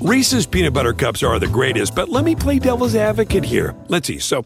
Reese's 0.00 0.46
peanut 0.46 0.74
butter 0.74 0.92
cups 0.92 1.24
are 1.24 1.40
the 1.40 1.48
greatest, 1.48 1.96
but 1.96 2.08
let 2.08 2.24
me 2.24 2.36
play 2.36 2.60
devil's 2.60 2.94
advocate 2.94 3.44
here. 3.44 3.74
Let's 3.88 4.06
see. 4.06 4.20
So, 4.20 4.44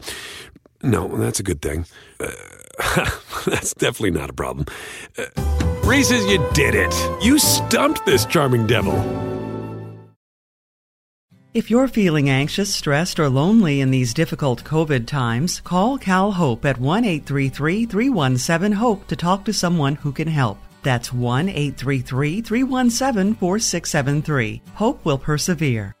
no, 0.81 1.07
that's 1.17 1.39
a 1.39 1.43
good 1.43 1.61
thing. 1.61 1.85
Uh, 2.19 2.31
that's 3.45 3.75
definitely 3.75 4.19
not 4.19 4.31
a 4.31 4.33
problem. 4.33 4.65
Uh, 5.15 5.25
Reese's, 5.83 6.25
you 6.25 6.43
did 6.53 6.73
it. 6.73 6.91
You 7.23 7.37
stumped 7.37 8.03
this 8.03 8.25
charming 8.25 8.65
devil. 8.65 8.95
If 11.53 11.69
you're 11.69 11.87
feeling 11.87 12.31
anxious, 12.31 12.73
stressed, 12.73 13.19
or 13.19 13.29
lonely 13.29 13.79
in 13.79 13.91
these 13.91 14.15
difficult 14.15 14.63
COVID 14.63 15.05
times, 15.05 15.61
call 15.61 15.99
Cal 15.99 16.31
Hope 16.31 16.65
at 16.65 16.79
1 16.79 17.05
833 17.05 17.85
317 17.85 18.71
HOPE 18.71 19.07
to 19.07 19.15
talk 19.15 19.45
to 19.45 19.53
someone 19.53 19.95
who 19.95 20.11
can 20.11 20.27
help. 20.27 20.57
That's 20.83 21.11
1 21.11 21.49
833 21.49 22.41
317 22.41 23.33
4673. 23.35 24.61
Hope 24.75 25.03
will 25.05 25.17
persevere. 25.17 25.95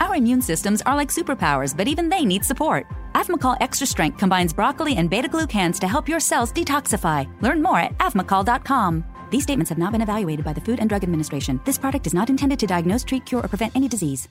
Our 0.00 0.16
immune 0.16 0.42
systems 0.42 0.82
are 0.82 0.96
like 0.96 1.10
superpowers, 1.10 1.76
but 1.76 1.88
even 1.88 2.08
they 2.08 2.24
need 2.24 2.44
support. 2.44 2.86
Avmacol 3.14 3.56
Extra 3.60 3.86
Strength 3.86 4.18
combines 4.18 4.52
broccoli 4.52 4.96
and 4.96 5.08
beta 5.08 5.28
glucans 5.28 5.78
to 5.78 5.88
help 5.88 6.08
your 6.08 6.20
cells 6.20 6.52
detoxify. 6.52 7.26
Learn 7.40 7.62
more 7.62 7.78
at 7.78 7.96
avmacol.com. 7.98 9.04
These 9.30 9.44
statements 9.44 9.68
have 9.70 9.78
not 9.78 9.92
been 9.92 10.02
evaluated 10.02 10.44
by 10.44 10.52
the 10.52 10.60
Food 10.60 10.80
and 10.80 10.88
Drug 10.88 11.02
Administration. 11.02 11.60
This 11.64 11.78
product 11.78 12.06
is 12.06 12.14
not 12.14 12.30
intended 12.30 12.58
to 12.60 12.66
diagnose, 12.66 13.04
treat, 13.04 13.24
cure, 13.24 13.44
or 13.44 13.48
prevent 13.48 13.74
any 13.76 13.88
disease. 13.88 14.28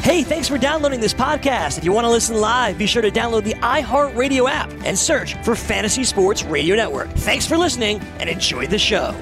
Hey, 0.00 0.22
thanks 0.24 0.48
for 0.48 0.58
downloading 0.58 1.00
this 1.00 1.14
podcast. 1.14 1.78
If 1.78 1.84
you 1.84 1.92
want 1.92 2.04
to 2.04 2.10
listen 2.10 2.40
live, 2.40 2.76
be 2.78 2.86
sure 2.86 3.02
to 3.02 3.10
download 3.10 3.44
the 3.44 3.54
iHeartRadio 3.54 4.50
app 4.50 4.72
and 4.84 4.98
search 4.98 5.34
for 5.44 5.54
Fantasy 5.54 6.04
Sports 6.04 6.42
Radio 6.42 6.74
Network. 6.74 7.08
Thanks 7.10 7.46
for 7.46 7.56
listening 7.56 8.00
and 8.18 8.28
enjoy 8.28 8.66
the 8.66 8.78
show. 8.78 9.14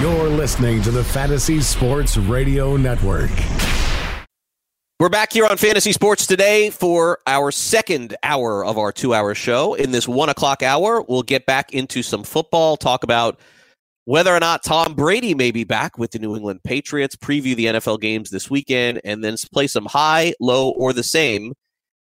You're 0.00 0.28
listening 0.28 0.82
to 0.82 0.90
the 0.90 1.04
Fantasy 1.04 1.60
Sports 1.60 2.16
Radio 2.16 2.76
Network. 2.76 3.30
We're 4.98 5.08
back 5.08 5.32
here 5.32 5.46
on 5.46 5.56
Fantasy 5.56 5.92
Sports 5.92 6.26
today 6.26 6.70
for 6.70 7.18
our 7.26 7.50
second 7.50 8.16
hour 8.22 8.64
of 8.64 8.78
our 8.78 8.92
two 8.92 9.14
hour 9.14 9.34
show. 9.34 9.74
In 9.74 9.90
this 9.90 10.06
one 10.06 10.28
o'clock 10.28 10.62
hour, 10.62 11.02
we'll 11.02 11.22
get 11.24 11.44
back 11.44 11.72
into 11.72 12.02
some 12.02 12.22
football, 12.22 12.76
talk 12.76 13.02
about 13.02 13.40
whether 14.04 14.34
or 14.34 14.40
not 14.40 14.64
Tom 14.64 14.94
Brady 14.94 15.34
may 15.34 15.50
be 15.50 15.64
back 15.64 15.98
with 15.98 16.10
the 16.10 16.18
New 16.18 16.34
England 16.34 16.60
Patriots, 16.64 17.16
preview 17.16 17.54
the 17.54 17.66
NFL 17.66 18.00
games 18.00 18.30
this 18.30 18.50
weekend, 18.50 19.00
and 19.04 19.22
then 19.22 19.36
play 19.52 19.66
some 19.66 19.86
high, 19.86 20.34
low, 20.40 20.70
or 20.70 20.92
the 20.92 21.02
same 21.02 21.52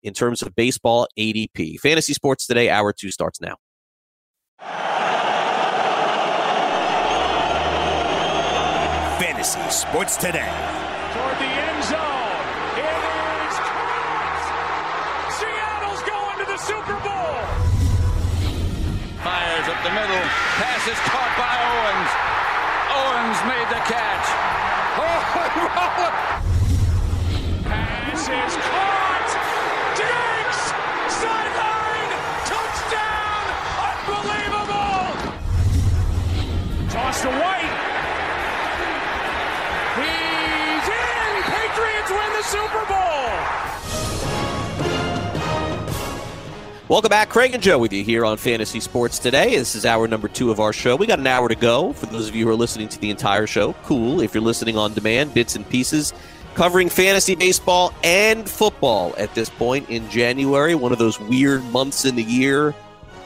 in 0.03 0.13
terms 0.13 0.43
of 0.43 0.55
baseball 0.55 1.09
ADP. 1.19 1.79
Fantasy 1.81 2.13
Sports 2.13 2.47
Today, 2.47 2.69
hour 2.69 2.93
two 2.93 3.11
starts 3.11 3.41
now. 3.41 3.57
Fantasy 9.19 9.61
Sports 9.71 10.17
Today. 10.17 10.84
By 21.37 21.55
Owens. 21.67 22.11
Owens 22.95 23.39
made 23.51 23.69
the 23.69 23.83
catch. 23.85 24.27
Oh, 24.97 25.21
Pass 27.65 28.29
is 28.29 28.57
caught. 28.57 28.94
Welcome 46.95 47.09
back. 47.09 47.29
Craig 47.29 47.55
and 47.55 47.61
Joe 47.61 47.77
with 47.77 47.93
you 47.93 48.05
here 48.05 48.25
on 48.25 48.37
Fantasy 48.37 48.79
Sports 48.79 49.19
today. 49.19 49.57
This 49.57 49.75
is 49.75 49.85
hour 49.85 50.07
number 50.07 50.29
two 50.29 50.53
of 50.53 50.61
our 50.61 50.73
show. 50.73 50.95
We 50.95 51.09
got 51.09 51.19
an 51.19 51.27
hour 51.27 51.49
to 51.49 51.57
go. 51.57 51.93
For 51.93 52.07
those 52.07 52.29
of 52.29 52.37
you 52.37 52.45
who 52.45 52.53
are 52.53 52.55
listening 52.55 52.89
to 52.91 53.01
the 53.01 53.11
entire 53.11 53.49
show, 53.49 53.73
cool. 53.83 54.21
If 54.21 54.33
you're 54.33 54.45
listening 54.45 54.79
on 54.79 54.95
demand, 54.95 55.35
bits 55.35 55.57
and 55.57 55.69
pieces, 55.69 56.13
covering 56.55 56.89
fantasy 56.89 57.35
baseball 57.35 57.93
and 58.05 58.49
football 58.49 59.13
at 59.19 59.35
this 59.35 59.51
point 59.51 59.91
in 59.91 60.09
January, 60.09 60.77
one 60.77 60.93
of 60.93 60.99
those 60.99 61.19
weird 61.19 61.65
months 61.65 62.05
in 62.05 62.15
the 62.15 62.23
year 62.23 62.71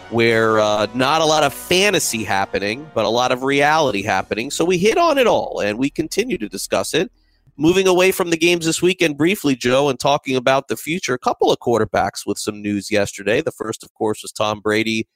where 0.08 0.58
uh, 0.60 0.86
not 0.94 1.20
a 1.20 1.26
lot 1.26 1.44
of 1.44 1.52
fantasy 1.52 2.24
happening, 2.24 2.90
but 2.94 3.04
a 3.04 3.10
lot 3.10 3.32
of 3.32 3.42
reality 3.42 4.02
happening. 4.02 4.50
So 4.50 4.64
we 4.64 4.78
hit 4.78 4.96
on 4.96 5.18
it 5.18 5.26
all 5.26 5.60
and 5.60 5.78
we 5.78 5.90
continue 5.90 6.38
to 6.38 6.48
discuss 6.48 6.94
it. 6.94 7.12
Moving 7.60 7.88
away 7.88 8.12
from 8.12 8.30
the 8.30 8.36
games 8.36 8.64
this 8.64 8.80
weekend 8.80 9.18
briefly, 9.18 9.56
Joe, 9.56 9.88
and 9.88 9.98
talking 9.98 10.36
about 10.36 10.68
the 10.68 10.76
future, 10.76 11.14
a 11.14 11.18
couple 11.18 11.50
of 11.50 11.58
quarterbacks 11.58 12.24
with 12.24 12.38
some 12.38 12.62
news 12.62 12.88
yesterday. 12.88 13.40
The 13.40 13.50
first, 13.50 13.82
of 13.82 13.92
course, 13.94 14.22
was 14.22 14.30
Tom 14.30 14.60
Brady, 14.60 15.08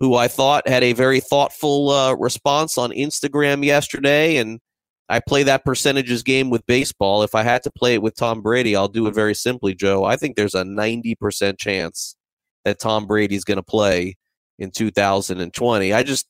who 0.00 0.16
I 0.16 0.26
thought 0.26 0.66
had 0.66 0.82
a 0.82 0.92
very 0.92 1.20
thoughtful 1.20 1.90
uh, 1.90 2.14
response 2.16 2.76
on 2.78 2.90
Instagram 2.90 3.64
yesterday. 3.64 4.38
And 4.38 4.58
I 5.08 5.20
play 5.20 5.44
that 5.44 5.64
percentages 5.64 6.24
game 6.24 6.50
with 6.50 6.66
baseball. 6.66 7.22
If 7.22 7.36
I 7.36 7.44
had 7.44 7.62
to 7.62 7.70
play 7.70 7.94
it 7.94 8.02
with 8.02 8.16
Tom 8.16 8.42
Brady, 8.42 8.74
I'll 8.74 8.88
do 8.88 9.06
it 9.06 9.14
very 9.14 9.34
simply, 9.34 9.72
Joe. 9.72 10.04
I 10.04 10.16
think 10.16 10.34
there's 10.34 10.56
a 10.56 10.64
90% 10.64 11.58
chance 11.58 12.16
that 12.64 12.80
Tom 12.80 13.06
Brady's 13.06 13.44
going 13.44 13.56
to 13.56 13.62
play 13.62 14.16
in 14.58 14.72
2020. 14.72 15.92
I 15.92 16.02
just 16.02 16.26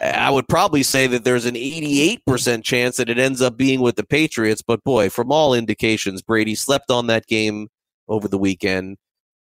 I 0.00 0.30
would 0.30 0.48
probably 0.48 0.82
say 0.82 1.06
that 1.08 1.24
there's 1.24 1.46
an 1.46 1.54
88% 1.54 2.62
chance 2.62 2.96
that 2.96 3.08
it 3.08 3.18
ends 3.18 3.42
up 3.42 3.56
being 3.56 3.80
with 3.80 3.96
the 3.96 4.04
Patriots, 4.04 4.62
but 4.62 4.84
boy, 4.84 5.10
from 5.10 5.32
all 5.32 5.54
indications, 5.54 6.22
Brady 6.22 6.54
slept 6.54 6.90
on 6.90 7.08
that 7.08 7.26
game 7.26 7.68
over 8.06 8.28
the 8.28 8.38
weekend, 8.38 8.96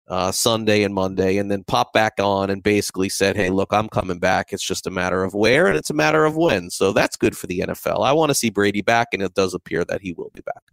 uh, 0.07 0.31
Sunday 0.31 0.83
and 0.83 0.93
Monday, 0.93 1.37
and 1.37 1.51
then 1.51 1.63
popped 1.63 1.93
back 1.93 2.13
on 2.19 2.49
and 2.49 2.63
basically 2.63 3.09
said, 3.09 3.35
Hey, 3.35 3.49
look, 3.49 3.71
I'm 3.71 3.89
coming 3.89 4.19
back. 4.19 4.51
It's 4.51 4.65
just 4.65 4.87
a 4.87 4.91
matter 4.91 5.23
of 5.23 5.33
where 5.33 5.67
and 5.67 5.77
it's 5.77 5.89
a 5.89 5.93
matter 5.93 6.25
of 6.25 6.35
when. 6.35 6.69
So 6.69 6.91
that's 6.91 7.17
good 7.17 7.37
for 7.37 7.47
the 7.47 7.59
NFL. 7.59 8.05
I 8.05 8.13
want 8.13 8.29
to 8.29 8.35
see 8.35 8.49
Brady 8.49 8.81
back, 8.81 9.09
and 9.13 9.21
it 9.21 9.33
does 9.33 9.53
appear 9.53 9.85
that 9.85 10.01
he 10.01 10.13
will 10.13 10.31
be 10.33 10.41
back. 10.41 10.63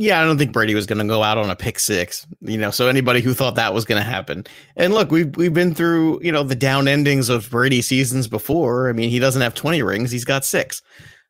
Yeah, 0.00 0.20
I 0.20 0.24
don't 0.24 0.38
think 0.38 0.52
Brady 0.52 0.76
was 0.76 0.86
going 0.86 1.00
to 1.00 1.04
go 1.12 1.24
out 1.24 1.38
on 1.38 1.50
a 1.50 1.56
pick 1.56 1.80
six, 1.80 2.24
you 2.40 2.56
know. 2.56 2.70
So 2.70 2.86
anybody 2.86 3.20
who 3.20 3.34
thought 3.34 3.56
that 3.56 3.74
was 3.74 3.84
going 3.84 4.00
to 4.00 4.08
happen, 4.08 4.46
and 4.76 4.94
look, 4.94 5.10
we've 5.10 5.34
we've 5.36 5.52
been 5.52 5.74
through 5.74 6.20
you 6.22 6.30
know 6.30 6.44
the 6.44 6.54
down 6.54 6.86
endings 6.86 7.28
of 7.28 7.50
Brady 7.50 7.82
seasons 7.82 8.28
before. 8.28 8.88
I 8.88 8.92
mean, 8.92 9.10
he 9.10 9.18
doesn't 9.18 9.42
have 9.42 9.54
twenty 9.54 9.82
rings; 9.82 10.12
he's 10.12 10.24
got 10.24 10.44
six. 10.44 10.82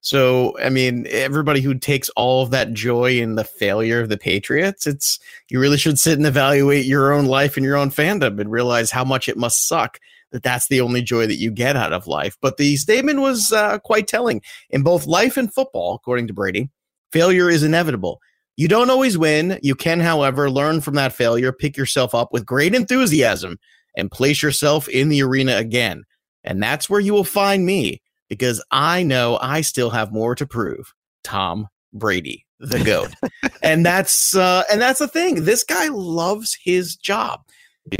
So 0.02 0.54
I 0.60 0.68
mean, 0.68 1.06
everybody 1.08 1.62
who 1.62 1.74
takes 1.74 2.10
all 2.10 2.42
of 2.42 2.50
that 2.50 2.74
joy 2.74 3.18
in 3.18 3.36
the 3.36 3.44
failure 3.44 4.02
of 4.02 4.10
the 4.10 4.18
Patriots, 4.18 4.86
it's 4.86 5.18
you 5.48 5.58
really 5.60 5.78
should 5.78 5.98
sit 5.98 6.18
and 6.18 6.26
evaluate 6.26 6.84
your 6.84 7.14
own 7.14 7.24
life 7.24 7.56
and 7.56 7.64
your 7.64 7.76
own 7.76 7.90
fandom 7.90 8.38
and 8.38 8.50
realize 8.50 8.90
how 8.90 9.04
much 9.04 9.30
it 9.30 9.38
must 9.38 9.66
suck 9.66 9.98
that 10.30 10.42
that's 10.42 10.68
the 10.68 10.82
only 10.82 11.00
joy 11.00 11.26
that 11.26 11.36
you 11.36 11.50
get 11.50 11.74
out 11.74 11.94
of 11.94 12.06
life. 12.06 12.36
But 12.42 12.58
the 12.58 12.76
statement 12.76 13.20
was 13.20 13.50
uh, 13.50 13.78
quite 13.78 14.08
telling 14.08 14.42
in 14.68 14.82
both 14.82 15.06
life 15.06 15.38
and 15.38 15.50
football, 15.50 15.94
according 15.94 16.26
to 16.26 16.34
Brady. 16.34 16.68
Failure 17.12 17.48
is 17.48 17.62
inevitable. 17.62 18.20
You 18.58 18.66
don't 18.66 18.90
always 18.90 19.16
win. 19.16 19.60
You 19.62 19.76
can, 19.76 20.00
however, 20.00 20.50
learn 20.50 20.80
from 20.80 20.96
that 20.96 21.12
failure, 21.12 21.52
pick 21.52 21.76
yourself 21.76 22.12
up 22.12 22.32
with 22.32 22.44
great 22.44 22.74
enthusiasm, 22.74 23.56
and 23.96 24.10
place 24.10 24.42
yourself 24.42 24.88
in 24.88 25.10
the 25.10 25.22
arena 25.22 25.58
again. 25.58 26.02
And 26.42 26.60
that's 26.60 26.90
where 26.90 26.98
you 26.98 27.14
will 27.14 27.22
find 27.22 27.64
me 27.64 28.02
because 28.28 28.60
I 28.72 29.04
know 29.04 29.38
I 29.40 29.60
still 29.60 29.90
have 29.90 30.12
more 30.12 30.34
to 30.34 30.44
prove. 30.44 30.92
Tom 31.22 31.68
Brady, 31.92 32.44
the 32.58 32.82
goat. 32.82 33.14
and 33.62 33.86
that's 33.86 34.34
uh, 34.34 34.64
and 34.68 34.80
that's 34.80 34.98
the 34.98 35.06
thing. 35.06 35.44
This 35.44 35.62
guy 35.62 35.86
loves 35.86 36.58
his 36.60 36.96
job. 36.96 37.42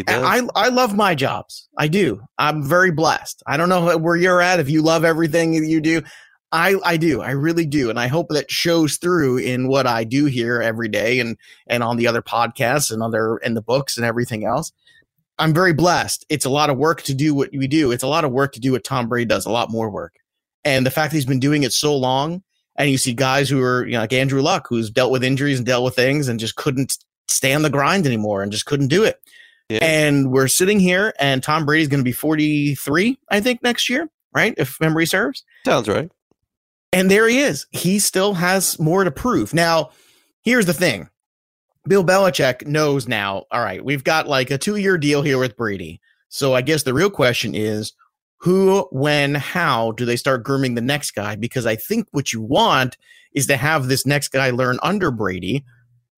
I 0.08 0.42
I 0.56 0.70
love 0.70 0.96
my 0.96 1.14
jobs. 1.14 1.68
I 1.78 1.86
do. 1.86 2.20
I'm 2.36 2.64
very 2.64 2.90
blessed. 2.90 3.44
I 3.46 3.56
don't 3.56 3.68
know 3.68 3.96
where 3.96 4.16
you're 4.16 4.42
at 4.42 4.58
if 4.58 4.68
you 4.68 4.82
love 4.82 5.04
everything 5.04 5.54
you 5.54 5.80
do. 5.80 6.02
I 6.52 6.76
I 6.84 6.96
do. 6.96 7.20
I 7.20 7.30
really 7.30 7.66
do. 7.66 7.90
And 7.90 7.98
I 7.98 8.06
hope 8.06 8.28
that 8.30 8.50
shows 8.50 8.96
through 8.96 9.38
in 9.38 9.68
what 9.68 9.86
I 9.86 10.04
do 10.04 10.26
here 10.26 10.62
every 10.62 10.88
day 10.88 11.20
and 11.20 11.36
and 11.66 11.82
on 11.82 11.96
the 11.96 12.06
other 12.06 12.22
podcasts 12.22 12.90
and 12.90 13.02
other 13.02 13.36
in 13.38 13.54
the 13.54 13.62
books 13.62 13.96
and 13.96 14.06
everything 14.06 14.44
else. 14.44 14.72
I'm 15.38 15.54
very 15.54 15.72
blessed. 15.72 16.26
It's 16.28 16.44
a 16.44 16.50
lot 16.50 16.70
of 16.70 16.78
work 16.78 17.02
to 17.02 17.14
do 17.14 17.34
what 17.34 17.50
we 17.52 17.68
do. 17.68 17.92
It's 17.92 18.02
a 18.02 18.08
lot 18.08 18.24
of 18.24 18.32
work 18.32 18.52
to 18.54 18.60
do 18.60 18.72
what 18.72 18.82
Tom 18.82 19.08
Brady 19.08 19.26
does, 19.26 19.46
a 19.46 19.50
lot 19.50 19.70
more 19.70 19.88
work. 19.88 20.16
And 20.64 20.84
the 20.84 20.90
fact 20.90 21.12
that 21.12 21.16
he's 21.16 21.26
been 21.26 21.38
doing 21.38 21.62
it 21.62 21.72
so 21.72 21.96
long 21.96 22.42
and 22.76 22.90
you 22.90 22.98
see 22.98 23.12
guys 23.12 23.48
who 23.48 23.62
are, 23.62 23.86
you 23.86 23.92
know, 23.92 24.00
like 24.00 24.12
Andrew 24.12 24.42
Luck, 24.42 24.66
who's 24.68 24.90
dealt 24.90 25.12
with 25.12 25.22
injuries 25.22 25.58
and 25.58 25.66
dealt 25.66 25.84
with 25.84 25.94
things 25.94 26.28
and 26.28 26.40
just 26.40 26.56
couldn't 26.56 26.98
stay 27.28 27.54
on 27.54 27.62
the 27.62 27.70
grind 27.70 28.06
anymore 28.06 28.42
and 28.42 28.50
just 28.50 28.66
couldn't 28.66 28.88
do 28.88 29.04
it. 29.04 29.20
Yeah. 29.68 29.78
And 29.82 30.32
we're 30.32 30.48
sitting 30.48 30.80
here 30.80 31.14
and 31.20 31.42
Tom 31.42 31.66
Brady's 31.66 31.88
going 31.88 32.00
to 32.00 32.04
be 32.04 32.12
43, 32.12 33.18
I 33.30 33.40
think, 33.40 33.62
next 33.62 33.88
year, 33.88 34.08
right? 34.34 34.54
If 34.56 34.80
memory 34.80 35.06
serves. 35.06 35.44
Sounds 35.64 35.88
right. 35.88 36.10
And 36.92 37.10
there 37.10 37.28
he 37.28 37.40
is. 37.40 37.66
He 37.70 37.98
still 37.98 38.34
has 38.34 38.78
more 38.78 39.04
to 39.04 39.10
prove. 39.10 39.52
Now, 39.52 39.90
here's 40.42 40.66
the 40.66 40.72
thing 40.72 41.10
Bill 41.86 42.04
Belichick 42.04 42.66
knows 42.66 43.08
now, 43.08 43.44
all 43.50 43.62
right, 43.62 43.84
we've 43.84 44.04
got 44.04 44.28
like 44.28 44.50
a 44.50 44.58
two 44.58 44.76
year 44.76 44.98
deal 44.98 45.22
here 45.22 45.38
with 45.38 45.56
Brady. 45.56 46.00
So 46.28 46.54
I 46.54 46.62
guess 46.62 46.82
the 46.82 46.94
real 46.94 47.10
question 47.10 47.54
is 47.54 47.92
who, 48.40 48.86
when, 48.92 49.34
how 49.34 49.92
do 49.92 50.04
they 50.04 50.16
start 50.16 50.44
grooming 50.44 50.74
the 50.74 50.80
next 50.80 51.12
guy? 51.12 51.34
Because 51.36 51.66
I 51.66 51.76
think 51.76 52.06
what 52.12 52.32
you 52.32 52.40
want 52.40 52.96
is 53.32 53.46
to 53.46 53.56
have 53.56 53.88
this 53.88 54.06
next 54.06 54.28
guy 54.28 54.50
learn 54.50 54.78
under 54.82 55.10
Brady, 55.10 55.64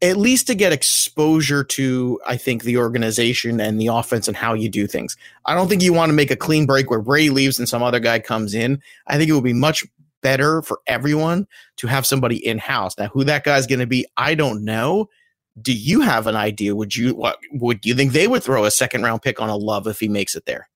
at 0.02 0.16
least 0.16 0.46
to 0.48 0.54
get 0.54 0.72
exposure 0.72 1.64
to, 1.64 2.20
I 2.26 2.36
think, 2.36 2.62
the 2.62 2.76
organization 2.76 3.60
and 3.60 3.80
the 3.80 3.88
offense 3.88 4.28
and 4.28 4.36
how 4.36 4.54
you 4.54 4.68
do 4.68 4.86
things. 4.86 5.16
I 5.46 5.54
don't 5.54 5.68
think 5.68 5.82
you 5.82 5.92
want 5.92 6.10
to 6.10 6.14
make 6.14 6.30
a 6.30 6.36
clean 6.36 6.66
break 6.66 6.90
where 6.90 7.00
Brady 7.00 7.30
leaves 7.30 7.58
and 7.58 7.68
some 7.68 7.82
other 7.82 8.00
guy 8.00 8.18
comes 8.18 8.54
in. 8.54 8.82
I 9.06 9.16
think 9.16 9.30
it 9.30 9.34
would 9.34 9.44
be 9.44 9.52
much 9.52 9.84
better 10.22 10.62
for 10.62 10.80
everyone 10.86 11.46
to 11.76 11.86
have 11.86 12.06
somebody 12.06 12.44
in 12.44 12.58
house. 12.58 12.96
Now, 12.98 13.08
who 13.08 13.24
that 13.24 13.44
guy's 13.44 13.66
going 13.66 13.80
to 13.80 13.86
be, 13.86 14.06
I 14.16 14.34
don't 14.34 14.64
know. 14.64 15.08
Do 15.60 15.72
you 15.72 16.00
have 16.00 16.26
an 16.26 16.36
idea? 16.36 16.74
Would 16.74 16.96
you 16.96 17.14
what 17.14 17.38
would 17.52 17.84
you 17.84 17.94
think 17.94 18.12
they 18.12 18.28
would 18.28 18.42
throw 18.42 18.64
a 18.64 18.70
second 18.70 19.02
round 19.02 19.22
pick 19.22 19.40
on 19.40 19.48
a 19.48 19.56
love 19.56 19.86
if 19.86 20.00
he 20.00 20.08
makes 20.08 20.34
it 20.34 20.46
there? 20.46 20.68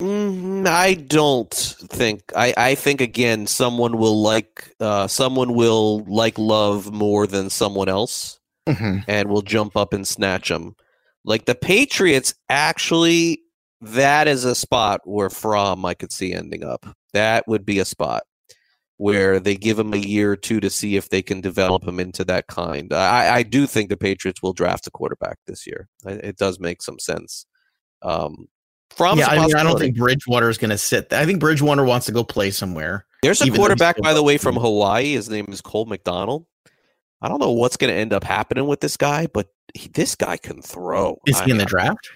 Mm, 0.00 0.66
I 0.66 0.94
don't 0.94 1.52
think. 1.52 2.22
I, 2.34 2.54
I 2.56 2.74
think 2.74 3.00
again, 3.00 3.46
someone 3.46 3.98
will 3.98 4.22
like 4.22 4.74
uh, 4.80 5.06
someone 5.08 5.54
will 5.54 6.04
like 6.04 6.38
love 6.38 6.92
more 6.92 7.26
than 7.26 7.50
someone 7.50 7.88
else, 7.88 8.40
mm-hmm. 8.68 8.98
and 9.06 9.28
will 9.28 9.42
jump 9.42 9.76
up 9.76 9.92
and 9.92 10.06
snatch 10.06 10.48
them. 10.48 10.74
Like 11.24 11.44
the 11.44 11.54
Patriots, 11.54 12.34
actually, 12.48 13.42
that 13.80 14.26
is 14.26 14.44
a 14.44 14.54
spot 14.54 15.02
where 15.04 15.30
Fromm 15.30 15.84
I 15.84 15.94
could 15.94 16.12
see 16.12 16.32
ending 16.32 16.64
up. 16.64 16.86
That 17.12 17.46
would 17.46 17.66
be 17.66 17.78
a 17.78 17.84
spot 17.84 18.22
where 18.98 19.40
they 19.40 19.56
give 19.56 19.78
him 19.78 19.92
a 19.94 19.98
year 19.98 20.32
or 20.32 20.36
two 20.36 20.60
to 20.60 20.70
see 20.70 20.96
if 20.96 21.08
they 21.08 21.22
can 21.22 21.40
develop 21.40 21.84
him 21.84 21.98
into 21.98 22.24
that 22.24 22.46
kind. 22.46 22.92
I, 22.92 23.36
I 23.36 23.42
do 23.42 23.66
think 23.66 23.88
the 23.88 23.96
Patriots 23.96 24.42
will 24.42 24.52
draft 24.52 24.86
a 24.86 24.90
quarterback 24.90 25.38
this 25.46 25.66
year. 25.66 25.88
It 26.04 26.36
does 26.36 26.60
make 26.60 26.82
some 26.82 26.98
sense. 26.98 27.46
Um, 28.02 28.48
from 28.90 29.18
yeah, 29.18 29.28
I 29.28 29.46
mean, 29.46 29.56
I 29.56 29.62
don't 29.62 29.78
think 29.78 29.96
Bridgewater 29.96 30.50
is 30.50 30.58
going 30.58 30.70
to 30.70 30.78
sit. 30.78 31.12
I 31.12 31.24
think 31.24 31.40
Bridgewater 31.40 31.84
wants 31.84 32.06
to 32.06 32.12
go 32.12 32.22
play 32.22 32.50
somewhere. 32.50 33.06
There's 33.22 33.40
a 33.40 33.50
quarterback, 33.50 33.96
by 34.02 34.12
the 34.12 34.22
way, 34.22 34.36
from 34.36 34.56
Hawaii. 34.56 35.14
His 35.14 35.30
name 35.30 35.46
is 35.48 35.60
Cole 35.60 35.86
McDonald. 35.86 36.46
I 37.22 37.28
don't 37.28 37.40
know 37.40 37.52
what's 37.52 37.76
going 37.76 37.92
to 37.92 37.98
end 37.98 38.12
up 38.12 38.24
happening 38.24 38.66
with 38.66 38.80
this 38.80 38.96
guy, 38.96 39.28
but 39.32 39.48
he, 39.74 39.88
this 39.88 40.16
guy 40.16 40.36
can 40.36 40.60
throw. 40.60 41.18
Is 41.26 41.40
he 41.40 41.52
in 41.52 41.56
the 41.56 41.64
draft? 41.64 42.10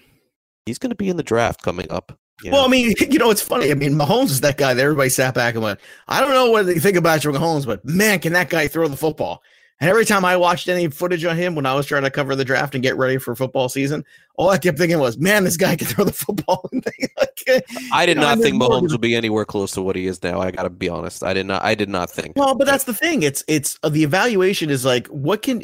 He's 0.67 0.79
going 0.79 0.91
to 0.91 0.97
be 0.97 1.09
in 1.09 1.17
the 1.17 1.23
draft 1.23 1.63
coming 1.63 1.91
up. 1.91 2.19
Yeah. 2.43 2.53
Well, 2.53 2.65
I 2.65 2.69
mean, 2.69 2.95
you 3.11 3.19
know, 3.19 3.31
it's 3.31 3.43
funny. 3.43 3.71
I 3.71 3.75
mean, 3.75 3.95
Mahomes 3.95 4.31
is 4.31 4.41
that 4.43 4.57
guy 4.57 4.75
that 4.75 4.83
everybody 4.83 5.09
sat 5.09 5.35
back 5.35 5.55
and 5.55 5.63
went, 5.63 5.81
I 6.09 6.21
don't 6.21 6.31
know 6.31 6.51
what 6.51 6.67
you 6.67 6.81
think 6.81 6.97
about 6.97 7.25
your 7.25 7.33
Mahomes, 7.33 7.67
but 7.67 7.85
man, 7.85 8.19
can 8.19 8.33
that 8.35 8.51
guy 8.51 8.69
throw 8.69 8.89
the 8.89 8.97
football? 8.97 9.43
And 9.79 9.91
every 9.91 10.07
time 10.07 10.25
I 10.25 10.39
watched 10.39 10.69
any 10.69 10.89
footage 10.89 11.25
on 11.27 11.37
him 11.37 11.55
when 11.55 11.67
I 11.67 11.75
was 11.75 11.85
trying 11.85 12.05
to 12.05 12.11
cover 12.11 12.35
the 12.35 12.47
draft 12.47 12.75
and 12.75 12.83
get 12.83 12.97
ready 12.97 13.19
for 13.19 13.35
football 13.35 13.69
season, 13.69 14.07
all 14.37 14.49
I 14.49 14.57
kept 14.57 14.79
thinking 14.79 14.99
was, 14.99 15.19
"Man, 15.19 15.45
this 15.45 15.59
guy 15.59 15.77
can 15.77 15.87
throw 15.87 16.05
the 16.05 16.13
football." 16.13 16.71
I 17.93 18.07
did 18.07 18.17
not 18.17 18.39
think 18.39 18.57
Mahomes 18.57 18.93
would 18.93 19.03
be 19.03 19.15
anywhere 19.15 19.45
close 19.45 19.73
to 19.73 19.83
what 19.83 19.95
he 19.95 20.07
is 20.07 20.23
now. 20.23 20.41
I 20.41 20.51
got 20.51 20.63
to 20.63 20.71
be 20.71 20.89
honest. 20.89 21.23
I 21.23 21.35
did 21.35 21.45
not. 21.45 21.63
I 21.63 21.75
did 21.75 21.91
not 21.91 22.11
think. 22.11 22.37
Well, 22.37 22.55
but 22.55 22.67
that's 22.67 22.85
the 22.85 22.95
thing. 22.95 23.23
It's 23.23 23.45
it's 23.49 23.79
uh, 23.83 23.91
the 23.91 24.03
evaluation 24.03 24.71
is 24.71 24.87
like, 24.87 25.09
what 25.09 25.43
can, 25.43 25.63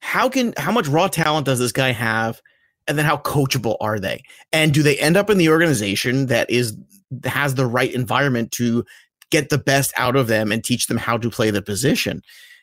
how 0.00 0.28
can, 0.28 0.54
how 0.56 0.72
much 0.72 0.88
raw 0.88 1.06
talent 1.06 1.46
does 1.46 1.60
this 1.60 1.72
guy 1.72 1.92
have, 1.92 2.42
and 2.88 2.98
then 2.98 3.04
how 3.04 3.18
coachable 3.18 3.76
are 3.80 3.98
they, 3.98 4.22
and 4.52 4.72
do 4.74 4.82
they 4.82 4.98
end 4.98 5.16
up 5.16 5.30
in 5.30 5.38
the 5.38 5.48
organization 5.48 6.26
that 6.26 6.48
is 6.50 6.76
has 7.24 7.54
the 7.54 7.66
right 7.66 7.92
environment 7.92 8.52
to 8.52 8.84
get 9.30 9.50
the 9.50 9.58
best 9.58 9.92
out 9.96 10.16
of 10.16 10.26
them 10.26 10.50
and 10.52 10.64
teach 10.64 10.86
them 10.86 10.96
how 10.96 11.16
to 11.16 11.30
play 11.30 11.50
the 11.50 11.62
position 11.62 12.22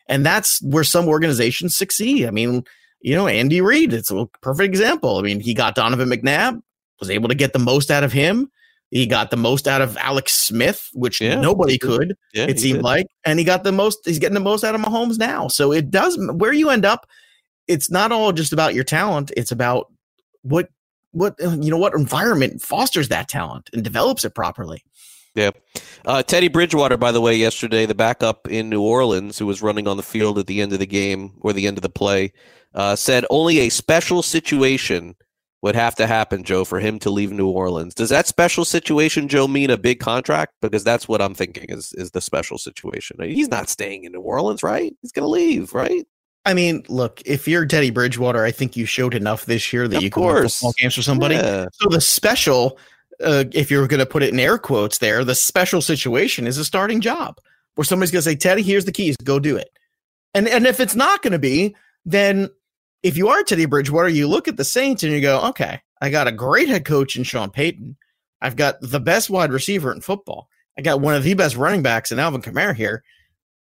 and 0.09 0.25
that's 0.25 0.61
where 0.63 0.83
some 0.83 1.07
organizations 1.07 1.77
succeed. 1.77 2.25
I 2.25 2.31
mean, 2.31 2.63
you 2.99 3.15
know, 3.15 3.27
Andy 3.27 3.61
Reid, 3.61 3.93
it's 3.93 4.11
a 4.11 4.25
perfect 4.41 4.65
example. 4.65 5.17
I 5.17 5.21
mean, 5.21 5.39
he 5.39 5.53
got 5.53 5.75
Donovan 5.75 6.09
McNabb, 6.09 6.61
was 6.99 7.09
able 7.09 7.29
to 7.29 7.35
get 7.35 7.53
the 7.53 7.59
most 7.59 7.91
out 7.91 8.03
of 8.03 8.11
him. 8.11 8.51
He 8.89 9.05
got 9.05 9.29
the 9.29 9.37
most 9.37 9.67
out 9.67 9.81
of 9.81 9.95
Alex 9.97 10.33
Smith, 10.33 10.89
which 10.93 11.21
yeah, 11.21 11.39
nobody 11.39 11.77
could, 11.77 12.17
yeah, 12.33 12.45
it 12.45 12.59
seemed 12.59 12.79
did. 12.79 12.83
like. 12.83 13.05
And 13.23 13.37
he 13.37 13.45
got 13.45 13.63
the 13.63 13.71
most, 13.71 13.99
he's 14.03 14.17
getting 14.17 14.33
the 14.33 14.39
most 14.39 14.63
out 14.63 14.73
of 14.73 14.81
Mahomes 14.81 15.19
now. 15.19 15.47
So 15.47 15.71
it 15.71 15.91
does, 15.91 16.17
where 16.33 16.51
you 16.51 16.71
end 16.71 16.85
up, 16.85 17.05
it's 17.67 17.91
not 17.91 18.11
all 18.11 18.31
just 18.31 18.51
about 18.51 18.73
your 18.73 18.83
talent. 18.83 19.31
It's 19.37 19.51
about 19.51 19.93
what, 20.41 20.69
what, 21.11 21.35
you 21.39 21.69
know, 21.69 21.77
what 21.77 21.93
environment 21.93 22.61
fosters 22.61 23.09
that 23.09 23.27
talent 23.27 23.69
and 23.73 23.83
develops 23.83 24.23
it 24.23 24.35
properly. 24.35 24.83
Yeah. 25.35 25.51
Uh, 26.05 26.23
Teddy 26.23 26.47
Bridgewater, 26.47 26.97
by 26.97 27.11
the 27.11 27.21
way, 27.21 27.35
yesterday, 27.35 27.85
the 27.85 27.95
backup 27.95 28.47
in 28.49 28.69
New 28.69 28.81
Orleans, 28.81 29.37
who 29.37 29.45
was 29.45 29.61
running 29.61 29.87
on 29.87 29.97
the 29.97 30.03
field 30.03 30.39
at 30.39 30.47
the 30.47 30.61
end 30.61 30.73
of 30.73 30.79
the 30.79 30.87
game 30.87 31.33
or 31.41 31.53
the 31.53 31.67
end 31.67 31.77
of 31.77 31.83
the 31.83 31.89
play, 31.89 32.33
uh, 32.73 32.95
said 32.95 33.25
only 33.29 33.59
a 33.59 33.69
special 33.69 34.21
situation 34.21 35.15
would 35.61 35.75
have 35.75 35.95
to 35.95 36.07
happen, 36.07 36.43
Joe, 36.43 36.63
for 36.63 36.79
him 36.79 36.99
to 36.99 37.09
leave 37.09 37.31
New 37.31 37.49
Orleans. 37.49 37.93
Does 37.93 38.09
that 38.09 38.27
special 38.27 38.63
situation, 38.63 39.27
Joe, 39.27 39.47
mean 39.47 39.69
a 39.69 39.77
big 39.77 39.99
contract? 39.99 40.53
Because 40.61 40.83
that's 40.83 41.07
what 41.07 41.21
I'm 41.21 41.35
thinking 41.35 41.65
is 41.69 41.93
is 41.93 42.11
the 42.11 42.21
special 42.21 42.57
situation. 42.57 43.17
He's 43.21 43.49
not 43.49 43.69
staying 43.69 44.05
in 44.05 44.13
New 44.13 44.21
Orleans, 44.21 44.63
right? 44.63 44.95
He's 45.01 45.11
going 45.11 45.23
to 45.23 45.29
leave, 45.29 45.73
right? 45.73 46.07
I 46.49 46.55
mean, 46.55 46.83
look, 46.89 47.21
if 47.25 47.47
you're 47.47 47.65
Teddy 47.67 47.91
Bridgewater, 47.91 48.43
I 48.43 48.49
think 48.49 48.75
you 48.75 48.87
showed 48.87 49.13
enough 49.13 49.45
this 49.45 49.71
year 49.71 49.87
that 49.87 49.97
of 49.97 50.03
you 50.03 50.09
can 50.09 50.23
win 50.23 50.49
football 50.49 50.73
games 50.77 50.95
for 50.95 51.03
somebody. 51.03 51.35
Yeah. 51.35 51.67
So 51.73 51.89
the 51.89 52.01
special 52.01 52.79
uh, 53.23 53.43
if 53.51 53.69
you're 53.69 53.87
going 53.87 53.99
to 53.99 54.05
put 54.05 54.23
it 54.23 54.33
in 54.33 54.39
air 54.39 54.57
quotes 54.57 54.97
there, 54.97 55.23
the 55.23 55.35
special 55.35 55.79
situation 55.81 56.47
is 56.47 56.57
a 56.57 56.65
starting 56.65 57.01
job 57.01 57.37
where 57.75 57.85
somebody's 57.85 58.11
going 58.11 58.23
to 58.23 58.29
say, 58.29 58.35
Teddy, 58.35 58.63
here's 58.63 58.85
the 58.85 58.91
keys, 58.91 59.15
go 59.17 59.37
do 59.37 59.57
it. 59.57 59.69
And 60.33 60.47
and 60.47 60.65
if 60.65 60.79
it's 60.79 60.95
not 60.95 61.21
going 61.21 61.33
to 61.33 61.39
be, 61.39 61.75
then 62.03 62.49
if 63.03 63.15
you 63.15 63.29
are 63.29 63.43
Teddy 63.43 63.65
Bridgewater, 63.65 64.09
you 64.09 64.27
look 64.27 64.47
at 64.47 64.57
the 64.57 64.63
Saints 64.63 65.03
and 65.03 65.13
you 65.13 65.21
go, 65.21 65.41
okay, 65.49 65.81
I 66.01 66.09
got 66.09 66.27
a 66.27 66.31
great 66.31 66.67
head 66.67 66.83
coach 66.83 67.15
in 67.15 67.23
Sean 67.23 67.51
Payton. 67.51 67.95
I've 68.41 68.55
got 68.55 68.77
the 68.81 68.99
best 68.99 69.29
wide 69.29 69.51
receiver 69.51 69.91
in 69.91 70.01
football. 70.01 70.49
I 70.77 70.81
got 70.81 71.01
one 71.01 71.13
of 71.13 71.23
the 71.23 71.33
best 71.35 71.57
running 71.57 71.83
backs 71.83 72.11
in 72.11 72.19
Alvin 72.19 72.41
Kamara 72.41 72.75
here. 72.75 73.03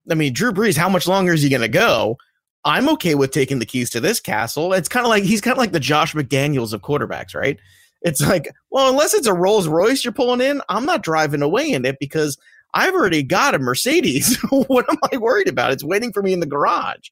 I 0.09 0.13
mean, 0.13 0.33
Drew 0.33 0.51
Brees, 0.51 0.77
how 0.77 0.89
much 0.89 1.07
longer 1.07 1.33
is 1.33 1.41
he 1.41 1.49
going 1.49 1.61
to 1.61 1.67
go? 1.67 2.17
I'm 2.65 2.89
okay 2.89 3.15
with 3.15 3.31
taking 3.31 3.59
the 3.59 3.65
keys 3.65 3.89
to 3.91 3.99
this 3.99 4.19
castle. 4.19 4.73
It's 4.73 4.89
kind 4.89 5.05
of 5.05 5.09
like 5.09 5.23
he's 5.23 5.41
kind 5.41 5.53
of 5.53 5.57
like 5.57 5.71
the 5.71 5.79
Josh 5.79 6.13
McDaniels 6.13 6.73
of 6.73 6.81
quarterbacks, 6.81 7.33
right? 7.33 7.57
It's 8.01 8.21
like, 8.21 8.53
well, 8.71 8.89
unless 8.89 9.13
it's 9.13 9.27
a 9.27 9.33
Rolls 9.33 9.67
Royce 9.67 10.03
you're 10.03 10.11
pulling 10.13 10.41
in, 10.41 10.61
I'm 10.69 10.85
not 10.85 11.03
driving 11.03 11.41
away 11.41 11.71
in 11.71 11.85
it 11.85 11.97
because 11.99 12.37
I've 12.73 12.93
already 12.93 13.23
got 13.23 13.55
a 13.55 13.59
Mercedes. 13.59 14.37
what 14.49 14.85
am 14.89 14.97
I 15.11 15.17
worried 15.17 15.47
about? 15.47 15.71
It's 15.71 15.83
waiting 15.83 16.13
for 16.13 16.21
me 16.21 16.33
in 16.33 16.39
the 16.39 16.45
garage. 16.45 17.09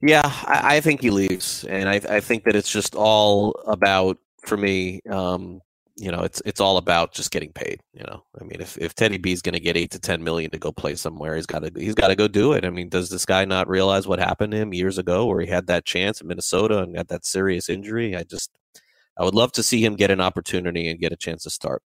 Yeah, 0.00 0.22
I, 0.24 0.76
I 0.76 0.80
think 0.80 1.02
he 1.02 1.10
leaves, 1.10 1.64
and 1.64 1.88
I, 1.88 1.94
I, 1.94 2.20
think 2.20 2.44
that 2.44 2.54
it's 2.54 2.70
just 2.70 2.94
all 2.94 3.60
about 3.66 4.16
for 4.46 4.56
me. 4.56 5.00
Um, 5.10 5.60
you 5.98 6.10
know, 6.12 6.22
it's 6.22 6.40
it's 6.44 6.60
all 6.60 6.76
about 6.76 7.12
just 7.12 7.30
getting 7.30 7.52
paid. 7.52 7.80
You 7.92 8.04
know, 8.04 8.22
I 8.40 8.44
mean, 8.44 8.60
if, 8.60 8.78
if 8.78 8.94
Teddy 8.94 9.18
B 9.18 9.32
is 9.32 9.42
going 9.42 9.54
to 9.54 9.60
get 9.60 9.76
eight 9.76 9.90
to 9.92 9.98
ten 9.98 10.22
million 10.22 10.50
to 10.52 10.58
go 10.58 10.72
play 10.72 10.94
somewhere, 10.94 11.36
he's 11.36 11.46
got 11.46 11.64
to 11.64 11.72
he's 11.74 11.94
got 11.94 12.08
to 12.08 12.16
go 12.16 12.28
do 12.28 12.52
it. 12.52 12.64
I 12.64 12.70
mean, 12.70 12.88
does 12.88 13.10
this 13.10 13.26
guy 13.26 13.44
not 13.44 13.68
realize 13.68 14.06
what 14.06 14.18
happened 14.20 14.52
to 14.52 14.58
him 14.58 14.72
years 14.72 14.98
ago, 14.98 15.26
where 15.26 15.40
he 15.40 15.48
had 15.48 15.66
that 15.66 15.84
chance 15.84 16.20
in 16.20 16.28
Minnesota 16.28 16.78
and 16.78 16.94
got 16.94 17.08
that 17.08 17.26
serious 17.26 17.68
injury? 17.68 18.16
I 18.16 18.22
just 18.22 18.50
I 19.18 19.24
would 19.24 19.34
love 19.34 19.52
to 19.52 19.62
see 19.62 19.84
him 19.84 19.96
get 19.96 20.10
an 20.10 20.20
opportunity 20.20 20.88
and 20.88 21.00
get 21.00 21.12
a 21.12 21.16
chance 21.16 21.42
to 21.42 21.50
start. 21.50 21.82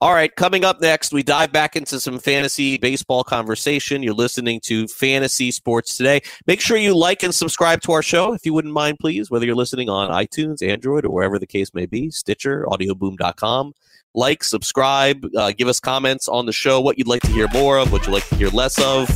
All 0.00 0.12
right, 0.12 0.34
coming 0.34 0.64
up 0.64 0.80
next, 0.80 1.12
we 1.12 1.22
dive 1.22 1.52
back 1.52 1.76
into 1.76 2.00
some 2.00 2.18
fantasy 2.18 2.76
baseball 2.76 3.22
conversation. 3.22 4.02
You're 4.02 4.14
listening 4.14 4.60
to 4.64 4.88
Fantasy 4.88 5.50
Sports 5.50 5.96
Today. 5.96 6.22
Make 6.46 6.60
sure 6.60 6.76
you 6.76 6.96
like 6.96 7.22
and 7.22 7.34
subscribe 7.34 7.82
to 7.82 7.92
our 7.92 8.02
show 8.02 8.32
if 8.32 8.44
you 8.44 8.52
wouldn't 8.52 8.74
mind, 8.74 8.98
please, 8.98 9.30
whether 9.30 9.46
you're 9.46 9.54
listening 9.54 9.88
on 9.88 10.10
iTunes, 10.10 10.66
Android, 10.66 11.04
or 11.04 11.10
wherever 11.10 11.38
the 11.38 11.46
case 11.46 11.72
may 11.72 11.86
be, 11.86 12.10
Stitcher, 12.10 12.64
audioboom.com. 12.66 13.72
Like, 14.14 14.44
subscribe, 14.44 15.24
uh, 15.36 15.52
give 15.56 15.68
us 15.68 15.80
comments 15.80 16.28
on 16.28 16.44
the 16.46 16.52
show, 16.52 16.80
what 16.80 16.98
you'd 16.98 17.06
like 17.06 17.22
to 17.22 17.30
hear 17.30 17.48
more 17.48 17.78
of, 17.78 17.92
what 17.92 18.06
you'd 18.06 18.12
like 18.12 18.28
to 18.28 18.36
hear 18.36 18.48
less 18.48 18.78
of, 18.80 19.08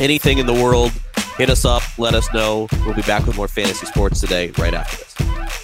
anything 0.00 0.38
in 0.38 0.46
the 0.46 0.52
world. 0.52 0.92
Hit 1.36 1.50
us 1.50 1.64
up, 1.64 1.82
let 1.98 2.14
us 2.14 2.32
know. 2.34 2.68
We'll 2.84 2.94
be 2.94 3.02
back 3.02 3.26
with 3.26 3.36
more 3.36 3.48
fantasy 3.48 3.86
sports 3.86 4.20
today 4.20 4.52
right 4.58 4.74
after 4.74 4.96
this. 4.98 5.63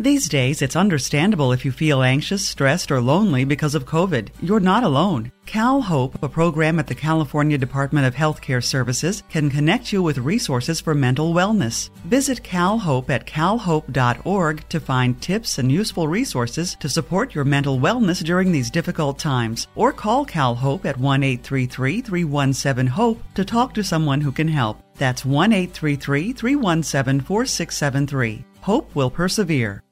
These 0.00 0.30
days, 0.30 0.62
it's 0.62 0.76
understandable 0.76 1.52
if 1.52 1.62
you 1.62 1.72
feel 1.72 2.02
anxious, 2.02 2.42
stressed, 2.48 2.90
or 2.90 3.02
lonely 3.02 3.44
because 3.44 3.74
of 3.74 3.84
COVID. 3.84 4.30
You're 4.40 4.58
not 4.58 4.82
alone. 4.82 5.30
Cal 5.44 5.82
Hope, 5.82 6.22
a 6.22 6.28
program 6.28 6.78
at 6.78 6.86
the 6.86 6.94
California 6.94 7.58
Department 7.58 8.06
of 8.06 8.14
Healthcare 8.14 8.64
Services, 8.64 9.22
can 9.28 9.50
connect 9.50 9.92
you 9.92 10.02
with 10.02 10.16
resources 10.16 10.80
for 10.80 10.94
mental 10.94 11.34
wellness. 11.34 11.90
Visit 12.06 12.42
Cal 12.42 12.78
Hope 12.78 13.10
at 13.10 13.26
calhope.org 13.26 14.66
to 14.70 14.80
find 14.80 15.20
tips 15.20 15.58
and 15.58 15.70
useful 15.70 16.08
resources 16.08 16.78
to 16.80 16.88
support 16.88 17.34
your 17.34 17.44
mental 17.44 17.78
wellness 17.78 18.24
during 18.24 18.50
these 18.50 18.70
difficult 18.70 19.18
times. 19.18 19.66
Or 19.74 19.92
call 19.92 20.24
Cal 20.24 20.54
Hope 20.54 20.86
at 20.86 20.96
1 20.96 21.22
833 21.22 22.00
317 22.00 22.86
HOPE 22.86 23.22
to 23.34 23.44
talk 23.44 23.74
to 23.74 23.84
someone 23.84 24.22
who 24.22 24.32
can 24.32 24.48
help. 24.48 24.80
That's 24.96 25.26
1 25.26 25.52
833 25.52 26.32
317 26.32 27.20
4673. 27.20 28.46
Hope 28.62 28.94
will 28.94 29.10
persevere. 29.10 29.82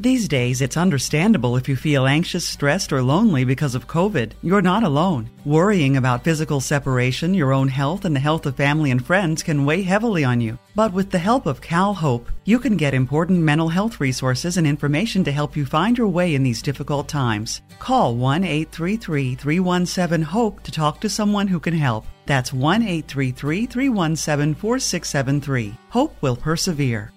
These 0.00 0.28
days, 0.28 0.62
it's 0.62 0.78
understandable 0.78 1.58
if 1.58 1.68
you 1.68 1.76
feel 1.76 2.06
anxious, 2.06 2.48
stressed, 2.48 2.90
or 2.90 3.02
lonely 3.02 3.44
because 3.44 3.74
of 3.74 3.86
COVID. 3.86 4.32
You're 4.40 4.62
not 4.62 4.82
alone. 4.82 5.28
Worrying 5.44 5.98
about 5.98 6.24
physical 6.24 6.58
separation, 6.58 7.34
your 7.34 7.52
own 7.52 7.68
health, 7.68 8.06
and 8.06 8.16
the 8.16 8.20
health 8.20 8.46
of 8.46 8.56
family 8.56 8.92
and 8.92 9.04
friends 9.04 9.42
can 9.42 9.66
weigh 9.66 9.82
heavily 9.82 10.24
on 10.24 10.40
you. 10.40 10.58
But 10.74 10.94
with 10.94 11.10
the 11.10 11.18
help 11.18 11.44
of 11.44 11.60
Cal 11.60 11.92
Hope, 11.92 12.30
you 12.46 12.58
can 12.58 12.78
get 12.78 12.94
important 12.94 13.40
mental 13.40 13.68
health 13.68 14.00
resources 14.00 14.56
and 14.56 14.66
information 14.66 15.22
to 15.24 15.32
help 15.32 15.54
you 15.54 15.66
find 15.66 15.98
your 15.98 16.08
way 16.08 16.34
in 16.34 16.42
these 16.42 16.62
difficult 16.62 17.06
times. 17.06 17.60
Call 17.78 18.14
1 18.16 18.42
833 18.42 19.34
317 19.34 20.22
HOPE 20.22 20.62
to 20.62 20.72
talk 20.72 21.02
to 21.02 21.10
someone 21.10 21.46
who 21.46 21.60
can 21.60 21.74
help. 21.74 22.06
That's 22.24 22.54
1 22.54 22.80
833 22.80 23.66
317 23.66 24.54
4673. 24.54 25.74
Hope 25.90 26.16
will 26.22 26.36
persevere. 26.36 27.12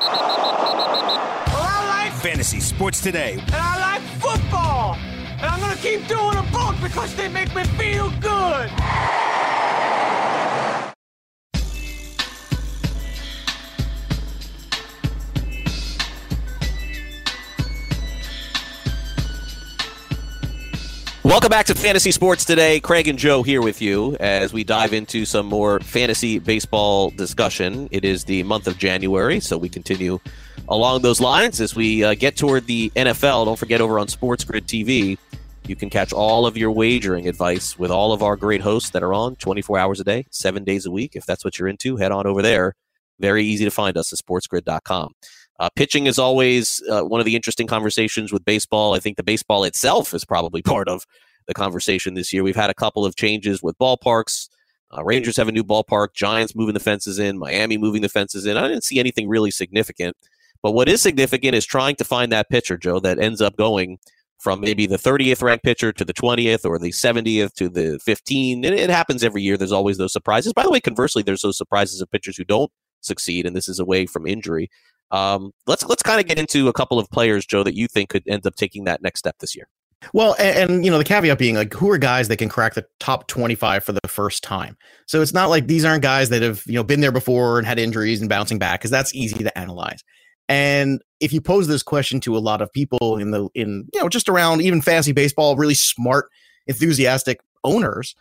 Well, 0.00 0.10
I 1.50 2.06
like 2.10 2.12
fantasy 2.20 2.60
sports 2.60 3.00
today. 3.00 3.34
And 3.34 3.54
I 3.54 3.78
like 3.78 4.02
football. 4.20 4.96
And 4.96 5.46
I'm 5.46 5.60
going 5.60 5.76
to 5.76 5.82
keep 5.82 6.06
doing 6.08 6.34
them 6.34 6.46
both 6.52 6.80
because 6.82 7.14
they 7.16 7.28
make 7.28 7.54
me 7.54 7.64
feel 7.64 8.10
good. 8.20 8.70
Welcome 21.34 21.50
back 21.50 21.66
to 21.66 21.74
Fantasy 21.74 22.12
Sports 22.12 22.44
Today. 22.44 22.78
Craig 22.78 23.08
and 23.08 23.18
Joe 23.18 23.42
here 23.42 23.60
with 23.60 23.82
you 23.82 24.16
as 24.20 24.52
we 24.52 24.62
dive 24.62 24.92
into 24.92 25.24
some 25.24 25.46
more 25.46 25.80
fantasy 25.80 26.38
baseball 26.38 27.10
discussion. 27.10 27.88
It 27.90 28.04
is 28.04 28.22
the 28.22 28.44
month 28.44 28.68
of 28.68 28.78
January, 28.78 29.40
so 29.40 29.58
we 29.58 29.68
continue 29.68 30.20
along 30.68 31.02
those 31.02 31.20
lines 31.20 31.60
as 31.60 31.74
we 31.74 32.04
uh, 32.04 32.14
get 32.14 32.36
toward 32.36 32.68
the 32.68 32.90
NFL. 32.90 33.46
Don't 33.46 33.58
forget 33.58 33.80
over 33.80 33.98
on 33.98 34.06
Sports 34.06 34.44
Grid 34.44 34.68
TV, 34.68 35.18
you 35.66 35.74
can 35.74 35.90
catch 35.90 36.12
all 36.12 36.46
of 36.46 36.56
your 36.56 36.70
wagering 36.70 37.26
advice 37.26 37.76
with 37.76 37.90
all 37.90 38.12
of 38.12 38.22
our 38.22 38.36
great 38.36 38.60
hosts 38.60 38.90
that 38.90 39.02
are 39.02 39.12
on 39.12 39.34
24 39.34 39.76
hours 39.76 39.98
a 39.98 40.04
day, 40.04 40.26
seven 40.30 40.62
days 40.62 40.86
a 40.86 40.90
week. 40.92 41.16
If 41.16 41.26
that's 41.26 41.44
what 41.44 41.58
you're 41.58 41.66
into, 41.66 41.96
head 41.96 42.12
on 42.12 42.28
over 42.28 42.42
there. 42.42 42.76
Very 43.18 43.44
easy 43.44 43.64
to 43.64 43.72
find 43.72 43.96
us 43.96 44.12
at 44.12 44.20
sportsgrid.com. 44.20 45.14
Uh, 45.60 45.68
pitching 45.76 46.06
is 46.06 46.18
always 46.18 46.82
uh, 46.90 47.02
one 47.02 47.20
of 47.20 47.26
the 47.26 47.36
interesting 47.36 47.66
conversations 47.66 48.32
with 48.32 48.44
baseball. 48.44 48.94
I 48.94 48.98
think 48.98 49.16
the 49.16 49.22
baseball 49.22 49.64
itself 49.64 50.12
is 50.12 50.24
probably 50.24 50.62
part 50.74 50.88
of 50.88 51.06
the 51.46 51.54
conversation 51.54 52.14
this 52.14 52.32
year. 52.32 52.42
We've 52.42 52.56
had 52.56 52.70
a 52.70 52.74
couple 52.74 53.04
of 53.04 53.16
changes 53.16 53.62
with 53.62 53.78
ballparks. 53.78 54.48
Uh, 54.96 55.04
Rangers 55.04 55.36
have 55.36 55.48
a 55.48 55.52
new 55.52 55.64
ballpark, 55.64 56.14
Giants 56.14 56.54
moving 56.54 56.74
the 56.74 56.80
fences 56.80 57.18
in, 57.18 57.38
Miami 57.38 57.76
moving 57.76 58.02
the 58.02 58.08
fences 58.08 58.46
in. 58.46 58.56
I 58.56 58.68
didn't 58.68 58.84
see 58.84 58.98
anything 58.98 59.28
really 59.28 59.50
significant. 59.50 60.16
But 60.62 60.72
what 60.72 60.88
is 60.88 61.02
significant 61.02 61.54
is 61.54 61.66
trying 61.66 61.96
to 61.96 62.04
find 62.04 62.32
that 62.32 62.48
pitcher, 62.48 62.78
Joe, 62.78 63.00
that 63.00 63.18
ends 63.18 63.42
up 63.42 63.56
going 63.56 63.98
from 64.38 64.60
maybe 64.60 64.86
the 64.86 64.96
30th 64.96 65.42
ranked 65.42 65.64
pitcher 65.64 65.92
to 65.92 66.04
the 66.04 66.14
20th 66.14 66.64
or 66.64 66.78
the 66.78 66.90
70th 66.90 67.54
to 67.54 67.68
the 67.68 67.98
15. 68.02 68.64
It, 68.64 68.72
it 68.72 68.90
happens 68.90 69.24
every 69.24 69.42
year. 69.42 69.56
There's 69.56 69.72
always 69.72 69.98
those 69.98 70.12
surprises. 70.12 70.52
By 70.52 70.62
the 70.62 70.70
way, 70.70 70.80
conversely, 70.80 71.22
there's 71.22 71.42
those 71.42 71.58
surprises 71.58 72.00
of 72.00 72.10
pitchers 72.10 72.36
who 72.36 72.44
don't 72.44 72.70
succeed, 73.00 73.46
and 73.46 73.54
this 73.54 73.68
is 73.68 73.78
away 73.78 74.06
from 74.06 74.26
injury. 74.26 74.70
Um, 75.10 75.52
let's 75.66 75.84
let's 75.84 76.02
kind 76.02 76.20
of 76.20 76.26
get 76.26 76.38
into 76.38 76.68
a 76.68 76.72
couple 76.72 76.98
of 76.98 77.08
players, 77.10 77.46
Joe, 77.46 77.62
that 77.62 77.74
you 77.74 77.86
think 77.86 78.10
could 78.10 78.24
end 78.26 78.46
up 78.46 78.56
taking 78.56 78.84
that 78.84 79.02
next 79.02 79.20
step 79.20 79.36
this 79.38 79.54
year. 79.54 79.68
Well, 80.12 80.36
and, 80.38 80.70
and, 80.70 80.84
you 80.84 80.90
know 80.90 80.98
the 80.98 81.04
caveat 81.04 81.38
being 81.38 81.54
like, 81.54 81.72
who 81.72 81.90
are 81.90 81.98
guys 81.98 82.28
that 82.28 82.36
can 82.36 82.48
crack 82.48 82.74
the 82.74 82.84
top 83.00 83.26
twenty-five 83.28 83.84
for 83.84 83.92
the 83.92 84.00
first 84.06 84.42
time? 84.42 84.76
So 85.06 85.22
it's 85.22 85.32
not 85.32 85.50
like 85.50 85.66
these 85.66 85.84
aren't 85.84 86.02
guys 86.02 86.28
that 86.28 86.42
have 86.42 86.62
you 86.66 86.74
know 86.74 86.84
been 86.84 87.00
there 87.00 87.12
before 87.12 87.58
and 87.58 87.66
had 87.66 87.78
injuries 87.78 88.20
and 88.20 88.28
bouncing 88.28 88.58
back 88.58 88.80
because 88.80 88.90
that's 88.90 89.14
easy 89.14 89.42
to 89.42 89.58
analyze. 89.58 90.02
And 90.48 91.00
if 91.20 91.32
you 91.32 91.40
pose 91.40 91.68
this 91.68 91.82
question 91.82 92.20
to 92.20 92.36
a 92.36 92.38
lot 92.38 92.60
of 92.60 92.70
people 92.72 93.16
in 93.16 93.30
the 93.30 93.48
in 93.54 93.88
you 93.94 94.00
know 94.00 94.08
just 94.08 94.28
around 94.28 94.60
even 94.60 94.82
fantasy 94.82 95.12
baseball, 95.12 95.56
really 95.56 95.74
smart, 95.74 96.28
enthusiastic 96.66 97.40
owners, 97.62 98.14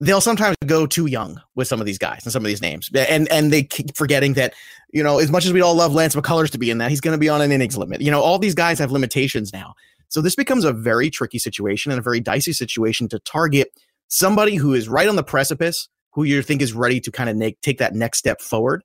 they'll 0.00 0.20
sometimes 0.20 0.56
go 0.66 0.86
too 0.86 1.06
young 1.06 1.40
with 1.54 1.68
some 1.68 1.80
of 1.80 1.86
these 1.86 1.98
guys 1.98 2.20
and 2.24 2.32
some 2.32 2.42
of 2.42 2.48
these 2.48 2.62
names, 2.62 2.90
and 2.94 3.30
and 3.30 3.52
they 3.52 3.62
keep 3.62 3.96
forgetting 3.96 4.34
that 4.34 4.54
you 4.92 5.02
know 5.02 5.18
as 5.18 5.30
much 5.30 5.46
as 5.46 5.52
we 5.52 5.60
all 5.60 5.74
love 5.74 5.94
Lance 5.94 6.14
McCullers 6.14 6.50
to 6.50 6.58
be 6.58 6.70
in 6.70 6.78
that, 6.78 6.90
he's 6.90 7.00
going 7.00 7.14
to 7.14 7.18
be 7.18 7.28
on 7.28 7.40
an 7.40 7.52
innings 7.52 7.76
limit. 7.76 8.00
You 8.00 8.10
know, 8.10 8.20
all 8.20 8.38
these 8.38 8.54
guys 8.54 8.78
have 8.78 8.90
limitations 8.90 9.52
now, 9.52 9.74
so 10.08 10.20
this 10.20 10.34
becomes 10.34 10.64
a 10.64 10.72
very 10.72 11.10
tricky 11.10 11.38
situation 11.38 11.92
and 11.92 11.98
a 11.98 12.02
very 12.02 12.20
dicey 12.20 12.52
situation 12.52 13.08
to 13.08 13.18
target 13.20 13.70
somebody 14.08 14.56
who 14.56 14.74
is 14.74 14.88
right 14.88 15.08
on 15.08 15.16
the 15.16 15.22
precipice, 15.22 15.88
who 16.12 16.24
you 16.24 16.42
think 16.42 16.60
is 16.60 16.72
ready 16.72 17.00
to 17.00 17.10
kind 17.10 17.30
of 17.30 17.36
na- 17.36 17.50
take 17.62 17.78
that 17.78 17.94
next 17.94 18.18
step 18.18 18.40
forward. 18.40 18.82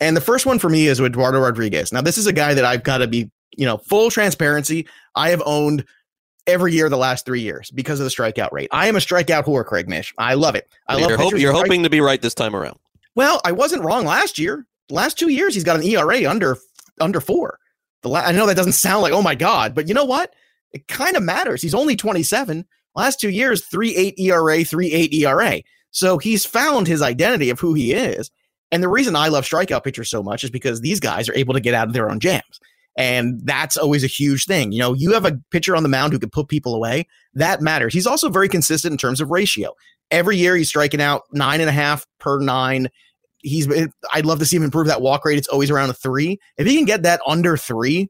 And 0.00 0.16
the 0.16 0.20
first 0.20 0.46
one 0.46 0.58
for 0.58 0.68
me 0.68 0.86
is 0.86 1.00
Eduardo 1.00 1.40
Rodriguez. 1.40 1.92
Now, 1.92 2.02
this 2.02 2.18
is 2.18 2.26
a 2.26 2.32
guy 2.32 2.54
that 2.54 2.64
I've 2.64 2.84
got 2.84 2.98
to 2.98 3.08
be, 3.08 3.30
you 3.56 3.66
know, 3.66 3.78
full 3.78 4.10
transparency. 4.10 4.86
I 5.16 5.30
have 5.30 5.42
owned 5.44 5.84
every 6.48 6.72
year 6.72 6.88
the 6.88 6.96
last 6.96 7.24
three 7.24 7.40
years 7.40 7.70
because 7.70 8.00
of 8.00 8.04
the 8.04 8.10
strikeout 8.10 8.50
rate. 8.52 8.68
I 8.72 8.88
am 8.88 8.96
a 8.96 9.00
strikeout 9.00 9.44
whore, 9.44 9.64
Craig 9.64 9.88
Mish. 9.88 10.12
I 10.18 10.34
love 10.34 10.54
it. 10.54 10.68
I 10.88 10.96
you're 10.98 11.10
love 11.10 11.20
hope, 11.20 11.38
You're 11.38 11.52
hoping 11.52 11.82
to 11.84 11.90
be 11.90 12.00
right 12.00 12.20
this 12.20 12.34
time 12.34 12.56
around. 12.56 12.78
Well, 13.14 13.40
I 13.44 13.52
wasn't 13.52 13.84
wrong 13.84 14.04
last 14.04 14.38
year. 14.38 14.66
Last 14.90 15.18
two 15.18 15.28
years, 15.28 15.54
he's 15.54 15.64
got 15.64 15.76
an 15.76 15.84
ERA 15.84 16.28
under 16.28 16.56
under 17.00 17.20
four. 17.20 17.58
The 18.02 18.08
la- 18.08 18.20
I 18.20 18.32
know 18.32 18.46
that 18.46 18.56
doesn't 18.56 18.72
sound 18.72 19.02
like 19.02 19.12
oh 19.12 19.22
my 19.22 19.34
god, 19.34 19.74
but 19.74 19.88
you 19.88 19.94
know 19.94 20.04
what? 20.04 20.34
It 20.72 20.88
kind 20.88 21.16
of 21.16 21.22
matters. 21.22 21.62
He's 21.62 21.74
only 21.74 21.96
27. 21.96 22.66
Last 22.94 23.20
two 23.20 23.30
years, 23.30 23.64
three 23.64 23.94
eight 23.94 24.18
ERA, 24.18 24.64
three 24.64 24.92
eight 24.92 25.12
ERA. 25.14 25.62
So 25.90 26.18
he's 26.18 26.44
found 26.44 26.86
his 26.86 27.02
identity 27.02 27.50
of 27.50 27.60
who 27.60 27.74
he 27.74 27.92
is. 27.92 28.30
And 28.70 28.82
the 28.82 28.88
reason 28.88 29.16
I 29.16 29.28
love 29.28 29.44
strikeout 29.44 29.84
pitchers 29.84 30.10
so 30.10 30.22
much 30.22 30.44
is 30.44 30.50
because 30.50 30.80
these 30.80 31.00
guys 31.00 31.28
are 31.28 31.34
able 31.34 31.54
to 31.54 31.60
get 31.60 31.74
out 31.74 31.86
of 31.86 31.94
their 31.94 32.10
own 32.10 32.20
jams. 32.20 32.60
And 32.98 33.40
that's 33.44 33.76
always 33.76 34.02
a 34.02 34.08
huge 34.08 34.44
thing. 34.44 34.72
You 34.72 34.80
know, 34.80 34.92
you 34.92 35.12
have 35.12 35.24
a 35.24 35.38
pitcher 35.52 35.76
on 35.76 35.84
the 35.84 35.88
mound 35.88 36.12
who 36.12 36.18
can 36.18 36.30
put 36.30 36.48
people 36.48 36.74
away. 36.74 37.06
That 37.32 37.62
matters. 37.62 37.94
He's 37.94 38.08
also 38.08 38.28
very 38.28 38.48
consistent 38.48 38.90
in 38.90 38.98
terms 38.98 39.20
of 39.20 39.30
ratio. 39.30 39.72
Every 40.10 40.36
year 40.36 40.56
he's 40.56 40.68
striking 40.68 41.00
out 41.00 41.22
nine 41.32 41.60
and 41.60 41.70
a 41.70 41.72
half 41.72 42.04
per 42.18 42.40
nine. 42.40 42.88
He's 43.38 43.68
I'd 44.12 44.26
love 44.26 44.40
to 44.40 44.44
see 44.44 44.56
him 44.56 44.64
improve 44.64 44.88
that 44.88 45.00
walk 45.00 45.24
rate. 45.24 45.38
It's 45.38 45.46
always 45.46 45.70
around 45.70 45.90
a 45.90 45.94
three. 45.94 46.38
If 46.56 46.66
he 46.66 46.74
can 46.74 46.86
get 46.86 47.04
that 47.04 47.20
under 47.24 47.56
three, 47.56 48.08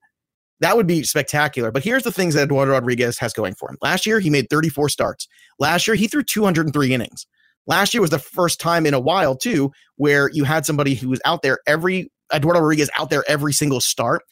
that 0.61 0.77
would 0.77 0.87
be 0.87 1.03
spectacular. 1.03 1.71
But 1.71 1.85
here's 1.85 2.03
the 2.03 2.13
things 2.13 2.35
that 2.35 2.45
Eduardo 2.45 2.73
Rodriguez 2.73 3.19
has 3.19 3.35
going 3.35 3.55
for 3.55 3.71
him. 3.71 3.77
Last 3.83 4.07
year, 4.07 4.21
he 4.21 4.31
made 4.31 4.49
34 4.49 4.89
starts. 4.89 5.29
Last 5.59 5.87
year, 5.87 5.97
he 5.97 6.09
threw 6.09 6.23
203 6.23 6.95
innings. 6.95 7.27
Last 7.67 7.93
year 7.93 8.01
was 8.01 8.11
the 8.11 8.19
first 8.19 8.59
time 8.59 8.87
in 8.87 8.95
a 8.95 9.01
while, 9.01 9.37
too, 9.37 9.71
where 9.97 10.31
you 10.31 10.45
had 10.45 10.65
somebody 10.65 10.95
who 10.95 11.11
was 11.11 11.21
out 11.27 11.43
there 11.43 11.59
every, 11.67 12.11
Eduardo 12.33 12.61
Rodriguez 12.61 12.91
out 12.99 13.11
there 13.11 13.25
every 13.29 13.53
single 13.53 13.81
start. 13.81 14.23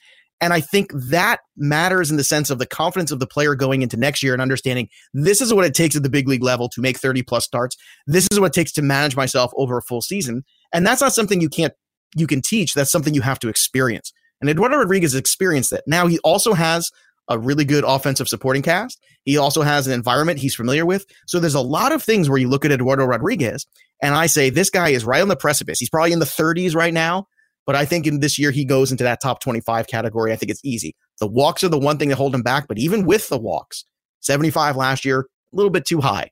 And 0.41 0.53
I 0.53 0.61
think 0.61 0.91
that 0.93 1.41
matters 1.57 2.11
in 2.11 2.17
the 2.17 2.25
sense 2.25 2.51
of 2.51 2.59
the 2.59 2.67
confidence 2.67 3.11
of 3.11 3.21
the 3.21 3.27
player 3.27 3.55
going 3.55 3.83
into 3.83 3.97
next 3.97 4.23
year 4.23 4.35
and 4.35 4.43
understanding 4.43 4.89
this 5.15 5.41
is 5.41 5.53
what 5.53 5.65
it 5.65 5.75
takes 5.75 5.97
at 5.97 6.03
the 6.03 6.11
big 6.11 6.29
league 6.29 6.43
level 6.43 6.69
to 6.71 6.81
make 6.81 6.99
30 6.99 7.23
plus 7.23 7.45
starts. 7.45 7.77
This 8.07 8.29
is 8.31 8.39
what 8.39 8.49
it 8.49 8.53
takes 8.53 8.73
to 8.73 8.83
manage 8.83 9.17
myself 9.17 9.53
over 9.57 9.79
a 9.79 9.83
full 9.83 10.03
season. 10.03 10.45
And 10.73 10.87
that's 10.87 11.01
not 11.01 11.15
something 11.15 11.41
you 11.41 11.49
can't, 11.49 11.73
you 12.15 12.27
can 12.27 12.43
teach. 12.43 12.75
That's 12.75 12.91
something 12.91 13.15
you 13.15 13.23
have 13.23 13.39
to 13.41 13.49
experience. 13.49 14.13
And 14.41 14.51
Eduardo 14.51 14.77
Rodriguez 14.77 15.15
experienced 15.15 15.73
it. 15.73 15.83
Now 15.87 16.07
he 16.07 16.19
also 16.19 16.53
has 16.53 16.91
a 17.29 17.39
really 17.39 17.65
good 17.65 17.85
offensive 17.85 18.29
supporting 18.29 18.63
cast. 18.63 19.01
He 19.25 19.37
also 19.37 19.63
has 19.63 19.87
an 19.87 19.93
environment 19.93 20.39
he's 20.39 20.55
familiar 20.55 20.87
with. 20.87 21.07
So 21.27 21.41
there's 21.41 21.55
a 21.55 21.61
lot 21.61 21.93
of 21.93 22.03
things 22.03 22.29
where 22.29 22.39
you 22.39 22.49
look 22.49 22.65
at 22.65 22.71
Eduardo 22.71 23.05
Rodriguez 23.05 23.67
and 24.03 24.15
I 24.15 24.27
say 24.27 24.51
this 24.51 24.71
guy 24.71 24.91
is 24.91 25.05
right 25.05 25.23
on 25.23 25.29
the 25.29 25.37
precipice. 25.37 25.79
He's 25.79 25.91
probably 25.91 26.13
in 26.13 26.19
the 26.19 26.27
30s 26.27 26.75
right 26.75 26.93
now, 26.95 27.27
but 27.67 27.75
I 27.75 27.85
think 27.85 28.07
in 28.07 28.21
this 28.21 28.39
year 28.39 28.51
he 28.51 28.65
goes 28.65 28.91
into 28.91 29.05
that 29.05 29.21
top 29.21 29.41
25 29.41 29.87
category. 29.89 30.33
I 30.33 30.37
think 30.37 30.51
it's 30.51 30.65
easy. 30.65 30.95
The 31.21 31.27
walks 31.27 31.65
are 31.65 31.69
the 31.69 31.79
one 31.79 31.99
thing 31.99 32.09
that 32.09 32.17
hold 32.17 32.35
him 32.35 32.43
back, 32.43 32.69
but 32.69 32.79
even 32.79 33.05
with 33.05 33.29
the 33.29 33.39
walks, 33.39 33.85
75 34.21 34.77
last 34.77 35.05
year, 35.05 35.21
a 35.53 35.57
little 35.57 35.71
bit 35.71 35.85
too 35.85 36.01
high. 36.01 36.31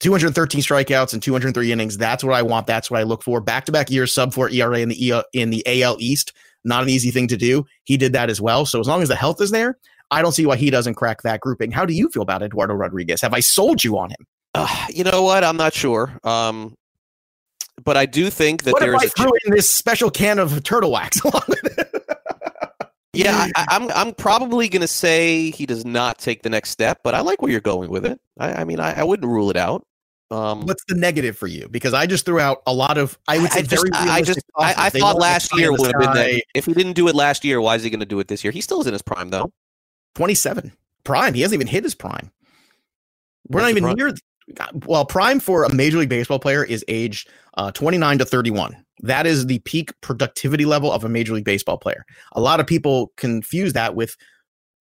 213 0.00 0.60
strikeouts 0.60 1.14
and 1.14 1.22
203 1.22 1.72
innings. 1.72 1.96
That's 1.96 2.22
what 2.22 2.34
I 2.34 2.42
want. 2.42 2.66
That's 2.66 2.90
what 2.90 3.00
I 3.00 3.04
look 3.04 3.22
for. 3.22 3.40
Back 3.40 3.64
to 3.66 3.72
back 3.72 3.90
years, 3.90 4.12
sub 4.12 4.34
four 4.34 4.50
ERA 4.50 4.80
in 4.80 4.90
the 4.90 5.24
in 5.32 5.50
the 5.50 5.82
AL 5.82 5.96
East. 5.98 6.32
Not 6.64 6.82
an 6.82 6.88
easy 6.88 7.10
thing 7.10 7.28
to 7.28 7.36
do. 7.36 7.64
He 7.84 7.96
did 7.96 8.12
that 8.12 8.28
as 8.28 8.40
well. 8.40 8.66
So 8.66 8.80
as 8.80 8.88
long 8.88 9.02
as 9.02 9.08
the 9.08 9.16
health 9.16 9.40
is 9.40 9.50
there, 9.50 9.78
I 10.10 10.22
don't 10.22 10.32
see 10.32 10.46
why 10.46 10.56
he 10.56 10.70
doesn't 10.70 10.94
crack 10.94 11.22
that 11.22 11.40
grouping. 11.40 11.70
How 11.70 11.86
do 11.86 11.94
you 11.94 12.08
feel 12.08 12.22
about 12.22 12.42
Eduardo 12.42 12.74
Rodriguez? 12.74 13.20
Have 13.20 13.34
I 13.34 13.40
sold 13.40 13.84
you 13.84 13.98
on 13.98 14.10
him? 14.10 14.26
Uh, 14.54 14.86
you 14.90 15.04
know 15.04 15.22
what? 15.22 15.44
I'm 15.44 15.56
not 15.56 15.74
sure. 15.74 16.18
Um, 16.24 16.74
but 17.84 17.96
I 17.96 18.06
do 18.06 18.30
think 18.30 18.64
that 18.64 18.72
what 18.72 18.82
if 18.82 18.88
there's 18.88 19.02
I 19.02 19.08
threw 19.08 19.32
in 19.44 19.54
this 19.54 19.68
special 19.68 20.10
can 20.10 20.38
of 20.38 20.62
turtle 20.62 20.90
wax 20.90 21.20
along 21.24 21.42
with 21.48 21.78
it? 21.78 22.04
Yeah, 23.12 23.48
I, 23.54 23.66
I'm 23.68 23.90
I'm 23.92 24.14
probably 24.14 24.68
going 24.68 24.82
to 24.82 24.88
say 24.88 25.50
he 25.50 25.66
does 25.66 25.84
not 25.84 26.18
take 26.18 26.42
the 26.42 26.50
next 26.50 26.70
step, 26.70 27.00
but 27.04 27.14
I 27.14 27.20
like 27.20 27.42
where 27.42 27.50
you're 27.50 27.60
going 27.60 27.90
with 27.90 28.04
it. 28.04 28.20
I, 28.38 28.62
I 28.62 28.64
mean, 28.64 28.80
I, 28.80 29.00
I 29.00 29.04
wouldn't 29.04 29.30
rule 29.30 29.50
it 29.50 29.56
out. 29.56 29.86
Um, 30.30 30.66
What's 30.66 30.84
the 30.88 30.96
negative 30.96 31.36
for 31.36 31.46
you? 31.46 31.68
Because 31.68 31.94
I 31.94 32.06
just 32.06 32.24
threw 32.24 32.40
out 32.40 32.62
a 32.66 32.72
lot 32.72 32.98
of. 32.98 33.16
I 33.28 33.38
would 33.38 33.52
say 33.52 33.60
I 33.60 33.62
just, 33.62 33.70
very. 33.70 33.90
I 33.92 34.22
just, 34.22 34.40
I, 34.58 34.74
I 34.76 34.90
thought 34.90 35.16
last 35.16 35.56
year 35.56 35.70
would 35.70 35.92
have 35.92 36.00
been 36.00 36.12
that. 36.14 36.42
If 36.54 36.64
he 36.64 36.72
didn't 36.72 36.94
do 36.94 37.06
it 37.08 37.14
last 37.14 37.44
year, 37.44 37.60
why 37.60 37.76
is 37.76 37.84
he 37.84 37.90
going 37.90 38.00
to 38.00 38.06
do 38.06 38.18
it 38.18 38.28
this 38.28 38.42
year? 38.42 38.52
He 38.52 38.60
still 38.60 38.80
is 38.80 38.86
in 38.86 38.92
his 38.92 39.02
prime, 39.02 39.28
though. 39.28 39.52
Twenty-seven 40.16 40.72
prime. 41.04 41.34
He 41.34 41.42
hasn't 41.42 41.54
even 41.54 41.66
hit 41.66 41.84
his 41.84 41.94
prime. 41.94 42.32
We're 43.48 43.60
What's 43.60 43.74
not 43.74 43.82
even 43.82 43.96
near. 43.96 44.14
Well, 44.86 45.04
prime 45.04 45.40
for 45.40 45.64
a 45.64 45.74
major 45.74 45.98
league 45.98 46.08
baseball 46.08 46.38
player 46.38 46.64
is 46.64 46.84
age 46.88 47.26
uh, 47.56 47.70
29 47.72 48.18
to 48.18 48.24
31. 48.24 48.76
That 49.00 49.26
is 49.26 49.46
the 49.46 49.58
peak 49.60 49.92
productivity 50.00 50.64
level 50.64 50.92
of 50.92 51.04
a 51.04 51.08
major 51.08 51.34
league 51.34 51.44
baseball 51.44 51.78
player. 51.78 52.04
A 52.32 52.40
lot 52.40 52.60
of 52.60 52.66
people 52.66 53.12
confuse 53.16 53.72
that 53.72 53.94
with 53.94 54.16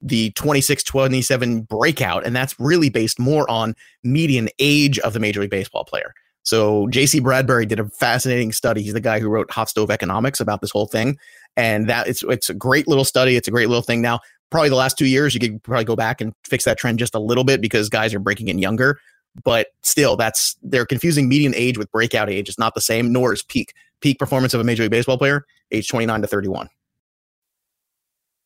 the 0.01 0.31
26 0.31 0.83
27 0.83 1.61
breakout, 1.61 2.25
and 2.25 2.35
that's 2.35 2.59
really 2.59 2.89
based 2.89 3.19
more 3.19 3.49
on 3.49 3.73
median 4.03 4.49
age 4.59 4.99
of 4.99 5.13
the 5.13 5.19
major 5.19 5.41
league 5.41 5.49
baseball 5.49 5.85
player. 5.85 6.13
So 6.43 6.87
JC 6.87 7.23
Bradbury 7.23 7.65
did 7.65 7.79
a 7.79 7.87
fascinating 7.87 8.51
study. 8.51 8.83
He's 8.83 8.93
the 8.93 8.99
guy 8.99 9.19
who 9.19 9.29
wrote 9.29 9.49
Hot 9.51 9.69
Stove 9.69 9.89
Economics 9.89 10.41
about 10.41 10.59
this 10.59 10.71
whole 10.71 10.87
thing. 10.87 11.17
And 11.55 11.87
that 11.89 12.07
it's 12.07 12.23
it's 12.23 12.49
a 12.49 12.53
great 12.53 12.87
little 12.87 13.05
study. 13.05 13.37
It's 13.37 13.47
a 13.47 13.51
great 13.51 13.69
little 13.69 13.83
thing. 13.83 14.01
Now, 14.01 14.19
probably 14.49 14.69
the 14.69 14.75
last 14.75 14.97
two 14.97 15.05
years, 15.05 15.33
you 15.33 15.39
could 15.39 15.63
probably 15.63 15.85
go 15.85 15.95
back 15.95 16.19
and 16.19 16.33
fix 16.43 16.65
that 16.65 16.77
trend 16.77 16.99
just 16.99 17.15
a 17.15 17.19
little 17.19 17.43
bit 17.43 17.61
because 17.61 17.89
guys 17.89 18.13
are 18.13 18.19
breaking 18.19 18.49
in 18.49 18.59
younger. 18.59 18.99
But 19.43 19.67
still, 19.81 20.15
that's 20.15 20.55
they're 20.61 20.85
confusing 20.85 21.27
median 21.27 21.53
age 21.55 21.77
with 21.77 21.91
breakout 21.91 22.29
age. 22.29 22.49
It's 22.49 22.59
not 22.59 22.75
the 22.75 22.81
same, 22.81 23.11
nor 23.11 23.33
is 23.33 23.41
peak. 23.41 23.73
Peak 24.01 24.19
performance 24.19 24.53
of 24.53 24.61
a 24.61 24.63
major 24.63 24.83
league 24.83 24.91
baseball 24.91 25.17
player, 25.17 25.45
age 25.71 25.87
29 25.87 26.21
to 26.21 26.27
31. 26.27 26.69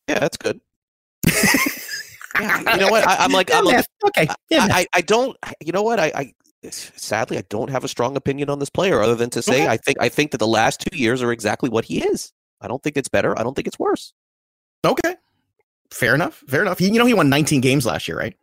Yeah, 0.07 0.19
that's 0.19 0.37
good. 0.37 0.61
yeah, 2.39 2.73
you 2.75 2.79
know 2.79 2.89
what? 2.89 3.05
I, 3.07 3.17
I'm 3.17 3.31
like, 3.31 3.53
I'm 3.53 3.65
like, 3.65 3.85
okay. 4.07 4.27
I, 4.29 4.35
I, 4.51 4.87
I 4.93 5.01
don't. 5.01 5.35
You 5.59 5.73
know 5.73 5.83
what? 5.83 5.99
I, 5.99 6.11
I 6.15 6.33
sadly 6.71 7.37
I 7.37 7.43
don't 7.49 7.69
have 7.69 7.83
a 7.83 7.87
strong 7.87 8.15
opinion 8.15 8.49
on 8.49 8.59
this 8.59 8.69
player 8.69 9.01
other 9.01 9.15
than 9.15 9.29
to 9.31 9.41
say 9.41 9.63
Okay. 9.63 9.67
I 9.67 9.77
think 9.77 9.97
I 9.99 10.09
think 10.09 10.31
that 10.31 10.37
the 10.37 10.47
last 10.47 10.81
two 10.81 10.97
years 10.97 11.21
are 11.21 11.31
exactly 11.31 11.69
what 11.69 11.85
he 11.85 12.03
is. 12.03 12.31
I 12.61 12.67
don't 12.67 12.81
think 12.81 12.97
it's 12.97 13.09
better. 13.09 13.37
I 13.37 13.43
don't 13.43 13.53
think 13.53 13.67
it's 13.67 13.79
worse. 13.79 14.13
Okay. 14.85 15.15
Fair 15.91 16.15
enough. 16.15 16.43
Fair 16.47 16.61
enough. 16.61 16.79
He, 16.79 16.87
you 16.87 16.99
know, 16.99 17.05
he 17.05 17.13
won 17.13 17.29
19 17.29 17.61
games 17.61 17.85
last 17.85 18.07
year, 18.07 18.17
right? 18.17 18.35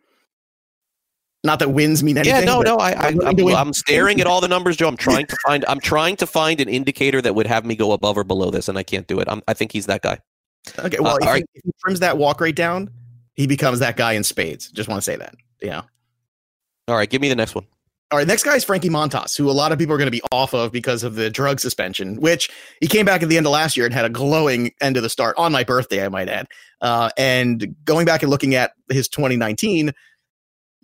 Not 1.45 1.59
that 1.59 1.71
wins 1.71 2.03
mean 2.03 2.17
anything. 2.17 2.41
yeah, 2.41 2.45
no, 2.45 2.63
no. 2.63 2.77
I, 2.77 2.93
I 2.93 3.09
I'm 3.09 3.17
willing 3.17 3.29
I'm, 3.29 3.37
to 3.37 3.45
win. 3.45 3.55
I'm 3.55 3.73
staring 3.75 4.21
at 4.21 4.27
all 4.27 4.41
the 4.41 4.49
numbers, 4.49 4.77
Joe. 4.77 4.89
I'm 4.89 4.97
trying 5.09 5.27
to 5.27 5.37
find. 5.47 5.65
I'm 5.69 5.79
trying 5.79 6.17
to 6.17 6.27
find 6.27 6.59
an 6.61 6.69
indicator 6.69 7.21
that 7.21 7.35
would 7.35 7.47
have 7.47 7.65
me 7.67 7.77
go 7.77 7.93
above 7.93 8.17
or 8.17 8.25
below 8.25 8.51
this, 8.51 8.69
and 8.69 8.79
I 8.79 8.83
can't 8.83 9.07
do 9.07 9.21
it. 9.21 9.29
I'm, 9.31 9.43
I 9.47 9.55
think 9.55 9.71
he's 9.71 9.87
that 9.87 10.03
guy. 10.03 10.19
Okay, 10.79 10.99
well, 10.99 11.15
Uh, 11.15 11.17
if, 11.17 11.23
all 11.23 11.29
he, 11.29 11.33
right. 11.35 11.45
if 11.55 11.63
he 11.65 11.71
trims 11.85 12.01
that 12.01 12.17
walk 12.17 12.41
rate 12.41 12.57
down, 12.57 12.91
he 13.35 13.47
becomes 13.47 13.79
that 13.81 13.97
guy 13.99 14.15
in 14.15 14.25
spades. 14.25 14.71
Just 14.71 14.89
want 14.89 14.99
to 14.99 15.05
say 15.05 15.17
that. 15.17 15.35
Yeah. 15.61 15.83
All 16.89 16.97
right, 16.97 17.09
give 17.09 17.21
me 17.21 17.29
the 17.29 17.37
next 17.37 17.55
one. 17.55 17.67
All 18.11 18.19
right, 18.19 18.27
next 18.27 18.45
guy 18.45 18.55
is 18.55 18.65
Frankie 18.65 18.91
Montas, 18.91 19.37
who 19.37 19.51
a 19.51 19.53
lot 19.53 19.73
of 19.73 19.79
people 19.79 19.95
are 19.95 19.99
going 19.99 20.07
to 20.07 20.11
be 20.13 20.23
off 20.31 20.55
of 20.55 20.71
because 20.71 21.03
of 21.03 21.17
the 21.17 21.31
drug 21.31 21.59
suspension, 21.59 22.21
which 22.21 22.49
he 22.81 22.87
came 22.87 23.05
back 23.05 23.23
at 23.23 23.29
the 23.29 23.37
end 23.37 23.45
of 23.47 23.53
last 23.53 23.77
year 23.77 23.87
and 23.87 23.95
had 23.95 24.05
a 24.05 24.11
glowing 24.11 24.71
end 24.81 24.97
of 24.97 25.03
the 25.03 25.09
start 25.09 25.35
on 25.37 25.51
my 25.53 25.65
birthday, 25.65 26.05
I 26.05 26.09
might 26.09 26.29
add. 26.29 26.47
Uh, 26.81 27.11
and 27.19 27.75
going 27.85 28.07
back 28.07 28.23
and 28.23 28.31
looking 28.31 28.55
at 28.55 28.73
his 28.91 29.09
2019, 29.09 29.93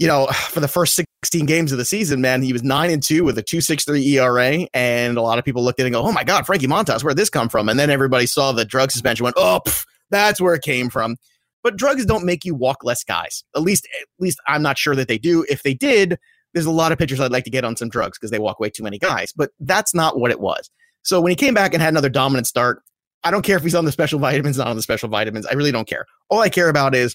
you 0.00 0.08
know, 0.08 0.26
for 0.48 0.58
the 0.58 0.66
first 0.66 0.96
16 0.96 1.46
games 1.46 1.70
of 1.70 1.78
the 1.78 1.84
season, 1.84 2.20
man, 2.20 2.42
he 2.42 2.52
was 2.52 2.64
nine 2.64 2.90
and 2.90 3.02
two 3.02 3.22
with 3.22 3.38
a 3.38 3.42
2.63 3.44 4.04
ERA, 4.14 4.66
and 4.74 5.16
a 5.16 5.22
lot 5.22 5.38
of 5.38 5.44
people 5.44 5.62
looked 5.62 5.78
at 5.78 5.84
it 5.84 5.88
and 5.88 5.94
go, 5.94 6.02
"Oh 6.02 6.10
my 6.10 6.24
God, 6.24 6.46
Frankie 6.46 6.66
Montas, 6.66 7.04
where'd 7.04 7.16
this 7.16 7.30
come 7.30 7.48
from?" 7.48 7.68
And 7.68 7.78
then 7.78 7.90
everybody 7.90 8.26
saw 8.26 8.50
the 8.50 8.64
drug 8.64 8.90
suspension, 8.90 9.22
went, 9.22 9.36
"Oh, 9.38 9.60
pff, 9.64 9.86
that's 10.10 10.40
where 10.40 10.54
it 10.54 10.62
came 10.62 10.90
from." 10.90 11.16
But 11.62 11.76
drugs 11.76 12.06
don't 12.06 12.24
make 12.24 12.44
you 12.44 12.54
walk 12.54 12.82
less 12.82 13.04
guys. 13.04 13.44
At 13.54 13.62
least, 13.62 13.86
at 14.00 14.06
least 14.18 14.40
I'm 14.48 14.62
not 14.62 14.78
sure 14.78 14.96
that 14.96 15.08
they 15.08 15.18
do. 15.18 15.44
If 15.48 15.62
they 15.62 15.74
did, 15.74 16.18
there's 16.54 16.66
a 16.66 16.70
lot 16.70 16.90
of 16.90 16.98
pitchers 16.98 17.20
I'd 17.20 17.30
like 17.30 17.44
to 17.44 17.50
get 17.50 17.64
on 17.64 17.76
some 17.76 17.90
drugs 17.90 18.18
because 18.18 18.30
they 18.30 18.38
walk 18.38 18.58
way 18.58 18.70
too 18.70 18.82
many 18.82 18.98
guys. 18.98 19.32
But 19.36 19.50
that's 19.60 19.94
not 19.94 20.18
what 20.18 20.30
it 20.30 20.40
was. 20.40 20.70
So 21.02 21.20
when 21.20 21.30
he 21.30 21.36
came 21.36 21.52
back 21.52 21.74
and 21.74 21.82
had 21.82 21.92
another 21.92 22.08
dominant 22.08 22.46
start, 22.46 22.82
I 23.24 23.30
don't 23.30 23.42
care 23.42 23.58
if 23.58 23.62
he's 23.62 23.74
on 23.74 23.84
the 23.84 23.92
special 23.92 24.18
vitamins, 24.18 24.56
not 24.56 24.68
on 24.68 24.76
the 24.76 24.82
special 24.82 25.10
vitamins. 25.10 25.44
I 25.44 25.52
really 25.52 25.72
don't 25.72 25.86
care. 25.86 26.06
All 26.30 26.40
I 26.40 26.48
care 26.48 26.70
about 26.70 26.94
is 26.94 27.14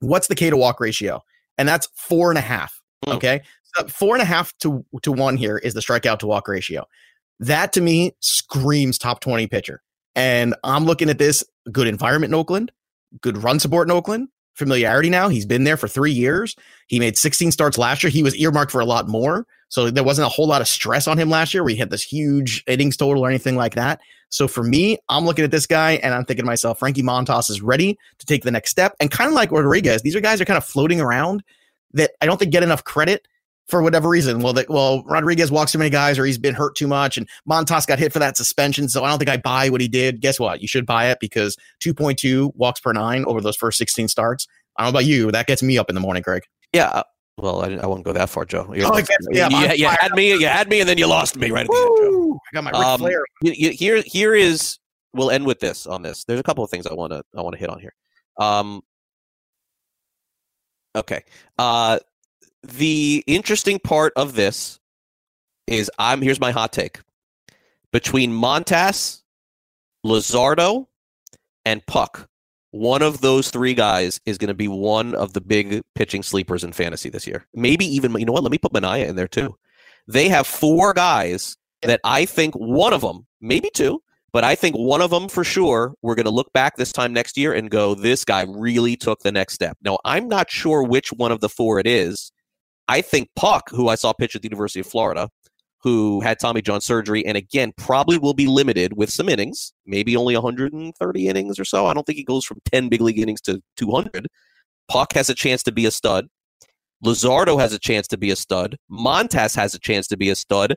what's 0.00 0.26
the 0.26 0.34
K 0.34 0.50
to 0.50 0.56
walk 0.56 0.80
ratio, 0.80 1.22
and 1.58 1.68
that's 1.68 1.88
four 1.94 2.30
and 2.30 2.38
a 2.38 2.42
half. 2.42 2.80
Hmm. 3.04 3.12
Okay, 3.12 3.42
so 3.76 3.86
four 3.88 4.14
and 4.14 4.22
a 4.22 4.26
half 4.26 4.56
to 4.58 4.84
to 5.02 5.12
one 5.12 5.36
here 5.36 5.58
is 5.58 5.74
the 5.74 5.80
strikeout 5.80 6.20
to 6.20 6.26
walk 6.26 6.48
ratio. 6.48 6.86
That 7.40 7.72
to 7.74 7.80
me 7.80 8.12
screams 8.20 8.96
top 8.98 9.20
twenty 9.20 9.46
pitcher. 9.46 9.82
And 10.14 10.54
I'm 10.64 10.84
looking 10.84 11.10
at 11.10 11.18
this 11.18 11.44
good 11.70 11.86
environment 11.86 12.30
in 12.30 12.34
Oakland, 12.34 12.72
good 13.20 13.38
run 13.38 13.60
support 13.60 13.86
in 13.86 13.92
Oakland, 13.92 14.28
familiarity 14.56 15.10
now. 15.10 15.28
He's 15.28 15.46
been 15.46 15.62
there 15.62 15.76
for 15.76 15.86
three 15.86 16.10
years. 16.10 16.56
He 16.88 16.98
made 16.98 17.16
16 17.16 17.52
starts 17.52 17.78
last 17.78 18.02
year. 18.02 18.10
He 18.10 18.24
was 18.24 18.34
earmarked 18.34 18.72
for 18.72 18.80
a 18.80 18.84
lot 18.84 19.08
more. 19.08 19.46
So 19.68 19.90
there 19.90 20.04
wasn't 20.04 20.26
a 20.26 20.30
whole 20.30 20.46
lot 20.46 20.60
of 20.60 20.68
stress 20.68 21.06
on 21.06 21.18
him 21.18 21.28
last 21.28 21.52
year 21.52 21.62
where 21.62 21.72
he 21.72 21.76
had 21.76 21.90
this 21.90 22.02
huge 22.02 22.64
innings 22.66 22.96
total 22.96 23.24
or 23.24 23.28
anything 23.28 23.56
like 23.56 23.74
that. 23.74 24.00
So 24.30 24.48
for 24.48 24.62
me, 24.62 24.98
I'm 25.08 25.24
looking 25.24 25.44
at 25.44 25.50
this 25.50 25.66
guy 25.66 25.92
and 26.02 26.14
I'm 26.14 26.24
thinking 26.24 26.44
to 26.44 26.46
myself, 26.46 26.78
Frankie 26.78 27.02
Montas 27.02 27.50
is 27.50 27.62
ready 27.62 27.98
to 28.18 28.26
take 28.26 28.44
the 28.44 28.50
next 28.50 28.70
step. 28.70 28.94
And 29.00 29.10
kind 29.10 29.28
of 29.28 29.34
like 29.34 29.50
Rodriguez, 29.50 30.02
these 30.02 30.16
are 30.16 30.20
guys 30.20 30.40
are 30.40 30.44
kind 30.44 30.58
of 30.58 30.64
floating 30.64 31.00
around 31.00 31.42
that 31.94 32.12
I 32.20 32.26
don't 32.26 32.38
think 32.38 32.52
get 32.52 32.62
enough 32.62 32.84
credit 32.84 33.26
for 33.66 33.82
whatever 33.82 34.08
reason. 34.08 34.40
Well, 34.40 34.54
that 34.54 34.68
well, 34.68 35.02
Rodriguez 35.04 35.50
walks 35.50 35.72
too 35.72 35.78
many 35.78 35.90
guys 35.90 36.18
or 36.18 36.24
he's 36.24 36.38
been 36.38 36.54
hurt 36.54 36.74
too 36.74 36.88
much, 36.88 37.16
and 37.16 37.28
Montas 37.48 37.86
got 37.86 37.98
hit 37.98 38.12
for 38.12 38.18
that 38.18 38.36
suspension. 38.36 38.88
So 38.88 39.04
I 39.04 39.10
don't 39.10 39.18
think 39.18 39.30
I 39.30 39.36
buy 39.36 39.68
what 39.68 39.80
he 39.80 39.88
did. 39.88 40.20
Guess 40.20 40.40
what? 40.40 40.60
You 40.60 40.68
should 40.68 40.86
buy 40.86 41.10
it 41.10 41.18
because 41.20 41.56
2.2 41.84 42.54
walks 42.54 42.80
per 42.80 42.92
nine 42.92 43.24
over 43.26 43.40
those 43.40 43.56
first 43.56 43.78
16 43.78 44.08
starts. 44.08 44.46
I 44.76 44.82
don't 44.82 44.92
know 44.92 44.98
about 44.98 45.06
you. 45.06 45.30
That 45.30 45.46
gets 45.46 45.62
me 45.62 45.78
up 45.78 45.88
in 45.88 45.94
the 45.94 46.00
morning, 46.00 46.22
Greg. 46.22 46.44
Yeah. 46.72 47.02
Well, 47.38 47.62
I, 47.62 47.68
I 47.76 47.86
won't 47.86 48.02
go 48.04 48.12
that 48.12 48.28
far, 48.30 48.44
Joe. 48.44 48.66
You're- 48.74 48.84
Oh, 48.90 48.94
I 48.94 49.00
guess- 49.02 49.16
yeah, 49.30 49.48
you, 49.48 49.74
you 49.84 49.88
had 49.88 50.12
me. 50.12 50.30
You 50.32 50.46
had 50.48 50.68
me, 50.68 50.80
and 50.80 50.88
then 50.88 50.98
you 50.98 51.06
lost 51.06 51.36
me 51.36 51.50
right 51.50 51.64
at 51.64 51.70
the 51.70 51.76
end, 51.76 52.12
Joe. 52.12 52.40
I 52.52 52.54
got 52.54 52.64
my 52.64 52.70
Um, 52.72 53.00
Flair. 53.00 53.24
you- 53.42 53.52
you- 53.52 53.70
here, 53.70 54.02
here 54.04 54.34
is. 54.34 54.78
We'll 55.14 55.30
end 55.30 55.46
with 55.46 55.58
this 55.60 55.86
on 55.86 56.02
this. 56.02 56.24
There's 56.24 56.38
a 56.38 56.42
couple 56.42 56.62
of 56.62 56.70
things 56.70 56.86
I 56.86 56.92
want 56.92 57.12
to 57.12 57.22
I 57.34 57.40
want 57.40 57.54
to 57.54 57.58
hit 57.58 57.70
on 57.70 57.78
here. 57.80 57.94
Um. 58.38 58.82
Okay. 60.96 61.22
Uh, 61.58 61.98
the 62.62 63.22
interesting 63.26 63.78
part 63.78 64.12
of 64.16 64.34
this 64.34 64.78
is 65.66 65.90
I'm 65.98 66.20
here's 66.22 66.40
my 66.40 66.50
hot 66.50 66.72
take. 66.72 67.00
Between 67.92 68.32
Montas, 68.32 69.22
Luzardo, 70.04 70.86
and 71.64 71.84
Puk, 71.86 72.28
one 72.70 73.02
of 73.02 73.20
those 73.20 73.50
three 73.50 73.74
guys 73.74 74.20
is 74.26 74.38
going 74.38 74.48
to 74.48 74.54
be 74.54 74.68
one 74.68 75.14
of 75.14 75.32
the 75.32 75.40
big 75.40 75.82
pitching 75.94 76.22
sleepers 76.22 76.64
in 76.64 76.72
fantasy 76.72 77.08
this 77.08 77.26
year. 77.26 77.46
Maybe 77.54 77.84
even 77.86 78.12
you 78.18 78.26
know 78.26 78.32
what? 78.32 78.42
Let 78.42 78.52
me 78.52 78.58
put 78.58 78.72
Manaea 78.72 79.06
in 79.06 79.16
there 79.16 79.28
too. 79.28 79.56
They 80.06 80.28
have 80.28 80.46
four 80.46 80.94
guys 80.94 81.56
that 81.82 82.00
I 82.04 82.24
think 82.24 82.54
one 82.54 82.92
of 82.92 83.02
them, 83.02 83.26
maybe 83.40 83.70
two, 83.72 84.02
but 84.32 84.44
I 84.44 84.54
think 84.54 84.76
one 84.76 85.00
of 85.00 85.10
them 85.10 85.28
for 85.28 85.44
sure, 85.44 85.94
we're 86.02 86.14
going 86.14 86.26
to 86.26 86.30
look 86.30 86.52
back 86.52 86.76
this 86.76 86.92
time 86.92 87.12
next 87.12 87.36
year 87.36 87.52
and 87.52 87.70
go, 87.70 87.94
this 87.94 88.24
guy 88.24 88.44
really 88.48 88.96
took 88.96 89.20
the 89.20 89.32
next 89.32 89.54
step. 89.54 89.76
Now, 89.82 89.98
I'm 90.04 90.28
not 90.28 90.50
sure 90.50 90.82
which 90.82 91.12
one 91.12 91.32
of 91.32 91.40
the 91.40 91.48
four 91.48 91.78
it 91.78 91.86
is. 91.86 92.32
I 92.88 93.00
think 93.02 93.28
Puk, 93.36 93.70
who 93.70 93.88
I 93.88 93.94
saw 93.94 94.12
pitch 94.12 94.34
at 94.34 94.42
the 94.42 94.46
University 94.46 94.80
of 94.80 94.86
Florida, 94.86 95.28
who 95.80 96.20
had 96.20 96.38
Tommy 96.38 96.60
John 96.60 96.80
surgery, 96.80 97.24
and 97.24 97.36
again, 97.36 97.72
probably 97.76 98.18
will 98.18 98.34
be 98.34 98.46
limited 98.46 98.96
with 98.96 99.10
some 99.10 99.28
innings, 99.28 99.72
maybe 99.86 100.16
only 100.16 100.34
130 100.34 101.28
innings 101.28 101.58
or 101.58 101.64
so. 101.64 101.86
I 101.86 101.94
don't 101.94 102.04
think 102.04 102.18
he 102.18 102.24
goes 102.24 102.44
from 102.44 102.58
10 102.72 102.88
big 102.88 103.00
league 103.00 103.18
innings 103.18 103.40
to 103.42 103.62
200. 103.76 104.26
Puk 104.88 105.12
has 105.12 105.28
a 105.30 105.34
chance 105.34 105.62
to 105.64 105.72
be 105.72 105.86
a 105.86 105.90
stud. 105.90 106.26
Luzardo 107.04 107.60
has 107.60 107.72
a 107.72 107.78
chance 107.78 108.08
to 108.08 108.18
be 108.18 108.30
a 108.30 108.36
stud. 108.36 108.76
Montas 108.90 109.54
has 109.54 109.74
a 109.74 109.78
chance 109.78 110.08
to 110.08 110.16
be 110.16 110.30
a 110.30 110.34
stud. 110.34 110.74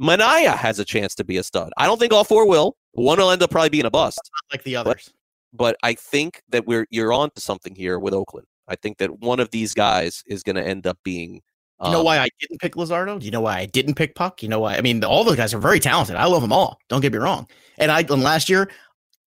Manaea 0.00 0.56
has 0.56 0.78
a 0.78 0.84
chance 0.84 1.14
to 1.14 1.24
be 1.24 1.36
a 1.36 1.42
stud. 1.42 1.72
I 1.76 1.86
don't 1.86 1.98
think 1.98 2.12
all 2.12 2.24
four 2.24 2.48
will. 2.48 2.76
One 2.92 3.18
will 3.18 3.30
end 3.30 3.42
up 3.42 3.50
probably 3.50 3.68
being 3.68 3.84
a 3.84 3.90
bust. 3.90 4.18
like 4.52 4.64
the 4.64 4.76
others. 4.76 5.12
But 5.52 5.76
I 5.82 5.94
think 5.94 6.42
that 6.48 6.66
we're 6.66 6.86
you're 6.90 7.12
on 7.12 7.30
to 7.34 7.40
something 7.40 7.74
here 7.74 7.98
with 7.98 8.14
Oakland. 8.14 8.46
I 8.66 8.76
think 8.76 8.98
that 8.98 9.20
one 9.20 9.40
of 9.40 9.50
these 9.50 9.74
guys 9.74 10.22
is 10.26 10.42
going 10.42 10.56
to 10.56 10.66
end 10.66 10.86
up 10.86 10.98
being. 11.04 11.42
You 11.82 11.90
know 11.90 12.00
um, 12.00 12.04
why 12.04 12.18
I 12.18 12.28
didn't 12.38 12.60
pick 12.60 12.74
Luzardo? 12.74 13.18
Do 13.18 13.24
you 13.24 13.30
know 13.30 13.40
why 13.40 13.58
I 13.58 13.66
didn't 13.66 13.94
pick 13.94 14.14
Puk? 14.14 14.42
You 14.42 14.50
know 14.50 14.60
why? 14.60 14.76
I 14.76 14.82
mean, 14.82 15.02
all 15.02 15.24
those 15.24 15.36
guys 15.36 15.54
are 15.54 15.58
very 15.58 15.80
talented. 15.80 16.16
I 16.16 16.26
love 16.26 16.42
them 16.42 16.52
all. 16.52 16.78
Don't 16.88 17.00
get 17.00 17.12
me 17.12 17.18
wrong. 17.18 17.48
And 17.78 17.90
I 17.90 18.00
and 18.00 18.22
last 18.22 18.50
year, 18.50 18.70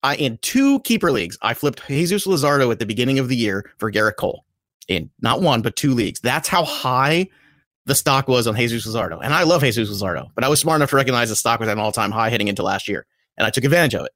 I 0.03 0.15
in 0.17 0.37
two 0.43 0.79
keeper 0.81 1.11
leagues, 1.11 1.37
I 1.41 1.55
flipped 1.55 1.87
Jesus 1.87 2.27
Luzardo 2.27 2.71
at 2.71 2.77
the 2.77 2.85
beginning 2.85 3.17
of 3.17 3.27
the 3.27 3.35
year 3.35 3.71
for 3.79 3.91
Gerrit 3.91 4.17
Cole 4.17 4.45
in 4.87 5.09
not 5.21 5.41
one 5.41 5.61
but 5.61 5.75
two 5.75 5.93
leagues. 5.95 6.19
That's 6.19 6.47
how 6.47 6.63
high 6.63 7.27
the 7.85 7.95
stock 7.95 8.27
was 8.27 8.45
on 8.45 8.55
Jesus 8.55 8.85
Luzardo. 8.85 9.19
And 9.23 9.33
I 9.33 9.43
love 9.43 9.61
Jesus 9.61 9.89
Luzardo, 9.89 10.29
but 10.35 10.43
I 10.43 10.47
was 10.47 10.59
smart 10.59 10.77
enough 10.77 10.91
to 10.91 10.95
recognize 10.95 11.29
the 11.29 11.35
stock 11.35 11.59
was 11.59 11.69
at 11.69 11.73
an 11.73 11.79
all-time 11.79 12.11
high 12.11 12.29
heading 12.29 12.47
into 12.47 12.63
last 12.63 12.87
year, 12.87 13.05
and 13.37 13.47
I 13.47 13.49
took 13.49 13.63
advantage 13.63 13.95
of 13.95 14.05
it. 14.05 14.11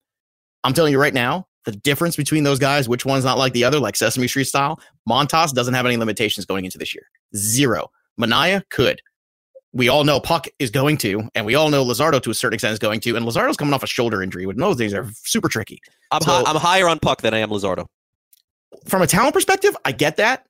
I'm 0.63 0.73
telling 0.73 0.91
you 0.91 0.99
right 0.99 1.13
now, 1.13 1.47
the 1.65 1.71
difference 1.71 2.15
between 2.15 2.43
those 2.43 2.59
guys, 2.59 2.87
which 2.87 3.05
one's 3.05 3.25
not 3.25 3.37
like 3.37 3.53
the 3.53 3.63
other, 3.63 3.79
like 3.79 3.95
Sesame 3.95 4.27
Street 4.27 4.45
style, 4.45 4.79
Montas 5.09 5.53
doesn't 5.53 5.73
have 5.73 5.85
any 5.85 5.97
limitations 5.97 6.45
going 6.45 6.65
into 6.65 6.77
this 6.77 6.95
year. 6.95 7.03
Zero. 7.35 7.89
Manaea 8.19 8.63
could. 8.69 9.01
we 9.73 9.89
all 9.89 10.03
know 10.03 10.19
Puk 10.19 10.47
is 10.59 10.71
going 10.71 10.97
to, 10.97 11.29
and 11.35 11.45
we 11.45 11.53
all 11.55 11.69
know 11.69 11.85
Luzardo 11.85 12.19
to 12.23 12.31
a 12.31 12.33
certain 12.33 12.55
extent 12.55 12.73
is 12.73 12.79
going 12.79 12.99
to, 13.01 13.15
and 13.15 13.25
Luzardo's 13.25 13.57
coming 13.57 13.73
off 13.73 13.83
a 13.83 13.87
shoulder 13.87 14.23
injury. 14.23 14.45
With 14.47 14.57
those 14.57 14.77
things 14.77 14.93
are 14.93 15.07
super 15.23 15.49
tricky. 15.49 15.79
I'm 16.09 16.21
So- 16.21 16.31
hi- 16.31 16.43
I'm 16.47 16.55
higher 16.55 16.87
on 16.87 16.99
Puk 16.99 17.21
than 17.21 17.33
I 17.33 17.39
am 17.39 17.49
Luzardo. 17.49 17.85
From 18.87 19.01
a 19.01 19.07
talent 19.07 19.33
perspective, 19.33 19.75
I 19.85 19.91
get 19.91 20.17
that. 20.17 20.45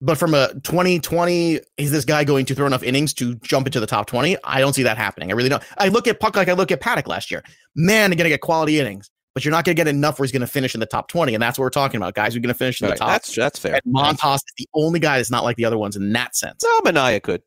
But 0.00 0.16
from 0.16 0.32
a 0.32 0.54
2020, 0.62 1.58
is 1.76 1.90
this 1.90 2.04
guy 2.04 2.22
going 2.22 2.46
to 2.46 2.54
throw 2.54 2.66
enough 2.68 2.84
innings 2.84 3.12
to 3.14 3.34
jump 3.36 3.66
into 3.66 3.80
the 3.80 3.86
top 3.86 4.06
20? 4.06 4.36
I 4.44 4.60
don't 4.60 4.72
see 4.74 4.84
that 4.84 4.96
happening. 4.96 5.32
I 5.32 5.34
really 5.34 5.48
don't. 5.48 5.62
I 5.76 5.88
look 5.88 6.06
at 6.06 6.20
Puk 6.20 6.36
like 6.36 6.48
I 6.48 6.52
look 6.52 6.70
at 6.70 6.80
Paddock 6.80 7.08
last 7.08 7.32
year. 7.32 7.42
Man, 7.74 8.10
they're 8.10 8.16
going 8.16 8.24
to 8.26 8.30
get 8.30 8.40
quality 8.42 8.78
innings, 8.78 9.10
but 9.38 9.44
you're 9.44 9.52
not 9.52 9.64
going 9.64 9.76
to 9.76 9.80
get 9.80 9.86
enough 9.86 10.18
where 10.18 10.24
he's 10.24 10.32
going 10.32 10.40
to 10.40 10.48
finish 10.48 10.74
in 10.74 10.80
the 10.80 10.86
top 10.86 11.06
20. 11.06 11.32
And 11.32 11.40
that's 11.40 11.56
what 11.60 11.62
we're 11.62 11.70
talking 11.70 11.96
about. 11.96 12.14
Guys 12.14 12.34
who 12.34 12.38
are 12.38 12.40
going 12.40 12.52
to 12.52 12.58
finish 12.58 12.82
in 12.82 12.88
Right, 12.88 12.94
the 12.94 12.98
top. 12.98 13.08
That's 13.10 13.36
that's 13.36 13.56
fair. 13.56 13.78
And 13.84 13.94
Montas 13.94 14.34
is 14.34 14.42
the 14.56 14.68
only 14.74 14.98
guy 14.98 15.18
that's 15.18 15.30
not 15.30 15.44
like 15.44 15.54
the 15.54 15.64
other 15.64 15.78
ones 15.78 15.94
in 15.94 16.12
that 16.12 16.34
sense. 16.34 16.64
No, 16.64 16.80
Manaea 16.80 17.22
could. 17.22 17.42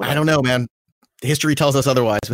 I 0.00 0.14
don't 0.14 0.24
know, 0.24 0.40
man. 0.40 0.66
History 1.20 1.54
tells 1.54 1.76
us 1.76 1.86
otherwise. 1.86 2.20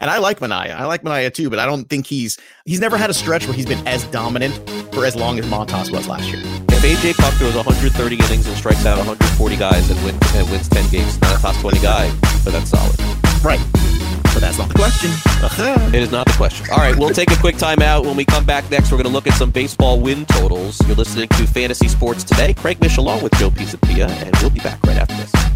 and 0.00 0.10
I 0.10 0.18
like 0.18 0.40
Manaea. 0.40 0.74
I 0.74 0.86
like 0.86 1.02
Manaea 1.04 1.32
too, 1.32 1.50
but 1.50 1.60
I 1.60 1.66
don't 1.66 1.84
think 1.84 2.04
he's 2.04 2.36
he's 2.64 2.80
never 2.80 2.96
had 2.96 3.10
a 3.10 3.14
stretch 3.14 3.46
where 3.46 3.54
he's 3.54 3.66
been 3.66 3.86
as 3.86 4.02
dominant 4.06 4.52
for 4.92 5.04
as 5.06 5.14
long 5.14 5.38
as 5.38 5.46
Montas 5.46 5.92
was 5.92 6.08
last 6.08 6.28
year. 6.32 6.42
If 6.70 6.82
AJ 6.82 7.14
Puk 7.14 7.32
throws 7.34 7.54
130 7.54 8.16
innings 8.16 8.48
and 8.48 8.56
strikes 8.56 8.84
out 8.84 8.98
140 8.98 9.54
guys 9.54 9.88
and, 9.88 10.04
win, 10.04 10.18
and 10.34 10.50
wins 10.50 10.68
10 10.68 10.90
games, 10.90 11.20
not 11.20 11.38
a 11.38 11.42
top 11.42 11.54
20 11.60 11.78
guy, 11.78 12.12
but 12.42 12.50
that's 12.50 12.70
solid. 12.70 12.98
Right. 13.44 13.95
But 14.36 14.42
that's 14.42 14.58
not 14.58 14.68
the 14.68 14.74
question. 14.74 15.10
Uh-huh. 15.42 15.90
It 15.94 16.02
is 16.02 16.12
not 16.12 16.26
the 16.26 16.34
question. 16.34 16.66
All 16.70 16.76
right, 16.76 16.94
we'll 16.94 17.08
take 17.08 17.30
a 17.30 17.36
quick 17.36 17.56
timeout. 17.56 18.04
When 18.04 18.16
we 18.16 18.26
come 18.26 18.44
back 18.44 18.70
next, 18.70 18.92
we're 18.92 18.98
going 18.98 19.06
to 19.06 19.12
look 19.12 19.26
at 19.26 19.32
some 19.32 19.50
baseball 19.50 19.98
win 19.98 20.26
totals. 20.26 20.78
You're 20.86 20.94
listening 20.94 21.28
to 21.28 21.46
Fantasy 21.46 21.88
Sports 21.88 22.22
Today. 22.22 22.52
Craig 22.52 22.78
Mish 22.82 22.98
along 22.98 23.22
with 23.22 23.32
Joe 23.38 23.48
Pisapia, 23.48 24.10
and 24.10 24.36
we'll 24.42 24.50
be 24.50 24.60
back 24.60 24.84
right 24.84 24.98
after 24.98 25.14
this. 25.14 25.55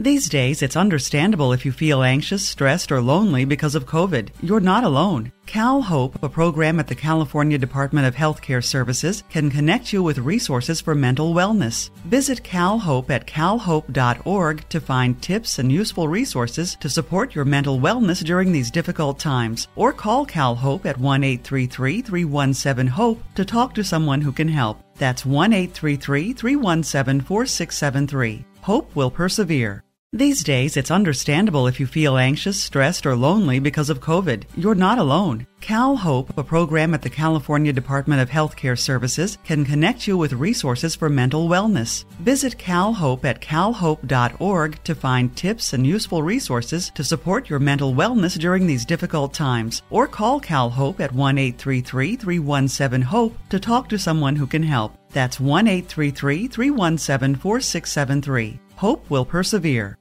These 0.00 0.28
days, 0.28 0.62
it's 0.62 0.76
understandable 0.76 1.52
if 1.52 1.66
you 1.66 1.72
feel 1.72 2.04
anxious, 2.04 2.46
stressed, 2.46 2.92
or 2.92 3.00
lonely 3.00 3.44
because 3.44 3.74
of 3.74 3.84
COVID. 3.84 4.28
You're 4.40 4.60
not 4.60 4.84
alone. 4.84 5.32
Cal 5.44 5.82
Hope, 5.82 6.22
a 6.22 6.28
program 6.28 6.78
at 6.78 6.86
the 6.86 6.94
California 6.94 7.58
Department 7.58 8.06
of 8.06 8.14
Healthcare 8.14 8.62
Services, 8.62 9.24
can 9.28 9.50
connect 9.50 9.92
you 9.92 10.04
with 10.04 10.18
resources 10.18 10.80
for 10.80 10.94
mental 10.94 11.34
wellness. 11.34 11.90
Visit 12.04 12.44
CalHope 12.44 13.10
at 13.10 13.26
calhope.org 13.26 14.68
to 14.68 14.80
find 14.80 15.20
tips 15.20 15.58
and 15.58 15.72
useful 15.72 16.06
resources 16.06 16.76
to 16.76 16.88
support 16.88 17.34
your 17.34 17.44
mental 17.44 17.80
wellness 17.80 18.22
during 18.22 18.52
these 18.52 18.70
difficult 18.70 19.18
times. 19.18 19.66
Or 19.74 19.92
call 19.92 20.24
Cal 20.24 20.54
Hope 20.54 20.86
at 20.86 20.96
1 20.96 21.24
833 21.24 22.02
317 22.02 22.86
HOPE 22.86 23.20
to 23.34 23.44
talk 23.44 23.74
to 23.74 23.82
someone 23.82 24.20
who 24.20 24.30
can 24.30 24.46
help. 24.46 24.80
That's 24.96 25.26
1 25.26 25.52
833 25.52 26.34
317 26.34 27.20
4673. 27.20 28.44
Hope 28.60 28.94
will 28.94 29.10
persevere. 29.10 29.82
These 30.14 30.42
days, 30.42 30.78
it's 30.78 30.90
understandable 30.90 31.66
if 31.66 31.78
you 31.78 31.86
feel 31.86 32.16
anxious, 32.16 32.58
stressed, 32.58 33.04
or 33.04 33.14
lonely 33.14 33.58
because 33.58 33.90
of 33.90 34.00
COVID. 34.00 34.44
You're 34.56 34.74
not 34.74 34.96
alone. 34.96 35.46
Cal 35.60 35.96
Hope, 35.96 36.32
a 36.38 36.42
program 36.42 36.94
at 36.94 37.02
the 37.02 37.10
California 37.10 37.74
Department 37.74 38.22
of 38.22 38.30
Healthcare 38.30 38.78
Services, 38.78 39.36
can 39.44 39.66
connect 39.66 40.06
you 40.06 40.16
with 40.16 40.32
resources 40.32 40.94
for 40.94 41.10
mental 41.10 41.46
wellness. 41.46 42.06
Visit 42.20 42.56
CalHope 42.56 43.26
at 43.26 43.42
calhope.org 43.42 44.82
to 44.82 44.94
find 44.94 45.36
tips 45.36 45.74
and 45.74 45.86
useful 45.86 46.22
resources 46.22 46.90
to 46.94 47.04
support 47.04 47.50
your 47.50 47.58
mental 47.58 47.92
wellness 47.92 48.38
during 48.38 48.66
these 48.66 48.86
difficult 48.86 49.34
times. 49.34 49.82
Or 49.90 50.08
call 50.08 50.40
Cal 50.40 50.70
Hope 50.70 51.00
at 51.00 51.12
1 51.12 51.36
833 51.36 52.16
317 52.16 53.02
HOPE 53.02 53.36
to 53.50 53.60
talk 53.60 53.90
to 53.90 53.98
someone 53.98 54.36
who 54.36 54.46
can 54.46 54.62
help. 54.62 54.94
That's 55.10 55.38
1 55.38 55.68
833 55.68 56.48
317 56.48 57.34
4673. 57.36 58.58
Hope 58.78 59.10
will 59.10 59.24
persevere. 59.24 59.98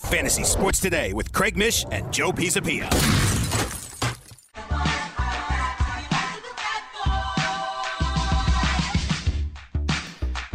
Fantasy 0.00 0.42
Sports 0.42 0.80
Today 0.80 1.12
with 1.12 1.32
Craig 1.32 1.56
Mish 1.56 1.84
and 1.92 2.12
Joe 2.12 2.32
Pisapia. 2.32 2.90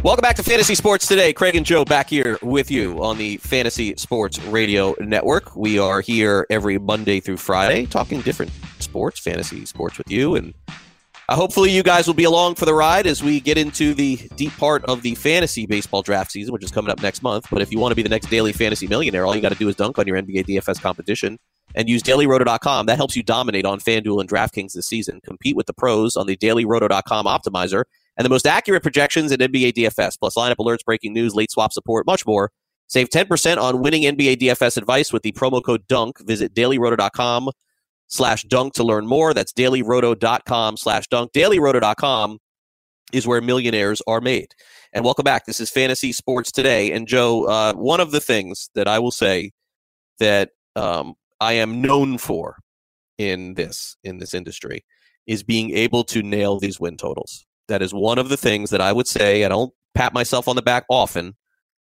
Welcome 0.02 0.20
back 0.20 0.36
to 0.36 0.42
Fantasy 0.42 0.74
Sports 0.74 1.08
Today. 1.08 1.32
Craig 1.32 1.56
and 1.56 1.64
Joe 1.64 1.86
back 1.86 2.10
here 2.10 2.38
with 2.42 2.70
you 2.70 3.02
on 3.02 3.16
the 3.16 3.38
Fantasy 3.38 3.94
Sports 3.96 4.38
Radio 4.42 4.94
Network. 5.00 5.56
We 5.56 5.78
are 5.78 6.02
here 6.02 6.46
every 6.50 6.78
Monday 6.78 7.20
through 7.20 7.38
Friday 7.38 7.86
talking 7.86 8.20
different 8.20 8.52
sports, 8.78 9.18
fantasy 9.18 9.64
sports 9.64 9.96
with 9.96 10.10
you. 10.10 10.34
And 10.34 10.52
uh, 11.28 11.36
hopefully, 11.36 11.70
you 11.70 11.82
guys 11.82 12.06
will 12.06 12.14
be 12.14 12.24
along 12.24 12.54
for 12.54 12.64
the 12.64 12.72
ride 12.72 13.06
as 13.06 13.22
we 13.22 13.38
get 13.40 13.58
into 13.58 13.92
the 13.92 14.16
deep 14.36 14.56
part 14.56 14.82
of 14.86 15.02
the 15.02 15.14
fantasy 15.14 15.66
baseball 15.66 16.02
draft 16.02 16.32
season, 16.32 16.52
which 16.52 16.64
is 16.64 16.70
coming 16.70 16.90
up 16.90 17.02
next 17.02 17.22
month. 17.22 17.46
But 17.50 17.60
if 17.60 17.70
you 17.70 17.78
want 17.78 17.92
to 17.92 17.96
be 17.96 18.02
the 18.02 18.08
next 18.08 18.30
daily 18.30 18.52
fantasy 18.52 18.86
millionaire, 18.86 19.26
all 19.26 19.36
you 19.36 19.42
got 19.42 19.52
to 19.52 19.58
do 19.58 19.68
is 19.68 19.76
dunk 19.76 19.98
on 19.98 20.06
your 20.06 20.16
NBA 20.16 20.46
DFS 20.46 20.80
competition 20.80 21.38
and 21.74 21.86
use 21.86 22.02
dailyroto.com. 22.02 22.86
That 22.86 22.96
helps 22.96 23.14
you 23.14 23.22
dominate 23.22 23.66
on 23.66 23.78
FanDuel 23.78 24.20
and 24.20 24.28
DraftKings 24.28 24.72
this 24.72 24.86
season. 24.86 25.20
Compete 25.22 25.54
with 25.54 25.66
the 25.66 25.74
pros 25.74 26.16
on 26.16 26.26
the 26.26 26.36
dailyroto.com 26.36 27.26
optimizer 27.26 27.84
and 28.16 28.24
the 28.24 28.30
most 28.30 28.46
accurate 28.46 28.82
projections 28.82 29.30
in 29.30 29.38
NBA 29.38 29.74
DFS, 29.74 30.18
plus 30.18 30.34
lineup 30.34 30.56
alerts, 30.56 30.84
breaking 30.84 31.12
news, 31.12 31.34
late 31.34 31.50
swap 31.50 31.72
support, 31.72 32.06
much 32.06 32.26
more. 32.26 32.50
Save 32.86 33.10
10% 33.10 33.58
on 33.58 33.82
winning 33.82 34.04
NBA 34.04 34.38
DFS 34.38 34.78
advice 34.78 35.12
with 35.12 35.22
the 35.22 35.32
promo 35.32 35.62
code 35.62 35.86
DUNK. 35.88 36.24
Visit 36.26 36.54
dailyroto.com 36.54 37.50
slash 38.08 38.42
dunk 38.44 38.74
to 38.74 38.84
learn 38.84 39.06
more. 39.06 39.32
That's 39.32 39.52
dailyroto.com 39.52 40.76
slash 40.76 41.06
dunk. 41.06 41.32
Dailyroto.com 41.32 42.38
is 43.12 43.26
where 43.26 43.40
millionaires 43.40 44.02
are 44.06 44.20
made. 44.20 44.54
And 44.92 45.04
welcome 45.04 45.24
back. 45.24 45.46
This 45.46 45.60
is 45.60 45.70
Fantasy 45.70 46.12
Sports 46.12 46.50
Today. 46.50 46.92
And 46.92 47.06
Joe, 47.06 47.44
uh, 47.44 47.74
one 47.74 48.00
of 48.00 48.10
the 48.10 48.20
things 48.20 48.70
that 48.74 48.88
I 48.88 48.98
will 48.98 49.10
say 49.10 49.52
that 50.18 50.50
um, 50.76 51.14
I 51.40 51.54
am 51.54 51.80
known 51.80 52.18
for 52.18 52.58
in 53.18 53.54
this 53.54 53.96
in 54.04 54.18
this 54.18 54.32
industry 54.32 54.84
is 55.26 55.42
being 55.42 55.70
able 55.72 56.04
to 56.04 56.22
nail 56.22 56.58
these 56.58 56.80
win 56.80 56.96
totals. 56.96 57.44
That 57.68 57.82
is 57.82 57.92
one 57.92 58.18
of 58.18 58.30
the 58.30 58.36
things 58.36 58.70
that 58.70 58.80
I 58.80 58.92
would 58.92 59.06
say. 59.06 59.44
I 59.44 59.48
don't 59.48 59.72
pat 59.94 60.14
myself 60.14 60.48
on 60.48 60.56
the 60.56 60.62
back 60.62 60.84
often. 60.88 61.34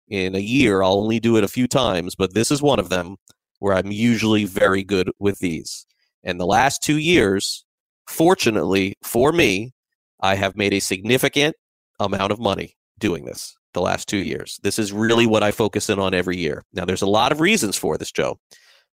In 0.10 0.36
a 0.36 0.39
year, 0.39 0.84
I'll 0.84 0.99
only 0.99 1.19
do 1.19 1.38
it 1.38 1.43
a 1.43 1.47
few 1.47 1.65
times, 1.65 2.13
but 2.13 2.34
this 2.34 2.52
is 2.52 2.62
one 2.62 2.78
of 2.78 2.89
them 2.89 3.15
where 3.60 3.73
I'm 3.73 3.91
usually 3.91 4.43
very 4.43 4.84
good 4.84 5.10
with 5.17 5.39
these. 5.39 5.88
And 6.24 6.40
the 6.40 6.46
last 6.46 6.82
two 6.82 6.98
years, 6.98 7.66
fortunately 8.08 8.96
for 9.04 9.32
me, 9.32 9.74
I 10.22 10.36
have 10.36 10.56
made 10.56 10.74
a 10.74 10.80
significant 10.80 11.56
amount 12.00 12.32
of 12.32 12.40
money 12.40 12.76
doing 13.00 13.26
this 13.26 13.56
the 13.74 13.82
last 13.82 14.08
two 14.08 14.18
years. 14.18 14.60
This 14.64 14.80
is 14.80 14.94
really 14.94 15.28
what 15.28 15.44
I 15.44 15.52
focus 15.52 15.90
in 15.90 16.00
on 16.00 16.14
every 16.14 16.38
year. 16.38 16.64
Now, 16.74 16.86
there's 16.86 17.02
a 17.02 17.08
lot 17.08 17.32
of 17.32 17.42
reasons 17.42 17.78
for 17.78 17.98
this, 17.98 18.12
Joe. 18.12 18.38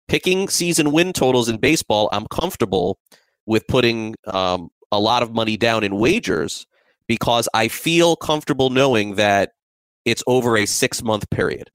Picking 0.07 0.47
season 0.47 0.91
win 0.91 1.13
totals 1.13 1.49
in 1.49 1.57
baseball, 1.57 2.09
I'm 2.11 2.27
comfortable 2.27 2.99
with 3.45 3.67
putting 3.67 4.15
um, 4.25 4.69
a 4.91 4.99
lot 4.99 5.23
of 5.23 5.33
money 5.33 5.57
down 5.57 5.83
in 5.83 5.97
wagers 5.97 6.65
because 7.07 7.49
I 7.53 7.67
feel 7.67 8.15
comfortable 8.15 8.69
knowing 8.69 9.15
that 9.15 9.51
it's 10.05 10.23
over 10.27 10.55
a 10.57 10.65
six 10.65 11.03
month 11.03 11.29
period. 11.29 11.69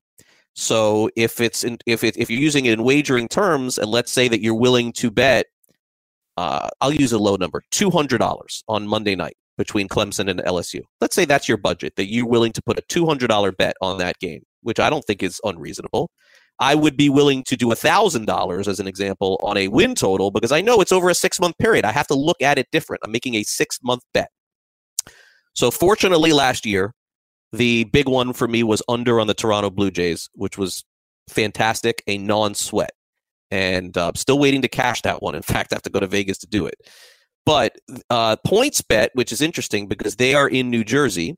So 0.54 1.08
if 1.16 1.40
it's 1.40 1.64
in, 1.64 1.78
if 1.86 2.04
it, 2.04 2.16
if 2.16 2.30
you're 2.30 2.40
using 2.40 2.66
it 2.66 2.72
in 2.74 2.84
wagering 2.84 3.28
terms, 3.28 3.78
and 3.78 3.90
let's 3.90 4.12
say 4.12 4.28
that 4.28 4.40
you're 4.42 4.54
willing 4.54 4.92
to 4.94 5.10
bet, 5.10 5.46
uh, 6.36 6.68
I'll 6.80 6.92
use 6.92 7.12
a 7.12 7.18
low 7.18 7.36
number, 7.36 7.62
two 7.70 7.90
hundred 7.90 8.18
dollars 8.18 8.62
on 8.68 8.86
Monday 8.86 9.14
night 9.14 9.36
between 9.56 9.88
Clemson 9.88 10.28
and 10.30 10.40
LSU. 10.40 10.82
Let's 11.00 11.14
say 11.14 11.24
that's 11.24 11.48
your 11.48 11.58
budget 11.58 11.94
that 11.96 12.10
you're 12.10 12.26
willing 12.26 12.52
to 12.52 12.62
put 12.62 12.78
a 12.78 12.82
two 12.88 13.06
hundred 13.06 13.28
dollar 13.28 13.52
bet 13.52 13.76
on 13.80 13.98
that 13.98 14.18
game, 14.18 14.42
which 14.62 14.78
I 14.78 14.90
don't 14.90 15.04
think 15.04 15.22
is 15.22 15.40
unreasonable. 15.44 16.10
I 16.58 16.74
would 16.74 16.96
be 16.96 17.08
willing 17.08 17.42
to 17.44 17.56
do 17.56 17.72
a 17.72 17.76
thousand 17.76 18.26
dollars 18.26 18.68
as 18.68 18.78
an 18.78 18.86
example 18.86 19.40
on 19.42 19.56
a 19.56 19.68
win 19.68 19.94
total 19.94 20.30
because 20.30 20.52
I 20.52 20.60
know 20.60 20.80
it's 20.80 20.92
over 20.92 21.08
a 21.08 21.14
six 21.14 21.40
month 21.40 21.56
period. 21.58 21.84
I 21.84 21.92
have 21.92 22.06
to 22.08 22.14
look 22.14 22.40
at 22.42 22.58
it 22.58 22.68
different. 22.70 23.02
I'm 23.04 23.12
making 23.12 23.34
a 23.36 23.42
six 23.42 23.78
month 23.82 24.02
bet. 24.12 24.30
So 25.54 25.70
fortunately, 25.70 26.32
last 26.32 26.64
year, 26.64 26.94
the 27.52 27.84
big 27.84 28.08
one 28.08 28.32
for 28.32 28.48
me 28.48 28.62
was 28.62 28.82
under 28.88 29.20
on 29.20 29.26
the 29.26 29.34
Toronto 29.34 29.70
Blue 29.70 29.90
Jays, 29.90 30.28
which 30.34 30.56
was 30.58 30.84
fantastic, 31.28 32.02
a 32.06 32.18
non 32.18 32.54
sweat. 32.54 32.92
and 33.50 33.96
uh, 33.98 34.12
still 34.14 34.38
waiting 34.38 34.62
to 34.62 34.68
cash 34.68 35.02
that 35.02 35.22
one. 35.22 35.34
In 35.34 35.42
fact, 35.52 35.72
I 35.72 35.76
have 35.76 35.82
to 35.82 35.90
go 35.90 36.00
to 36.00 36.06
Vegas 36.06 36.38
to 36.38 36.46
do 36.46 36.66
it. 36.66 36.76
But 37.44 37.76
uh, 38.08 38.36
PointsBet, 38.46 39.08
which 39.14 39.32
is 39.32 39.40
interesting 39.40 39.88
because 39.88 40.16
they 40.16 40.34
are 40.34 40.48
in 40.48 40.70
New 40.70 40.84
Jersey, 40.84 41.36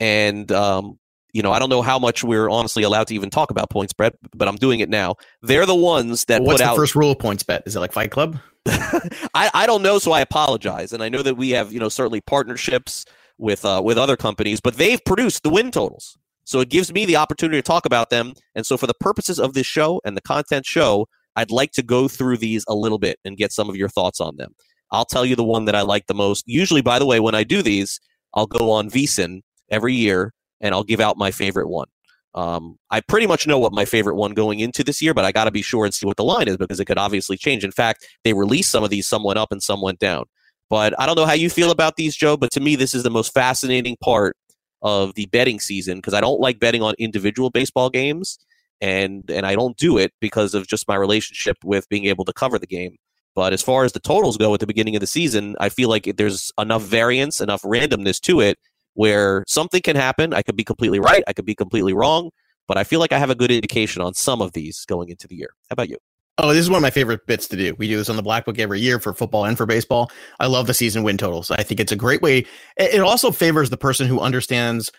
and 0.00 0.50
um, 0.52 0.98
you 1.32 1.40
know 1.42 1.52
I 1.52 1.58
don't 1.60 1.70
know 1.70 1.82
how 1.82 1.98
much 2.00 2.24
we're 2.24 2.50
honestly 2.50 2.82
allowed 2.82 3.06
to 3.08 3.14
even 3.14 3.30
talk 3.30 3.50
about 3.52 3.70
PointsBet, 3.70 4.12
but 4.34 4.48
I'm 4.48 4.56
doing 4.56 4.80
it 4.80 4.88
now. 4.90 5.14
They're 5.42 5.64
the 5.66 5.74
ones 5.74 6.24
that 6.26 6.40
Well, 6.40 6.48
what's 6.48 6.60
the 6.60 6.66
out. 6.68 6.76
first 6.76 6.94
rule 6.96 7.12
of 7.12 7.18
PointsBet? 7.18 7.62
Is 7.66 7.76
it 7.76 7.80
like 7.80 7.92
Fight 7.92 8.10
Club? 8.10 8.38
I, 8.68 9.50
I 9.54 9.66
don't 9.66 9.82
know, 9.82 10.00
so 10.00 10.10
I 10.10 10.20
apologize. 10.20 10.92
And 10.92 11.00
I 11.02 11.08
know 11.08 11.22
that 11.22 11.36
we 11.36 11.50
have, 11.50 11.72
you 11.72 11.78
know, 11.78 11.88
certainly 11.88 12.20
partnerships 12.20 13.04
with 13.38 13.64
uh, 13.64 13.82
with 13.84 13.98
other 13.98 14.16
companies, 14.16 14.60
but 14.60 14.76
they've 14.76 15.04
produced 15.04 15.42
the 15.42 15.50
win 15.50 15.70
totals. 15.70 16.16
So 16.44 16.60
it 16.60 16.70
gives 16.70 16.92
me 16.92 17.04
the 17.04 17.16
opportunity 17.16 17.58
to 17.58 17.62
talk 17.62 17.86
about 17.86 18.10
them. 18.10 18.34
And 18.54 18.64
so 18.64 18.76
for 18.76 18.86
the 18.86 18.94
purposes 18.94 19.40
of 19.40 19.54
this 19.54 19.66
show 19.66 20.00
and 20.04 20.16
the 20.16 20.20
content 20.22 20.64
show, 20.64 21.08
I'd 21.34 21.50
like 21.50 21.72
to 21.72 21.82
go 21.82 22.06
through 22.06 22.38
these 22.38 22.64
a 22.68 22.74
little 22.74 22.98
bit 22.98 23.18
and 23.24 23.36
get 23.36 23.52
some 23.52 23.68
of 23.68 23.76
your 23.76 23.88
thoughts 23.88 24.20
on 24.20 24.36
them. 24.36 24.54
I'll 24.92 25.04
tell 25.04 25.26
you 25.26 25.34
the 25.34 25.44
one 25.44 25.64
that 25.64 25.74
I 25.74 25.82
like 25.82 26.06
the 26.06 26.14
most. 26.14 26.44
Usually, 26.46 26.82
by 26.82 27.00
the 27.00 27.06
way, 27.06 27.18
when 27.18 27.34
I 27.34 27.42
do 27.42 27.62
these, 27.62 28.00
I'll 28.34 28.46
go 28.46 28.70
on 28.70 28.88
VSIN 28.88 29.40
every 29.70 29.94
year 29.94 30.32
and 30.60 30.72
I'll 30.72 30.84
give 30.84 31.00
out 31.00 31.16
my 31.16 31.32
favorite 31.32 31.68
one. 31.68 31.88
Um, 32.34 32.78
I 32.90 33.00
pretty 33.00 33.26
much 33.26 33.46
know 33.46 33.58
what 33.58 33.72
my 33.72 33.84
favorite 33.84 34.14
one 34.14 34.34
going 34.34 34.60
into 34.60 34.84
this 34.84 35.00
year, 35.00 35.14
but 35.14 35.24
I 35.24 35.32
got 35.32 35.44
to 35.44 35.50
be 35.50 35.62
sure 35.62 35.84
and 35.84 35.94
see 35.94 36.06
what 36.06 36.18
the 36.18 36.24
line 36.24 36.48
is 36.48 36.58
because 36.58 36.78
it 36.78 36.84
could 36.84 36.98
obviously 36.98 37.36
change. 37.36 37.64
In 37.64 37.72
fact, 37.72 38.06
they 38.24 38.34
released 38.34 38.70
some 38.70 38.84
of 38.84 38.90
these, 38.90 39.08
some 39.08 39.24
went 39.24 39.38
up 39.38 39.50
and 39.50 39.62
some 39.62 39.80
went 39.80 39.98
down. 39.98 40.26
But 40.68 40.98
I 41.00 41.06
don't 41.06 41.16
know 41.16 41.26
how 41.26 41.32
you 41.32 41.50
feel 41.50 41.70
about 41.70 41.96
these, 41.96 42.16
Joe. 42.16 42.36
But 42.36 42.50
to 42.52 42.60
me, 42.60 42.76
this 42.76 42.94
is 42.94 43.02
the 43.02 43.10
most 43.10 43.32
fascinating 43.32 43.96
part 44.02 44.36
of 44.82 45.14
the 45.14 45.26
betting 45.26 45.60
season 45.60 45.98
because 45.98 46.14
I 46.14 46.20
don't 46.20 46.40
like 46.40 46.58
betting 46.58 46.82
on 46.82 46.94
individual 46.98 47.50
baseball 47.50 47.90
games, 47.90 48.38
and 48.80 49.30
and 49.30 49.46
I 49.46 49.54
don't 49.54 49.76
do 49.76 49.98
it 49.98 50.12
because 50.20 50.54
of 50.54 50.66
just 50.66 50.88
my 50.88 50.96
relationship 50.96 51.56
with 51.64 51.88
being 51.88 52.06
able 52.06 52.24
to 52.24 52.32
cover 52.32 52.58
the 52.58 52.66
game. 52.66 52.96
But 53.34 53.52
as 53.52 53.62
far 53.62 53.84
as 53.84 53.92
the 53.92 54.00
totals 54.00 54.38
go 54.38 54.54
at 54.54 54.60
the 54.60 54.66
beginning 54.66 54.96
of 54.96 55.00
the 55.00 55.06
season, 55.06 55.56
I 55.60 55.68
feel 55.68 55.90
like 55.90 56.16
there's 56.16 56.52
enough 56.58 56.82
variance, 56.82 57.40
enough 57.40 57.62
randomness 57.62 58.18
to 58.22 58.40
it 58.40 58.58
where 58.94 59.44
something 59.46 59.82
can 59.82 59.94
happen. 59.94 60.32
I 60.32 60.40
could 60.40 60.56
be 60.56 60.64
completely 60.64 60.98
right, 60.98 61.22
I 61.26 61.34
could 61.34 61.44
be 61.44 61.54
completely 61.54 61.92
wrong, 61.92 62.30
but 62.66 62.78
I 62.78 62.84
feel 62.84 62.98
like 62.98 63.12
I 63.12 63.18
have 63.18 63.30
a 63.30 63.34
good 63.34 63.50
indication 63.50 64.00
on 64.00 64.14
some 64.14 64.40
of 64.40 64.52
these 64.52 64.84
going 64.86 65.10
into 65.10 65.28
the 65.28 65.36
year. 65.36 65.50
How 65.68 65.74
about 65.74 65.90
you? 65.90 65.98
Oh, 66.38 66.52
this 66.52 66.60
is 66.60 66.70
one 66.70 66.76
of 66.76 66.82
my 66.82 66.90
favorite 66.90 67.26
bits 67.26 67.48
to 67.48 67.56
do. 67.56 67.74
We 67.78 67.88
do 67.88 67.96
this 67.96 68.10
on 68.10 68.16
the 68.16 68.22
Black 68.22 68.44
Book 68.44 68.58
every 68.58 68.78
year 68.78 69.00
for 69.00 69.14
football 69.14 69.46
and 69.46 69.56
for 69.56 69.64
baseball. 69.64 70.10
I 70.38 70.46
love 70.46 70.66
the 70.66 70.74
season 70.74 71.02
win 71.02 71.16
totals. 71.16 71.50
I 71.50 71.62
think 71.62 71.80
it's 71.80 71.92
a 71.92 71.96
great 71.96 72.20
way. 72.20 72.44
It 72.76 73.00
also 73.00 73.30
favors 73.30 73.70
the 73.70 73.78
person 73.78 74.06
who 74.06 74.20
understands 74.20 74.92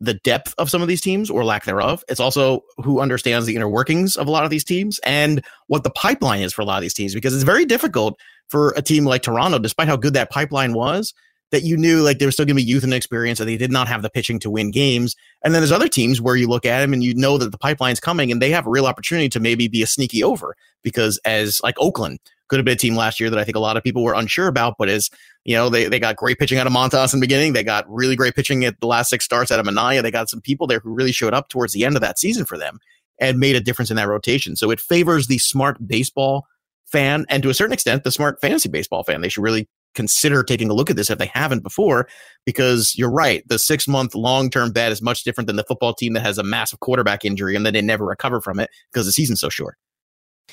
the 0.00 0.14
depth 0.14 0.54
of 0.58 0.70
some 0.70 0.82
of 0.82 0.88
these 0.88 1.00
teams 1.00 1.30
or 1.30 1.42
lack 1.42 1.64
thereof. 1.64 2.04
It's 2.08 2.20
also 2.20 2.64
who 2.76 3.00
understands 3.00 3.46
the 3.46 3.56
inner 3.56 3.68
workings 3.68 4.14
of 4.14 4.26
a 4.26 4.30
lot 4.30 4.44
of 4.44 4.50
these 4.50 4.62
teams 4.62 5.00
and 5.04 5.42
what 5.68 5.84
the 5.84 5.90
pipeline 5.90 6.42
is 6.42 6.52
for 6.52 6.62
a 6.62 6.64
lot 6.64 6.76
of 6.76 6.82
these 6.82 6.94
teams 6.94 7.14
because 7.14 7.34
it's 7.34 7.44
very 7.44 7.64
difficult 7.64 8.18
for 8.48 8.74
a 8.76 8.82
team 8.82 9.04
like 9.04 9.22
Toronto, 9.22 9.58
despite 9.58 9.88
how 9.88 9.96
good 9.96 10.14
that 10.14 10.30
pipeline 10.30 10.74
was, 10.74 11.14
that 11.50 11.62
you 11.62 11.76
knew 11.76 12.02
like 12.02 12.18
there 12.18 12.26
was 12.26 12.34
still 12.34 12.44
going 12.44 12.56
to 12.56 12.62
be 12.62 12.68
youth 12.68 12.84
and 12.84 12.92
experience 12.92 13.40
and 13.40 13.48
they 13.48 13.56
did 13.56 13.72
not 13.72 13.88
have 13.88 14.02
the 14.02 14.10
pitching 14.10 14.38
to 14.40 14.50
win 14.50 14.70
games. 14.70 15.16
And 15.42 15.54
then 15.54 15.62
there's 15.62 15.72
other 15.72 15.88
teams 15.88 16.20
where 16.20 16.36
you 16.36 16.46
look 16.48 16.66
at 16.66 16.80
them 16.80 16.92
and 16.92 17.02
you 17.02 17.14
know 17.14 17.38
that 17.38 17.52
the 17.52 17.58
pipeline's 17.58 18.00
coming 18.00 18.30
and 18.30 18.42
they 18.42 18.50
have 18.50 18.66
a 18.66 18.70
real 18.70 18.86
opportunity 18.86 19.28
to 19.30 19.40
maybe 19.40 19.68
be 19.68 19.82
a 19.82 19.86
sneaky 19.86 20.22
over 20.22 20.56
because 20.82 21.18
as 21.24 21.60
like 21.62 21.76
Oakland 21.78 22.18
could 22.48 22.58
have 22.58 22.64
been 22.64 22.74
a 22.74 22.76
team 22.76 22.96
last 22.96 23.20
year 23.20 23.30
that 23.30 23.38
I 23.38 23.44
think 23.44 23.56
a 23.56 23.60
lot 23.60 23.76
of 23.76 23.82
people 23.82 24.02
were 24.02 24.14
unsure 24.14 24.48
about, 24.48 24.76
but 24.78 24.88
as 24.88 25.10
you 25.44 25.54
know, 25.54 25.68
they, 25.68 25.86
they 25.86 25.98
got 25.98 26.16
great 26.16 26.38
pitching 26.38 26.58
out 26.58 26.66
of 26.66 26.72
Montas 26.72 27.12
in 27.14 27.20
the 27.20 27.24
beginning. 27.24 27.52
They 27.52 27.64
got 27.64 27.88
really 27.88 28.16
great 28.16 28.34
pitching 28.34 28.64
at 28.64 28.80
the 28.80 28.86
last 28.86 29.08
six 29.08 29.24
starts 29.24 29.50
out 29.50 29.60
of 29.60 29.66
Manaea. 29.66 30.02
They 30.02 30.10
got 30.10 30.28
some 30.28 30.40
people 30.40 30.66
there 30.66 30.80
who 30.80 30.92
really 30.92 31.12
showed 31.12 31.34
up 31.34 31.48
towards 31.48 31.72
the 31.72 31.84
end 31.84 31.96
of 31.96 32.02
that 32.02 32.18
season 32.18 32.44
for 32.44 32.58
them 32.58 32.78
and 33.20 33.38
made 33.38 33.56
a 33.56 33.60
difference 33.60 33.90
in 33.90 33.96
that 33.96 34.08
rotation. 34.08 34.56
So 34.56 34.70
it 34.70 34.80
favors 34.80 35.26
the 35.26 35.38
smart 35.38 35.86
baseball 35.86 36.46
fan 36.86 37.26
and 37.28 37.42
to 37.42 37.50
a 37.50 37.54
certain 37.54 37.72
extent 37.72 38.04
the 38.04 38.10
smart 38.10 38.40
fantasy 38.40 38.68
baseball 38.68 39.04
fan. 39.04 39.20
They 39.20 39.28
should 39.28 39.42
really 39.42 39.68
consider 39.98 40.44
taking 40.44 40.70
a 40.70 40.74
look 40.74 40.90
at 40.90 40.96
this 40.96 41.10
if 41.10 41.18
they 41.18 41.30
haven't 41.34 41.64
before, 41.64 42.08
because 42.46 42.94
you're 42.96 43.10
right. 43.10 43.42
The 43.48 43.58
six 43.58 43.88
month 43.88 44.14
long 44.14 44.48
term 44.48 44.70
bet 44.70 44.92
is 44.92 45.02
much 45.02 45.24
different 45.24 45.48
than 45.48 45.56
the 45.56 45.64
football 45.64 45.92
team 45.92 46.12
that 46.12 46.22
has 46.22 46.38
a 46.38 46.44
massive 46.44 46.78
quarterback 46.78 47.24
injury 47.24 47.56
and 47.56 47.66
then 47.66 47.74
they 47.74 47.82
never 47.82 48.06
recover 48.06 48.40
from 48.40 48.60
it 48.60 48.70
because 48.92 49.06
the 49.06 49.12
season's 49.12 49.40
so 49.40 49.48
short. 49.48 49.76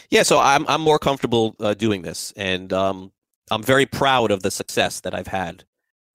Yeah, 0.10 0.24
so 0.24 0.40
I'm 0.40 0.66
I'm 0.68 0.82
more 0.82 0.98
comfortable 0.98 1.56
uh, 1.60 1.76
doing 1.76 2.02
this, 2.02 2.34
and 2.36 2.74
um, 2.74 3.12
I'm 3.52 3.64
very 3.64 3.86
proud 3.86 4.32
of 4.32 4.42
the 4.42 4.52
success 4.52 5.02
that 5.02 5.14
I've 5.14 5.28
had 5.28 5.64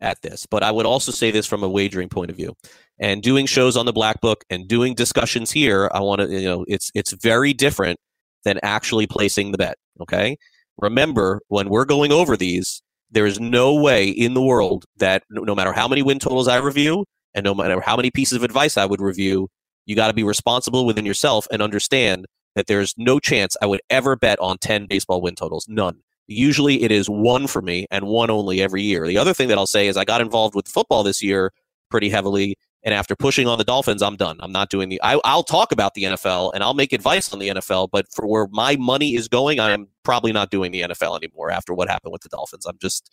at 0.00 0.20
this. 0.22 0.44
But 0.44 0.62
I 0.62 0.70
would 0.72 0.86
also 0.86 1.12
say 1.12 1.30
this 1.30 1.46
from 1.46 1.62
a 1.62 1.68
wagering 1.68 2.08
point 2.08 2.30
of 2.30 2.36
view, 2.36 2.54
and 2.98 3.22
doing 3.22 3.46
shows 3.46 3.76
on 3.76 3.86
the 3.86 3.92
Black 3.92 4.20
Book 4.20 4.44
and 4.50 4.68
doing 4.68 4.94
discussions 4.94 5.50
here. 5.50 5.88
I 5.94 6.00
want 6.00 6.20
to, 6.20 6.28
you 6.28 6.48
know, 6.48 6.64
it's 6.68 6.90
it's 6.94 7.12
very 7.12 7.52
different 7.54 7.98
than 8.44 8.58
actually 8.62 9.06
placing 9.06 9.52
the 9.52 9.58
bet. 9.58 9.78
Okay, 10.00 10.36
remember 10.78 11.40
when 11.48 11.68
we're 11.68 11.86
going 11.86 12.12
over 12.12 12.36
these, 12.36 12.82
there 13.10 13.26
is 13.26 13.40
no 13.40 13.74
way 13.74 14.08
in 14.08 14.34
the 14.34 14.42
world 14.42 14.84
that 14.98 15.22
no, 15.30 15.54
matter 15.54 15.72
how 15.72 15.88
many 15.88 16.02
win 16.02 16.18
totals 16.18 16.48
I 16.48 16.58
review 16.58 17.04
and 17.34 17.44
no 17.44 17.54
matter 17.54 17.80
how 17.80 17.96
many 17.96 18.10
pieces 18.10 18.36
of 18.36 18.42
advice 18.42 18.76
I 18.76 18.86
would 18.86 19.00
review, 19.00 19.48
you 19.86 19.96
got 19.96 20.08
to 20.08 20.14
be 20.14 20.22
responsible 20.22 20.86
within 20.86 21.06
yourself 21.06 21.46
and 21.50 21.62
understand 21.62 22.26
that 22.54 22.66
there's 22.66 22.94
no 22.96 23.18
chance 23.18 23.56
I 23.62 23.66
would 23.66 23.80
ever 23.90 24.16
bet 24.16 24.38
on 24.40 24.58
10 24.58 24.86
baseball 24.86 25.20
win 25.20 25.34
totals. 25.34 25.66
None. 25.68 26.00
Usually 26.26 26.82
it 26.82 26.92
is 26.92 27.08
one 27.08 27.46
for 27.46 27.60
me 27.60 27.86
and 27.90 28.06
one 28.06 28.30
only 28.30 28.60
every 28.60 28.82
year. 28.82 29.06
The 29.06 29.18
other 29.18 29.34
thing 29.34 29.48
that 29.48 29.58
I'll 29.58 29.66
say 29.66 29.88
is 29.88 29.96
I 29.96 30.04
got 30.04 30.20
involved 30.20 30.54
with 30.54 30.68
football 30.68 31.02
this 31.02 31.22
year 31.22 31.52
pretty 31.90 32.08
heavily. 32.08 32.56
And 32.82 32.94
after 32.94 33.14
pushing 33.14 33.46
on 33.46 33.58
the 33.58 33.64
Dolphins, 33.64 34.00
I'm 34.02 34.16
done. 34.16 34.38
I'm 34.40 34.52
not 34.52 34.70
doing 34.70 34.88
the. 34.88 35.00
I, 35.02 35.20
I'll 35.24 35.42
talk 35.42 35.70
about 35.70 35.92
the 35.94 36.04
NFL 36.04 36.52
and 36.54 36.62
I'll 36.64 36.72
make 36.74 36.92
advice 36.94 37.30
on 37.32 37.38
the 37.38 37.48
NFL, 37.48 37.88
but 37.92 38.06
for 38.14 38.26
where 38.26 38.46
my 38.50 38.76
money 38.76 39.14
is 39.16 39.28
going, 39.28 39.60
I 39.60 39.72
am 39.72 39.88
probably 40.02 40.32
not 40.32 40.50
doing 40.50 40.72
the 40.72 40.80
NFL 40.82 41.16
anymore 41.18 41.50
after 41.50 41.74
what 41.74 41.88
happened 41.90 42.12
with 42.12 42.22
the 42.22 42.30
Dolphins. 42.30 42.64
I'm 42.64 42.78
just 42.80 43.10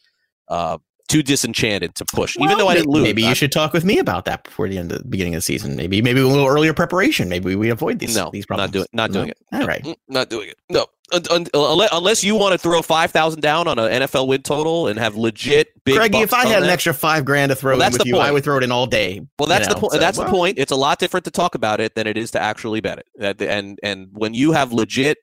uh, 0.47 0.77
too 1.10 1.21
disenchanted 1.21 1.95
to 1.95 2.06
push, 2.06 2.38
even 2.39 2.58
though 2.58 2.69
I 2.69 2.75
didn't 2.75 2.89
lose. 2.91 3.03
Maybe 3.03 3.25
I- 3.25 3.30
you 3.30 3.36
should 3.36 3.51
talk 3.51 3.73
with 3.73 3.84
me 3.84 3.99
about 3.99 4.23
that 4.25 4.45
before 4.45 4.69
the 4.69 4.77
end 4.77 4.91
of 4.93 4.99
the 4.99 5.06
beginning 5.08 5.36
of 5.36 5.39
the 5.39 5.45
season. 5.45 5.75
Maybe 5.75 6.01
maybe 6.01 6.21
a 6.21 6.27
little 6.27 6.47
earlier 6.47 6.73
preparation. 6.73 7.27
Maybe 7.27 7.56
we 7.56 7.69
avoid 7.69 7.99
these 7.99 8.15
no, 8.15 8.30
these 8.32 8.45
problems. 8.45 8.67
not 8.69 8.73
doing, 8.73 8.88
not 8.93 9.12
doing 9.12 9.25
No? 9.51 9.60
it. 9.60 9.62
All 9.62 9.67
right. 9.67 9.97
Not 10.08 10.30
doing 10.30 10.47
it. 10.49 10.58
No, 10.69 10.82
Un- 10.82 10.86
un- 10.86 10.86
unle- 10.86 10.88
unless 11.12 12.24
you 12.24 12.36
want 12.36 12.54
to 12.54 12.58
throw 12.58 12.82
five 12.82 13.12
thousand 13.12 13.41
down 13.41 13.67
on 13.67 13.80
an 13.80 14.02
NFL 14.02 14.28
win 14.28 14.41
total 14.41 14.88
and 14.88 15.00
have 15.00 15.15
legit 15.15 15.70
big. 15.84 15.96
Greggy, 15.96 16.20
if 16.20 16.34
I 16.34 16.46
had 16.46 16.63
an 16.63 16.70
extra 16.70 16.93
five 16.93 17.24
grand 17.26 17.50
to 17.50 17.56
throw 17.56 17.72
Well, 17.72 17.76
in 17.76 17.80
that's 17.80 17.93
with 17.93 18.04
the 18.04 18.10
you, 18.10 18.17
I 18.17 18.32
would 18.32 18.43
throw 18.43 18.58
it 18.58 18.63
in 18.63 18.72
all 18.72 18.88
day. 18.88 19.22
Well, 19.39 19.48
that's 19.48 19.67
you 19.67 19.74
the 19.74 19.80
point. 19.80 19.93
so, 19.93 20.00
that's 20.00 20.17
well, 20.17 20.28
the 20.28 20.32
point. 20.34 20.60
It's 20.60 20.72
a 20.72 20.76
lot 20.76 21.00
different 21.00 21.24
to 21.26 21.32
talk 21.32 21.56
about 21.56 21.80
it 21.80 21.96
than 21.96 22.08
it 22.08 22.17
is 22.17 22.32
to 22.32 22.41
actually 22.41 22.82
bet 22.82 23.00
it. 23.00 23.41
And 23.41 23.80
and 23.84 24.10
when 24.12 24.34
you 24.34 24.52
have 24.52 24.74
legit, 24.74 25.17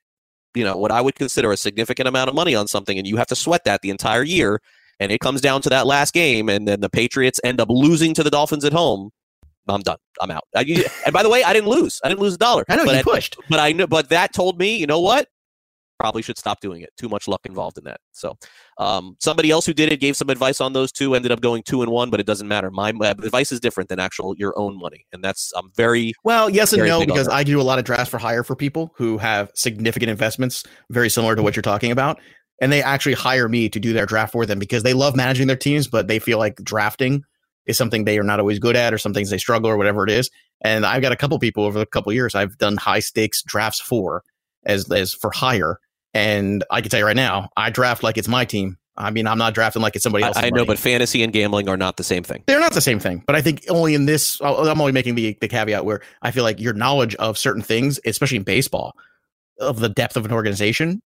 you 0.55 0.65
know, 0.65 0.77
what 0.77 0.91
I 0.91 1.01
would 1.01 1.17
consider 1.17 1.53
a 1.53 1.57
significant 1.57 2.09
amount 2.09 2.29
of 2.29 2.35
money 2.35 2.55
on 2.55 2.67
something, 2.67 2.97
and 2.99 3.07
you 3.07 3.17
have 3.17 3.27
to 3.29 3.37
sweat 3.37 3.65
that 3.65 3.83
the 3.83 3.91
entire 3.91 4.23
year, 4.23 4.61
and 5.01 5.13
it 5.13 5.21
comes 5.21 5.41
down 5.41 5.61
to 5.63 5.69
that 5.69 5.87
last 5.87 6.15
game, 6.15 6.49
and 6.49 6.67
then 6.67 6.81
the 6.81 6.91
Patriots 6.91 7.41
end 7.45 7.61
up 7.61 7.69
losing 7.69 8.15
to 8.15 8.23
the 8.23 8.31
Dolphins 8.31 8.65
at 8.65 8.73
home. 8.73 9.11
I'm 9.67 9.81
done. 9.81 9.97
I'm 10.21 10.31
out. 10.31 10.45
I, 10.55 10.61
and 11.07 11.13
by 11.13 11.23
the 11.23 11.31
way, 11.31 11.43
I 11.43 11.53
didn't 11.55 11.71
lose. 11.71 12.01
I 12.05 12.09
didn't 12.09 12.21
lose 12.21 12.35
a 12.35 12.39
dollar. 12.39 12.65
I 12.69 12.77
know, 12.77 12.85
but 12.85 12.93
you 12.93 12.99
I- 12.99 13.03
pushed. 13.03 13.37
But 13.49 13.61
I 13.61 13.73
know. 13.73 13.87
But 13.87 14.11
that 14.11 14.33
told 14.35 14.59
me, 14.59 14.77
you 14.77 14.87
know 14.87 15.01
what? 15.01 15.29
Probably 15.99 16.23
should 16.23 16.39
stop 16.39 16.61
doing 16.61 16.83
it. 16.83 16.91
Too 16.97 17.09
much 17.09 17.29
luck 17.29 17.41
involved 17.45 17.79
in 17.79 17.85
that. 17.85 18.01
So, 18.13 18.37
um, 18.79 19.17
somebody 19.21 19.51
else 19.51 19.65
who 19.65 19.73
did 19.73 19.93
it 19.93 20.01
gave 20.01 20.17
some 20.17 20.29
advice 20.29 20.61
on 20.61 20.73
those 20.73 20.91
two. 20.91 21.15
Ended 21.15 21.33
up 21.33 21.41
going 21.41 21.63
two 21.63 21.83
and 21.83 21.91
one, 21.91 22.11
but 22.11 22.21
it 22.21 22.27
doesn't 22.27 22.49
matter. 22.49 22.71
My, 22.71 22.91
advice 23.01 23.53
is 23.53 23.61
different 23.61 23.89
than 23.89 24.01
actual 24.01 24.35
your 24.37 24.59
own 24.59 24.79
money, 24.79 25.07
and 25.13 25.23
that's 25.23 25.53
I'm 25.57 25.71
very 25.77 26.15
Well, 26.25 26.51
yes 26.51 26.73
and 26.73 26.85
no, 26.85 27.05
because. 27.05 27.29
I 27.29 27.43
do 27.43 27.61
a 27.61 27.63
lot 27.63 27.79
of 27.79 27.85
drafts 27.85 28.11
for 28.11 28.19
hire 28.19 28.45
for 28.45 28.55
people 28.55 28.93
who 28.97 29.19
have 29.19 29.51
significant 29.55 30.11
investments, 30.11 30.65
very 30.91 31.09
similar 31.09 31.37
to 31.37 31.43
what 31.43 31.57
you're 31.57 31.63
talking 31.63 31.91
about. 31.91 32.21
And 32.61 32.71
they 32.71 32.83
actually 32.83 33.15
hire 33.15 33.49
me 33.49 33.69
to 33.69 33.81
do 33.81 33.93
their 33.93 34.07
draft 34.07 34.33
for 34.33 34.47
them 34.47 34.59
because 34.59 34.85
they 34.85 34.93
love 34.95 35.17
managing 35.17 35.49
their 35.49 35.57
teams, 35.57 35.89
but 35.89 36.07
they 36.07 36.19
feel 36.19 36.39
like 36.39 36.57
drafting 36.57 37.25
is 37.67 37.77
something 37.77 38.05
they 38.05 38.19
are 38.19 38.25
not 38.25 38.41
always 38.41 38.59
good 38.59 38.77
at 38.77 38.93
or 38.93 38.99
some 38.99 39.15
things 39.15 39.31
they 39.31 39.39
struggle 39.39 39.71
or 39.71 39.77
whatever 39.77 40.05
it 40.05 40.11
is. 40.11 40.31
And 40.63 40.87
I've 40.87 41.03
got 41.03 41.13
a 41.13 41.17
couple 41.17 41.39
people 41.39 41.65
over 41.65 41.81
a 41.81 41.87
couple 41.87 42.13
years 42.13 42.35
I've 42.35 42.57
done 42.59 42.77
high 42.77 43.01
stakes 43.01 43.43
drafts 43.43 43.81
for 43.81 44.23
as 44.65 44.91
as 44.91 45.13
for 45.13 45.31
hire. 45.31 45.79
And 46.15 46.65
I 46.71 46.81
can 46.81 46.91
tell 46.91 47.01
you 47.01 47.07
right 47.07 47.17
now, 47.17 47.51
I 47.57 47.71
draft 47.71 48.03
like 48.03 48.17
it's 48.17 48.29
my 48.29 48.45
team. 48.45 48.79
I 48.97 49.11
mean, 49.11 49.27
I'm 49.27 49.39
not 49.39 49.55
drafting 49.55 49.83
like 49.83 49.97
it's 49.97 50.05
somebody 50.05 50.25
else. 50.25 50.37
I, 50.37 50.47
I 50.47 50.51
know, 50.51 50.65
but 50.65 50.79
fantasy 50.79 51.25
and 51.25 51.33
gambling 51.33 51.69
are 51.69 51.77
not 51.77 51.97
the 51.97 52.05
same 52.05 52.23
thing. 52.23 52.45
They're 52.47 52.61
not 52.61 52.75
the 52.75 52.81
same 52.81 53.01
thing, 53.01 53.25
but 53.27 53.35
I 53.35 53.43
think 53.43 53.65
only 53.69 53.95
in 53.95 54.07
this, 54.07 54.41
I'm 54.41 54.81
only 54.81 54.93
making 54.93 55.17
the, 55.17 55.37
the 55.41 55.49
caveat 55.49 55.85
where 55.85 56.01
I 56.23 56.31
feel 56.31 56.45
like 56.45 56.61
your 56.61 56.75
knowledge 56.75 57.17
of 57.17 57.37
certain 57.37 57.63
things, 57.63 57.99
especially 58.07 58.37
in 58.37 58.45
baseball, 58.45 58.95
of 59.59 59.81
the 59.81 59.89
depth 59.89 60.17
of 60.17 60.25
an 60.25 60.33
organization, 60.33 61.03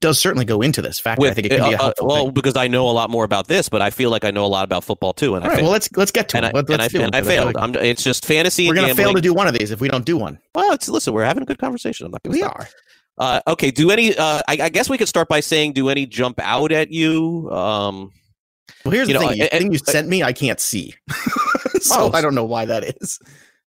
does 0.00 0.20
certainly 0.20 0.44
go 0.44 0.60
into 0.60 0.82
this 0.82 0.98
factor. 0.98 1.26
I 1.26 1.32
think 1.32 1.46
it 1.46 1.50
can 1.50 1.70
be 1.70 1.74
a 1.74 1.78
uh, 1.78 1.88
uh, 1.88 1.92
well 2.02 2.24
thing. 2.26 2.34
because 2.34 2.56
I 2.56 2.68
know 2.68 2.88
a 2.88 2.92
lot 2.92 3.10
more 3.10 3.24
about 3.24 3.48
this, 3.48 3.68
but 3.68 3.80
I 3.82 3.90
feel 3.90 4.10
like 4.10 4.24
I 4.24 4.30
know 4.30 4.44
a 4.44 4.48
lot 4.48 4.64
about 4.64 4.84
football 4.84 5.12
too. 5.12 5.34
And 5.34 5.44
All 5.44 5.50
I 5.50 5.54
right, 5.54 5.56
failed. 5.56 5.64
well, 5.64 5.72
let's 5.72 5.90
let's 5.96 6.10
get 6.10 6.28
to 6.30 6.36
and 6.38 6.46
it. 6.46 6.48
I, 6.50 6.52
Let, 6.52 6.70
and 6.70 6.82
I, 6.82 6.88
and. 7.04 7.14
I 7.16 7.22
failed. 7.22 7.56
I'm, 7.56 7.74
it's 7.76 8.02
just 8.02 8.24
fantasy. 8.24 8.66
We're 8.68 8.74
gonna 8.74 8.94
fail 8.94 9.14
to 9.14 9.20
do 9.20 9.34
one 9.34 9.46
of 9.46 9.54
these 9.54 9.70
if 9.70 9.80
we 9.80 9.88
don't 9.88 10.04
do 10.04 10.16
one. 10.16 10.38
Well, 10.54 10.72
it's, 10.72 10.88
listen, 10.88 11.12
we're 11.12 11.24
having 11.24 11.42
a 11.42 11.46
good 11.46 11.58
conversation. 11.58 12.06
I'm 12.06 12.12
not 12.12 12.22
going 12.22 12.32
to 12.32 12.38
We 12.38 12.42
stop. 12.42 12.60
are. 12.60 12.68
Uh, 13.20 13.40
okay. 13.46 13.70
Do 13.70 13.90
any? 13.90 14.16
Uh, 14.16 14.40
I, 14.48 14.58
I 14.62 14.68
guess 14.70 14.88
we 14.88 14.96
could 14.98 15.08
start 15.08 15.28
by 15.28 15.40
saying, 15.40 15.74
do 15.74 15.88
any 15.90 16.06
jump 16.06 16.40
out 16.40 16.72
at 16.72 16.90
you? 16.90 17.50
Um, 17.52 18.10
Well, 18.84 18.92
here's 18.92 19.08
You 19.08 19.14
the 19.14 19.20
know, 19.20 19.28
thing. 19.28 19.38
The 19.38 19.54
I- 19.54 19.58
thing 19.58 19.72
you 19.72 19.78
sent 19.78 20.08
me, 20.08 20.22
I 20.22 20.32
can't 20.32 20.58
see, 20.58 20.94
so 21.80 21.94
Oh. 21.96 22.10
I 22.14 22.20
don't 22.22 22.34
know 22.34 22.44
why 22.46 22.64
that 22.64 22.82
is. 23.00 23.18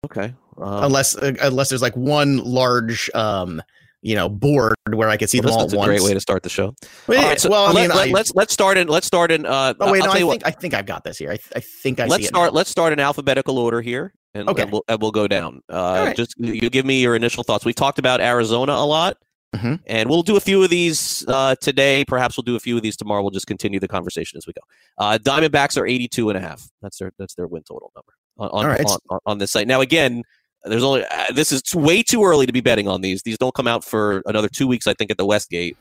okay. 0.06 0.34
Um, 0.58 0.84
unless 0.84 1.14
uh, 1.16 1.32
unless 1.42 1.68
there's 1.70 1.82
like 1.82 1.96
one 1.96 2.38
large 2.38 3.08
um 3.14 3.62
you 4.02 4.14
know 4.14 4.28
board 4.28 4.74
where 4.92 5.08
I 5.08 5.16
could 5.16 5.30
see 5.30 5.40
well, 5.40 5.48
them 5.48 5.52
all 5.52 5.66
that's 5.66 5.74
at 5.74 5.80
a 5.80 5.84
great 5.86 6.00
way 6.02 6.12
to 6.12 6.20
start 6.20 6.42
the 6.42 6.48
show. 6.50 6.74
Well, 7.06 7.22
right, 7.22 7.40
so 7.40 7.48
well, 7.50 7.66
I 7.66 7.72
mean, 7.72 7.88
let, 7.88 8.08
I- 8.08 8.10
let's 8.12 8.34
let's 8.34 8.52
start 8.52 8.76
in 8.78 8.88
let's 8.88 9.06
start 9.06 9.30
in. 9.30 9.46
Uh, 9.46 9.74
Oh 9.80 9.90
wait, 9.92 10.00
no, 10.04 10.10
I 10.10 10.14
think 10.14 10.26
what, 10.28 10.46
I 10.46 10.50
think 10.50 10.74
I've 10.74 10.86
got 10.86 11.04
this 11.04 11.18
here. 11.18 11.30
I, 11.30 11.36
th- 11.36 11.52
I 11.56 11.60
think 11.60 12.00
I 12.00 12.06
let's 12.06 12.22
see 12.24 12.28
start 12.28 12.52
now. 12.52 12.56
let's 12.56 12.70
start 12.70 12.92
in 12.92 13.00
alphabetical 13.00 13.58
order 13.58 13.80
here, 13.80 14.12
and, 14.34 14.48
Okay. 14.48 14.62
and 14.62 14.72
we'll 14.72 14.84
and 14.88 15.00
we'll 15.00 15.10
go 15.12 15.26
down. 15.28 15.62
Uh, 15.70 16.04
right. 16.06 16.16
Just 16.16 16.34
you 16.38 16.68
give 16.68 16.84
me 16.84 17.00
your 17.00 17.16
initial 17.16 17.44
thoughts. 17.44 17.64
We 17.64 17.72
talked 17.72 17.98
about 17.98 18.20
Arizona 18.20 18.72
a 18.72 18.84
lot. 18.86 19.16
Mhm. 19.54 19.80
And 19.86 20.08
we'll 20.08 20.22
do 20.22 20.36
a 20.36 20.40
few 20.40 20.62
of 20.64 20.70
these 20.70 21.24
uh, 21.28 21.54
today. 21.56 22.04
Perhaps 22.06 22.36
we'll 22.36 22.42
do 22.44 22.56
a 22.56 22.60
few 22.60 22.76
of 22.76 22.82
these 22.82 22.96
tomorrow. 22.96 23.20
We'll 23.22 23.30
just 23.30 23.46
continue 23.46 23.78
the 23.80 23.88
conversation 23.88 24.38
as 24.38 24.46
we 24.46 24.52
go. 24.54 24.62
Uh, 24.98 25.18
Diamondbacks 25.18 25.76
are 25.80 25.86
82 25.86 26.30
and 26.30 26.38
a 26.38 26.40
half. 26.40 26.70
That's 26.80 26.98
their 26.98 27.12
that's 27.18 27.34
their 27.34 27.46
win 27.46 27.62
total 27.62 27.92
number 27.94 28.12
on 28.38 28.48
on, 28.50 28.66
right. 28.66 28.84
on, 28.86 28.98
on, 29.10 29.18
on 29.26 29.38
this 29.38 29.50
site. 29.50 29.66
Now 29.68 29.80
again, 29.82 30.22
there's 30.64 30.82
only 30.84 31.04
uh, 31.04 31.32
this 31.34 31.52
is 31.52 31.62
way 31.74 32.02
too 32.02 32.24
early 32.24 32.46
to 32.46 32.52
be 32.52 32.60
betting 32.60 32.88
on 32.88 33.02
these. 33.02 33.22
These 33.22 33.36
don't 33.38 33.54
come 33.54 33.66
out 33.68 33.84
for 33.84 34.22
another 34.26 34.48
two 34.48 34.66
weeks, 34.66 34.86
I 34.86 34.94
think, 34.94 35.10
at 35.10 35.18
the 35.18 35.26
Westgate. 35.26 35.76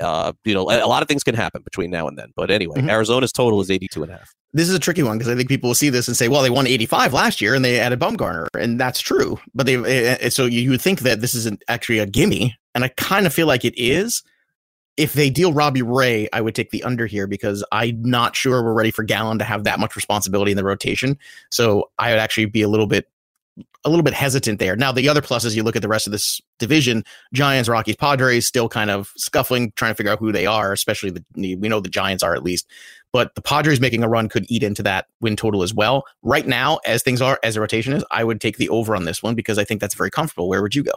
Uh, 0.00 0.32
you 0.44 0.54
know, 0.54 0.62
a, 0.62 0.86
lot 0.88 1.02
of 1.02 1.08
things 1.08 1.22
can 1.22 1.34
happen 1.34 1.60
between 1.62 1.90
now 1.90 2.08
and 2.08 2.16
then. 2.18 2.32
But 2.34 2.50
anyway, 2.50 2.80
Mhm. 2.80 2.88
Arizona's 2.90 3.30
total 3.30 3.60
is 3.60 3.70
82 3.70 4.02
and 4.02 4.10
a 4.10 4.16
half. 4.16 4.32
this 4.54 4.68
is 4.68 4.74
a 4.74 4.78
tricky 4.78 5.02
one 5.02 5.18
because 5.18 5.30
I 5.30 5.36
think 5.36 5.48
people 5.50 5.68
will 5.68 5.74
see 5.74 5.90
this 5.90 6.08
and 6.08 6.16
say, 6.16 6.28
"Well, 6.28 6.42
they 6.42 6.48
won 6.50 6.66
85 6.66 7.12
last 7.12 7.40
year 7.42 7.54
and 7.54 7.62
they 7.64 7.78
added 7.78 8.00
Bumgarner," 8.00 8.46
and 8.58 8.80
that's 8.80 9.00
true. 9.00 9.38
But 9.54 9.66
they 9.66 9.76
eh, 9.76 10.16
eh, 10.20 10.28
so 10.30 10.46
you 10.46 10.60
you 10.60 10.70
would 10.70 10.80
think 10.80 11.00
that 11.00 11.20
this 11.20 11.34
isn't 11.34 11.62
actually 11.68 11.98
a 11.98 12.06
gimme, 12.06 12.56
and 12.74 12.84
I 12.84 12.88
kind 12.88 13.26
of 13.26 13.34
feel 13.34 13.46
like 13.46 13.64
it 13.64 13.74
is. 13.76 14.22
If 14.98 15.14
they 15.14 15.30
deal 15.30 15.54
Robbie 15.54 15.82
Ray, 15.82 16.28
I 16.32 16.42
would 16.42 16.54
take 16.54 16.70
the 16.70 16.82
under 16.82 17.06
here 17.06 17.26
because 17.26 17.64
I'm 17.72 18.02
not 18.02 18.36
sure 18.36 18.62
we're 18.62 18.74
ready 18.74 18.90
for 18.90 19.02
Gallen 19.02 19.38
to 19.38 19.44
have 19.44 19.64
that 19.64 19.78
much 19.78 19.96
responsibility 19.96 20.50
in 20.50 20.58
the 20.58 20.64
rotation. 20.64 21.18
So 21.50 21.90
I 21.98 22.10
would 22.10 22.18
actually 22.18 22.44
be 22.46 22.62
a 22.62 22.68
little 22.68 22.86
bit 22.86 23.08
a 23.84 23.90
little 23.90 24.02
bit 24.02 24.14
hesitant 24.14 24.58
there. 24.58 24.76
Now 24.76 24.92
the 24.92 25.08
other 25.08 25.20
plus 25.20 25.44
is 25.44 25.56
you 25.56 25.62
look 25.62 25.76
at 25.76 25.82
the 25.82 25.88
rest 25.88 26.06
of 26.06 26.12
this 26.12 26.40
division, 26.58 27.04
Giants, 27.34 27.68
Rockies, 27.68 27.96
Padres 27.96 28.46
still 28.46 28.68
kind 28.68 28.90
of 28.90 29.12
scuffling, 29.16 29.72
trying 29.76 29.90
to 29.90 29.94
figure 29.94 30.12
out 30.12 30.20
who 30.20 30.32
they 30.32 30.46
are, 30.46 30.72
especially 30.72 31.10
the 31.10 31.24
we 31.56 31.68
know 31.68 31.80
the 31.80 31.88
Giants 31.88 32.22
are 32.22 32.34
at 32.34 32.44
least. 32.44 32.66
But 33.12 33.34
the 33.34 33.42
Padres 33.42 33.80
making 33.80 34.02
a 34.02 34.08
run 34.08 34.28
could 34.28 34.46
eat 34.48 34.62
into 34.62 34.82
that 34.84 35.06
win 35.20 35.36
total 35.36 35.62
as 35.62 35.74
well. 35.74 36.04
Right 36.22 36.46
now, 36.46 36.78
as 36.86 37.02
things 37.02 37.20
are, 37.20 37.38
as 37.42 37.54
the 37.54 37.60
rotation 37.60 37.92
is, 37.92 38.04
I 38.10 38.24
would 38.24 38.40
take 38.40 38.56
the 38.56 38.68
over 38.70 38.96
on 38.96 39.04
this 39.04 39.22
one 39.22 39.34
because 39.34 39.58
I 39.58 39.64
think 39.64 39.80
that's 39.80 39.94
very 39.94 40.10
comfortable. 40.10 40.48
Where 40.48 40.62
would 40.62 40.74
you 40.74 40.82
go? 40.82 40.92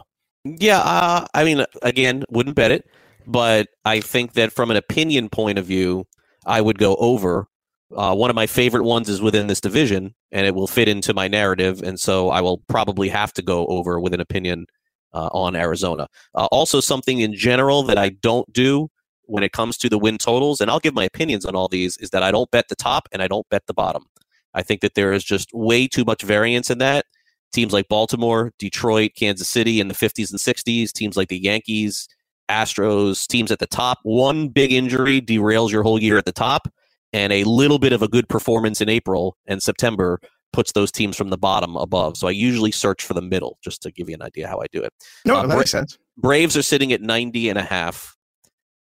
Yeah, 0.58 0.78
uh, 0.78 1.26
I 1.34 1.44
mean, 1.44 1.64
again, 1.82 2.24
wouldn't 2.30 2.56
bet 2.56 2.70
it, 2.70 2.88
but 3.26 3.68
I 3.84 4.00
think 4.00 4.34
that 4.34 4.52
from 4.52 4.70
an 4.70 4.76
opinion 4.76 5.28
point 5.28 5.58
of 5.58 5.66
view, 5.66 6.06
I 6.44 6.60
would 6.60 6.78
go 6.78 6.96
over. 6.96 7.48
Uh, 7.96 8.14
one 8.14 8.30
of 8.30 8.36
my 8.36 8.46
favorite 8.46 8.84
ones 8.84 9.08
is 9.08 9.20
within 9.20 9.46
this 9.46 9.60
division, 9.60 10.14
and 10.32 10.46
it 10.46 10.54
will 10.54 10.66
fit 10.66 10.88
into 10.88 11.14
my 11.14 11.28
narrative, 11.28 11.82
and 11.82 11.98
so 11.98 12.30
I 12.30 12.40
will 12.40 12.58
probably 12.68 13.08
have 13.08 13.32
to 13.34 13.42
go 13.42 13.66
over 13.66 13.98
with 14.00 14.12
an 14.14 14.20
opinion 14.20 14.66
uh, 15.14 15.28
on 15.32 15.56
Arizona. 15.56 16.08
Uh, 16.34 16.46
also, 16.46 16.80
something 16.80 17.20
in 17.20 17.34
general 17.34 17.82
that 17.84 17.98
I 17.98 18.10
don't 18.10 18.52
do 18.52 18.88
when 19.22 19.42
it 19.42 19.52
comes 19.52 19.76
to 19.78 19.88
the 19.88 19.98
win 19.98 20.18
totals, 20.18 20.60
and 20.60 20.70
I'll 20.70 20.80
give 20.80 20.94
my 20.94 21.04
opinions 21.04 21.44
on 21.44 21.56
all 21.56 21.68
these, 21.68 21.96
is 21.98 22.10
that 22.10 22.22
I 22.22 22.30
don't 22.30 22.50
bet 22.50 22.68
the 22.68 22.76
top 22.76 23.08
and 23.12 23.22
I 23.22 23.28
don't 23.28 23.48
bet 23.48 23.66
the 23.66 23.74
bottom. 23.74 24.06
I 24.54 24.62
think 24.62 24.80
that 24.82 24.94
there 24.94 25.12
is 25.12 25.24
just 25.24 25.52
way 25.52 25.88
too 25.88 26.04
much 26.04 26.22
variance 26.22 26.70
in 26.70 26.78
that. 26.78 27.06
Teams 27.52 27.72
like 27.72 27.88
Baltimore, 27.88 28.52
Detroit, 28.58 29.12
Kansas 29.16 29.48
City 29.48 29.80
in 29.80 29.88
the 29.88 29.94
50s 29.94 30.30
and 30.30 30.38
60s, 30.40 30.92
teams 30.92 31.16
like 31.16 31.28
the 31.28 31.38
Yankees, 31.42 32.06
Astros, 32.50 33.26
teams 33.26 33.50
at 33.50 33.58
the 33.58 33.66
top. 33.66 33.98
One 34.02 34.48
big 34.48 34.72
injury 34.72 35.20
derails 35.20 35.70
your 35.70 35.82
whole 35.82 36.00
year 36.00 36.18
at 36.18 36.26
the 36.26 36.32
top, 36.32 36.68
and 37.12 37.32
a 37.32 37.44
little 37.44 37.78
bit 37.78 37.92
of 37.92 38.02
a 38.02 38.08
good 38.08 38.28
performance 38.28 38.80
in 38.80 38.88
April 38.88 39.36
and 39.46 39.62
September 39.62 40.20
puts 40.52 40.72
those 40.72 40.90
teams 40.92 41.16
from 41.16 41.28
the 41.30 41.38
bottom 41.38 41.76
above. 41.76 42.16
So 42.16 42.28
I 42.28 42.30
usually 42.30 42.70
search 42.72 43.02
for 43.04 43.14
the 43.14 43.22
middle 43.22 43.58
just 43.62 43.82
to 43.82 43.90
give 43.90 44.08
you 44.08 44.14
an 44.14 44.22
idea 44.22 44.48
how 44.48 44.60
I 44.60 44.66
do 44.72 44.82
it. 44.82 44.92
No, 45.24 45.36
Uh, 45.36 45.42
that 45.42 45.48
Bra- 45.48 45.56
makes 45.58 45.70
sense. 45.70 45.98
Braves 46.16 46.56
are 46.56 46.62
sitting 46.62 46.92
at 46.92 47.02
90 47.02 47.48
and 47.48 47.58
a 47.58 47.62
half. 47.62 48.14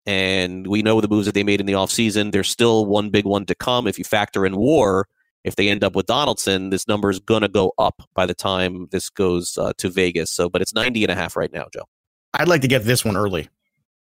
And 0.06 0.67
we 0.67 0.84
know 0.84 1.01
the 1.01 1.08
moves 1.08 1.25
that 1.25 1.34
they 1.34 1.43
made 1.43 1.60
in 1.60 1.65
the 1.65 1.73
offseason. 1.73 2.32
There's 2.32 2.47
still 2.49 2.86
one 2.86 3.10
big 3.10 3.25
one 3.25 3.45
to 3.47 3.56
come. 3.56 3.88
If 3.88 3.97
you 3.97 4.04
factor 4.04 4.45
in 4.45 4.56
war, 4.56 5.08
if 5.45 5.55
they 5.55 5.69
end 5.69 5.84
up 5.84 5.95
with 5.95 6.08
Donaldson, 6.08 6.69
this 6.71 6.88
number 6.88 7.10
is 7.10 7.19
going 7.19 7.41
to 7.43 7.47
go 7.47 7.71
up 7.77 8.01
by 8.13 8.25
the 8.25 8.34
time 8.34 8.88
this 8.91 9.10
goes 9.10 9.58
uh, 9.58 9.71
to 9.77 9.89
Vegas. 9.89 10.31
So, 10.31 10.49
but 10.49 10.62
it's 10.62 10.73
90 10.73 11.03
and 11.03 11.12
a 11.12 11.15
half 11.15 11.36
right 11.38 11.51
now, 11.53 11.67
Joe. 11.73 11.84
I'd 12.34 12.47
like 12.49 12.62
to 12.62 12.67
get 12.67 12.84
this 12.84 13.05
one 13.05 13.15
early 13.15 13.47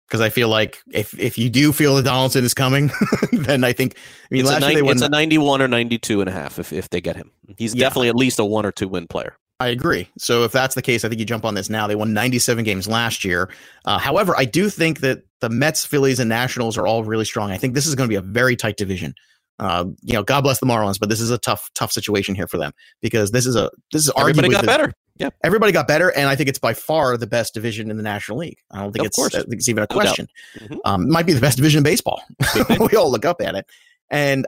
because 0.08 0.20
I 0.20 0.30
feel 0.30 0.50
like 0.50 0.80
if 0.92 1.18
if 1.20 1.38
you 1.38 1.50
do 1.50 1.72
feel 1.72 1.96
that 1.96 2.04
Donaldson 2.06 2.44
is 2.44 2.54
coming, 2.54 2.92
then 3.32 3.64
I 3.64 3.72
think 3.72 3.96
I 3.98 4.28
mean 4.32 4.42
It's, 4.42 4.50
a, 4.50 4.54
last 4.54 4.62
year 4.64 4.68
nine- 4.70 4.76
they 4.76 4.82
won. 4.82 4.92
it's 4.98 5.02
a 5.02 5.10
91 5.10 5.62
or 5.62 5.68
92 5.70 6.22
and 6.22 6.30
a 6.30 6.34
half 6.34 6.60
if, 6.60 6.74
if 6.74 6.90
they 6.90 7.00
get 7.00 7.16
him. 7.16 7.32
He's 7.58 7.74
Yeah. 7.74 7.86
definitely 7.86 8.10
at 8.10 8.16
least 8.16 8.40
a 8.40 8.46
one 8.46 8.66
or 8.66 8.72
two 8.74 8.88
win 8.90 9.08
player. 9.08 9.38
I 9.60 9.70
agree. 9.70 10.08
So 10.20 10.44
if 10.44 10.52
that's 10.52 10.76
the 10.76 10.84
case, 10.84 11.04
I 11.04 11.10
think 11.10 11.18
you 11.20 11.26
jump 11.26 11.44
on 11.44 11.56
this 11.56 11.68
now. 11.68 11.88
They 11.88 11.96
won 11.96 12.14
97 12.14 12.64
games 12.64 12.88
last 12.88 13.26
year. 13.26 13.50
Uh, 13.86 13.98
however, 13.98 14.36
I 14.38 14.46
do 14.46 14.70
think 14.70 15.00
that 15.00 15.24
the 15.40 15.50
Mets, 15.50 15.84
Phillies, 15.84 16.20
and 16.20 16.30
Nationals 16.30 16.78
are 16.78 16.86
all 16.86 17.04
really 17.04 17.26
strong. 17.26 17.50
I 17.50 17.58
think 17.58 17.74
this 17.74 17.88
is 17.88 17.96
going 17.96 18.08
to 18.08 18.12
be 18.12 18.16
a 18.18 18.22
very 18.22 18.56
tight 18.56 18.78
division. 18.78 19.16
Uh, 19.60 19.86
you 20.04 20.14
know, 20.14 20.24
God 20.24 20.42
bless 20.42 20.60
the 20.60 20.66
Marlins, 20.68 21.00
but 21.00 21.10
this 21.10 21.20
is 21.20 21.32
a 21.32 21.38
tough, 21.38 21.70
tough 21.74 21.92
situation 21.92 22.36
here 22.36 22.48
for 22.48 22.58
them 22.58 22.72
because 23.02 23.32
this 23.32 23.46
is 23.46 23.56
a 23.56 23.72
this 23.92 24.04
is 24.06 24.12
Everybody 24.18 24.50
arguably 24.50 24.52
got 24.52 24.62
the- 24.62 24.68
better. 24.68 24.94
Yeah. 25.20 25.30
Everybody 25.44 25.72
got 25.72 25.88
better, 25.88 26.10
and 26.16 26.30
I 26.30 26.36
think 26.36 26.48
it's 26.48 26.60
by 26.60 26.76
far 26.76 27.18
the 27.18 27.26
best 27.26 27.56
division 27.56 27.90
in 27.90 27.98
the 27.98 28.04
National 28.04 28.38
League. 28.38 28.60
I 28.70 28.82
don't 28.82 28.92
think 28.92 29.02
Of 29.02 29.08
it's 29.08 29.16
course. 29.16 29.34
I 29.34 29.40
think 29.40 29.54
it's 29.54 29.68
even 29.68 29.82
a 29.82 29.88
No 29.90 29.96
question. 29.96 30.28
Mhm. 30.60 30.78
Um, 30.86 31.10
might 31.10 31.26
be 31.26 31.34
the 31.34 31.42
best 31.42 31.58
division 31.58 31.80
in 31.80 31.84
baseball. 31.84 32.22
we 32.92 32.96
all 32.96 33.10
look 33.10 33.26
up 33.26 33.42
at 33.42 33.56
it, 33.56 33.66
and 34.12 34.46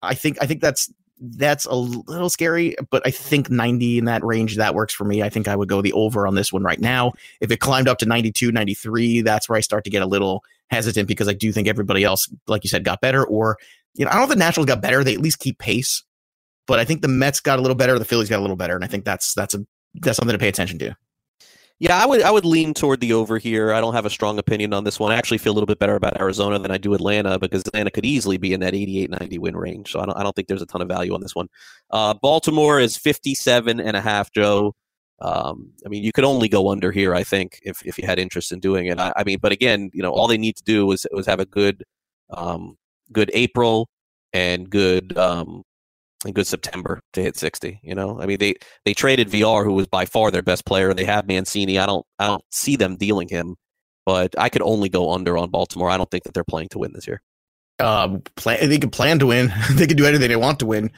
I 0.00 0.14
think 0.14 0.38
I 0.40 0.46
think 0.46 0.62
that's 0.62 0.90
that's 1.20 1.66
a 1.66 1.74
little 1.74 2.30
scary, 2.30 2.76
but 2.90 3.02
I 3.04 3.10
think 3.10 3.50
90 3.50 3.98
in 3.98 4.04
that 4.04 4.22
range 4.24 4.56
that 4.56 4.74
works 4.74 4.94
for 4.94 5.04
me. 5.04 5.20
I 5.22 5.28
think 5.28 5.48
I 5.48 5.56
would 5.56 5.68
go 5.68 5.82
the 5.82 5.92
over 5.92 6.26
on 6.28 6.36
this 6.36 6.52
one 6.52 6.62
right 6.62 6.80
now. 6.80 7.12
If 7.40 7.50
it 7.50 7.58
climbed 7.58 7.88
up 7.88 7.98
to 7.98 8.06
92, 8.06 8.52
93, 8.52 9.22
that's 9.22 9.48
where 9.48 9.56
I 9.58 9.60
start 9.60 9.82
to 9.84 9.90
get 9.90 10.00
a 10.00 10.06
little 10.06 10.44
hesitant 10.70 11.08
because 11.08 11.26
I 11.26 11.32
do 11.32 11.50
think 11.50 11.66
everybody 11.66 12.04
else, 12.04 12.28
like 12.46 12.62
you 12.62 12.70
said, 12.70 12.84
got 12.84 13.00
better. 13.00 13.24
Or 13.26 13.56
you 13.98 14.04
know, 14.04 14.10
I 14.10 14.14
don't 14.14 14.20
know 14.20 14.24
if 14.24 14.30
the 14.30 14.36
Nationals 14.36 14.66
got 14.66 14.80
better. 14.80 15.02
They 15.02 15.14
at 15.14 15.20
least 15.20 15.40
keep 15.40 15.58
pace, 15.58 16.04
but 16.66 16.78
I 16.78 16.84
think 16.84 17.02
the 17.02 17.08
Mets 17.08 17.40
got 17.40 17.58
a 17.58 17.62
little 17.62 17.74
better. 17.74 17.98
The 17.98 18.04
Phillies 18.04 18.28
got 18.28 18.38
a 18.38 18.40
little 18.40 18.56
better, 18.56 18.76
and 18.76 18.84
I 18.84 18.86
think 18.86 19.04
that's 19.04 19.34
that's 19.34 19.54
a 19.54 19.66
that's 19.94 20.16
something 20.16 20.32
to 20.32 20.38
pay 20.38 20.48
attention 20.48 20.78
to. 20.78 20.96
Yeah, 21.80 21.96
I 21.96 22.06
would 22.06 22.22
I 22.22 22.30
would 22.30 22.44
lean 22.44 22.74
toward 22.74 23.00
the 23.00 23.12
over 23.12 23.38
here. 23.38 23.72
I 23.72 23.80
don't 23.80 23.94
have 23.94 24.06
a 24.06 24.10
strong 24.10 24.38
opinion 24.38 24.72
on 24.72 24.84
this 24.84 25.00
one. 25.00 25.10
I 25.10 25.16
actually 25.16 25.38
feel 25.38 25.52
a 25.52 25.54
little 25.54 25.66
bit 25.66 25.80
better 25.80 25.96
about 25.96 26.20
Arizona 26.20 26.58
than 26.58 26.70
I 26.70 26.78
do 26.78 26.94
Atlanta 26.94 27.38
because 27.38 27.62
Atlanta 27.62 27.90
could 27.90 28.04
easily 28.04 28.36
be 28.36 28.52
in 28.52 28.60
that 28.60 28.74
88-90 28.74 29.38
win 29.38 29.56
range. 29.56 29.92
So 29.92 30.00
I 30.00 30.06
don't 30.06 30.16
I 30.16 30.22
don't 30.22 30.34
think 30.34 30.46
there's 30.46 30.62
a 30.62 30.66
ton 30.66 30.82
of 30.82 30.88
value 30.88 31.12
on 31.14 31.20
this 31.20 31.34
one. 31.34 31.48
Uh, 31.90 32.14
Baltimore 32.14 32.78
is 32.78 32.96
57 32.96 33.80
and 33.80 33.96
a 33.96 34.00
half, 34.00 34.32
Joe. 34.32 34.74
Um, 35.20 35.72
I 35.84 35.88
mean, 35.88 36.04
you 36.04 36.12
could 36.12 36.24
only 36.24 36.48
go 36.48 36.70
under 36.70 36.92
here, 36.92 37.14
I 37.14 37.24
think, 37.24 37.58
if, 37.62 37.84
if 37.84 37.98
you 37.98 38.06
had 38.06 38.20
interest 38.20 38.52
in 38.52 38.60
doing 38.60 38.86
it. 38.86 39.00
I, 39.00 39.12
I 39.16 39.24
mean, 39.24 39.38
but 39.42 39.50
again, 39.50 39.90
you 39.92 40.00
know, 40.00 40.12
all 40.12 40.28
they 40.28 40.38
need 40.38 40.56
to 40.56 40.62
do 40.62 40.86
was 40.86 41.06
was 41.12 41.26
have 41.26 41.40
a 41.40 41.46
good 41.46 41.82
um, 42.30 42.76
good 43.12 43.30
April 43.34 43.88
and 44.32 44.68
good 44.68 45.16
um, 45.16 45.62
and 46.24 46.34
good 46.34 46.46
September 46.46 47.00
to 47.12 47.22
hit 47.22 47.36
60. 47.36 47.80
You 47.82 47.94
know, 47.94 48.20
I 48.20 48.26
mean, 48.26 48.38
they 48.38 48.54
they 48.84 48.94
traded 48.94 49.28
Villar, 49.28 49.64
who 49.64 49.74
was 49.74 49.86
by 49.86 50.04
far 50.04 50.30
their 50.30 50.42
best 50.42 50.64
player. 50.64 50.92
They 50.94 51.04
have 51.04 51.26
Mancini. 51.26 51.78
I 51.78 51.86
don't 51.86 52.06
I 52.18 52.26
don't 52.26 52.44
see 52.50 52.76
them 52.76 52.96
dealing 52.96 53.28
him, 53.28 53.56
but 54.06 54.34
I 54.38 54.48
could 54.48 54.62
only 54.62 54.88
go 54.88 55.12
under 55.12 55.38
on 55.38 55.50
Baltimore. 55.50 55.90
I 55.90 55.96
don't 55.96 56.10
think 56.10 56.24
that 56.24 56.34
they're 56.34 56.44
playing 56.44 56.68
to 56.70 56.78
win 56.78 56.92
this 56.92 57.06
year. 57.06 57.22
Uh, 57.78 58.18
plan, 58.36 58.68
they 58.68 58.78
could 58.78 58.92
plan 58.92 59.18
to 59.20 59.26
win. 59.26 59.52
they 59.72 59.86
could 59.86 59.96
do 59.96 60.06
anything 60.06 60.28
they 60.28 60.36
want 60.36 60.58
to 60.58 60.66
win, 60.66 60.90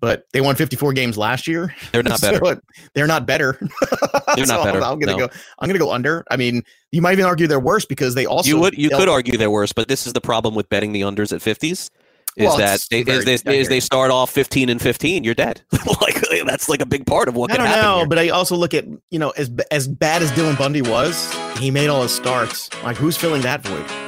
but 0.00 0.26
they 0.32 0.40
won 0.40 0.54
54 0.56 0.92
games 0.92 1.18
last 1.18 1.46
year. 1.46 1.74
They're 1.92 2.02
not 2.02 2.18
So 2.20 2.38
better. 2.38 2.62
they're 2.94 3.06
not 3.06 3.26
better. 3.26 3.58
They're 4.36 4.46
not 4.46 4.48
So 4.60 4.64
better, 4.64 4.82
I'm 4.82 4.98
gonna 4.98 5.12
no. 5.16 5.26
go. 5.26 5.28
I'm 5.58 5.68
gonna 5.68 5.78
go 5.78 5.92
under. 5.92 6.24
I 6.30 6.36
mean, 6.36 6.62
you 6.92 7.02
might 7.02 7.12
even 7.12 7.24
argue 7.24 7.46
they're 7.46 7.58
worse 7.60 7.84
because 7.84 8.14
they 8.14 8.26
also 8.26 8.48
you 8.48 8.58
would 8.58 8.76
you 8.76 8.90
could 8.90 9.08
argue 9.08 9.36
they're 9.36 9.50
worse, 9.50 9.72
but 9.72 9.88
this 9.88 10.06
is 10.06 10.12
the 10.12 10.20
problem 10.20 10.54
with 10.54 10.68
betting 10.68 10.92
the 10.92 11.00
unders 11.02 11.32
at 11.32 11.40
50s. 11.40 11.90
Is 12.36 12.46
Well, 12.46 12.56
that 12.58 12.86
they, 12.90 13.00
is, 13.00 13.24
they, 13.42 13.58
is 13.58 13.68
they 13.68 13.80
start 13.80 14.12
off 14.12 14.30
15 14.30 14.68
and 14.68 14.80
15, 14.80 15.24
you're 15.24 15.34
dead. 15.34 15.62
like 16.00 16.22
that's 16.46 16.68
like 16.68 16.80
a 16.80 16.86
big 16.86 17.04
part 17.04 17.26
of 17.28 17.34
what 17.34 17.50
I 17.50 17.54
could 17.54 17.58
don't 17.58 17.66
happen. 17.66 17.82
know, 17.82 17.96
here. 17.98 18.06
but 18.06 18.18
I 18.18 18.28
also 18.28 18.54
look 18.54 18.74
at 18.74 18.84
you 19.10 19.18
know 19.18 19.30
as 19.30 19.50
as 19.72 19.88
bad 19.88 20.22
as 20.22 20.30
Dylan 20.32 20.56
Bundy 20.56 20.82
was, 20.82 21.34
he 21.58 21.70
made 21.72 21.88
all 21.88 22.02
his 22.02 22.14
starts. 22.14 22.70
Like 22.84 22.96
who's 22.96 23.16
filling 23.16 23.42
that 23.42 23.66
void? 23.66 24.07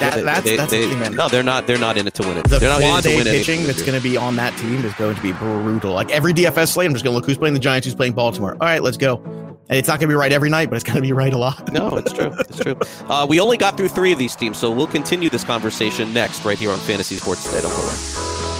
That, 0.00 0.14
They- 0.16 0.22
that's 0.22 0.44
they- 0.44 0.56
that's 0.56 0.70
they- 0.70 0.86
the. 0.86 1.10
No, 1.10 1.28
they're 1.28 1.42
not. 1.42 1.66
They're 1.66 1.78
not 1.78 1.96
in 1.98 2.06
it 2.06 2.14
to 2.14 2.22
win 2.26 2.38
it. 2.38 2.44
The 2.48 2.58
they're 2.58 2.68
not 2.68 2.82
in 2.82 2.98
it 2.98 3.02
to 3.02 3.16
win 3.16 3.24
pitching 3.24 3.64
that's 3.64 3.82
going 3.82 3.96
to 3.96 4.02
be 4.02 4.16
on 4.16 4.36
that 4.36 4.56
team 4.58 4.84
is 4.84 4.92
going 4.94 5.14
to 5.14 5.22
be 5.22 5.32
brutal. 5.32 5.92
Like 5.92 6.10
every 6.10 6.32
DFS 6.34 6.68
slate, 6.72 6.86
I'm 6.86 6.92
just 6.94 7.04
going 7.04 7.12
to 7.12 7.16
look 7.16 7.26
who's 7.26 7.38
playing 7.38 7.54
the 7.54 7.60
Giants, 7.60 7.86
who's 7.86 7.94
playing 7.94 8.14
Baltimore. 8.14 8.52
All 8.60 8.66
right, 8.66 8.82
let's 8.82 8.96
go. 8.96 9.22
And 9.68 9.78
it's 9.78 9.86
not 9.86 10.00
going 10.00 10.08
to 10.08 10.12
be 10.12 10.14
right 10.16 10.32
every 10.32 10.50
night, 10.50 10.68
but 10.68 10.74
it's 10.76 10.84
going 10.84 10.96
to 10.96 11.00
be 11.02 11.12
right 11.12 11.32
a 11.32 11.38
lot. 11.38 11.72
No, 11.72 11.96
it's 11.96 12.12
true. 12.12 12.32
It's 12.40 12.58
true. 12.58 12.76
Uh, 13.08 13.26
we 13.28 13.38
only 13.40 13.56
got 13.56 13.76
through 13.76 13.88
three 13.88 14.12
of 14.12 14.18
these 14.18 14.34
teams, 14.36 14.56
so 14.58 14.70
we'll 14.70 14.86
continue 14.86 15.28
this 15.30 15.44
conversation 15.44 16.12
next, 16.12 16.44
right 16.44 16.58
here 16.58 16.70
on 16.70 16.78
Fantasy 16.80 17.16
Sports 17.16 17.44
Today. 17.44 17.60
Don't 17.60 17.70
go 17.70 17.82
away. 17.82 18.59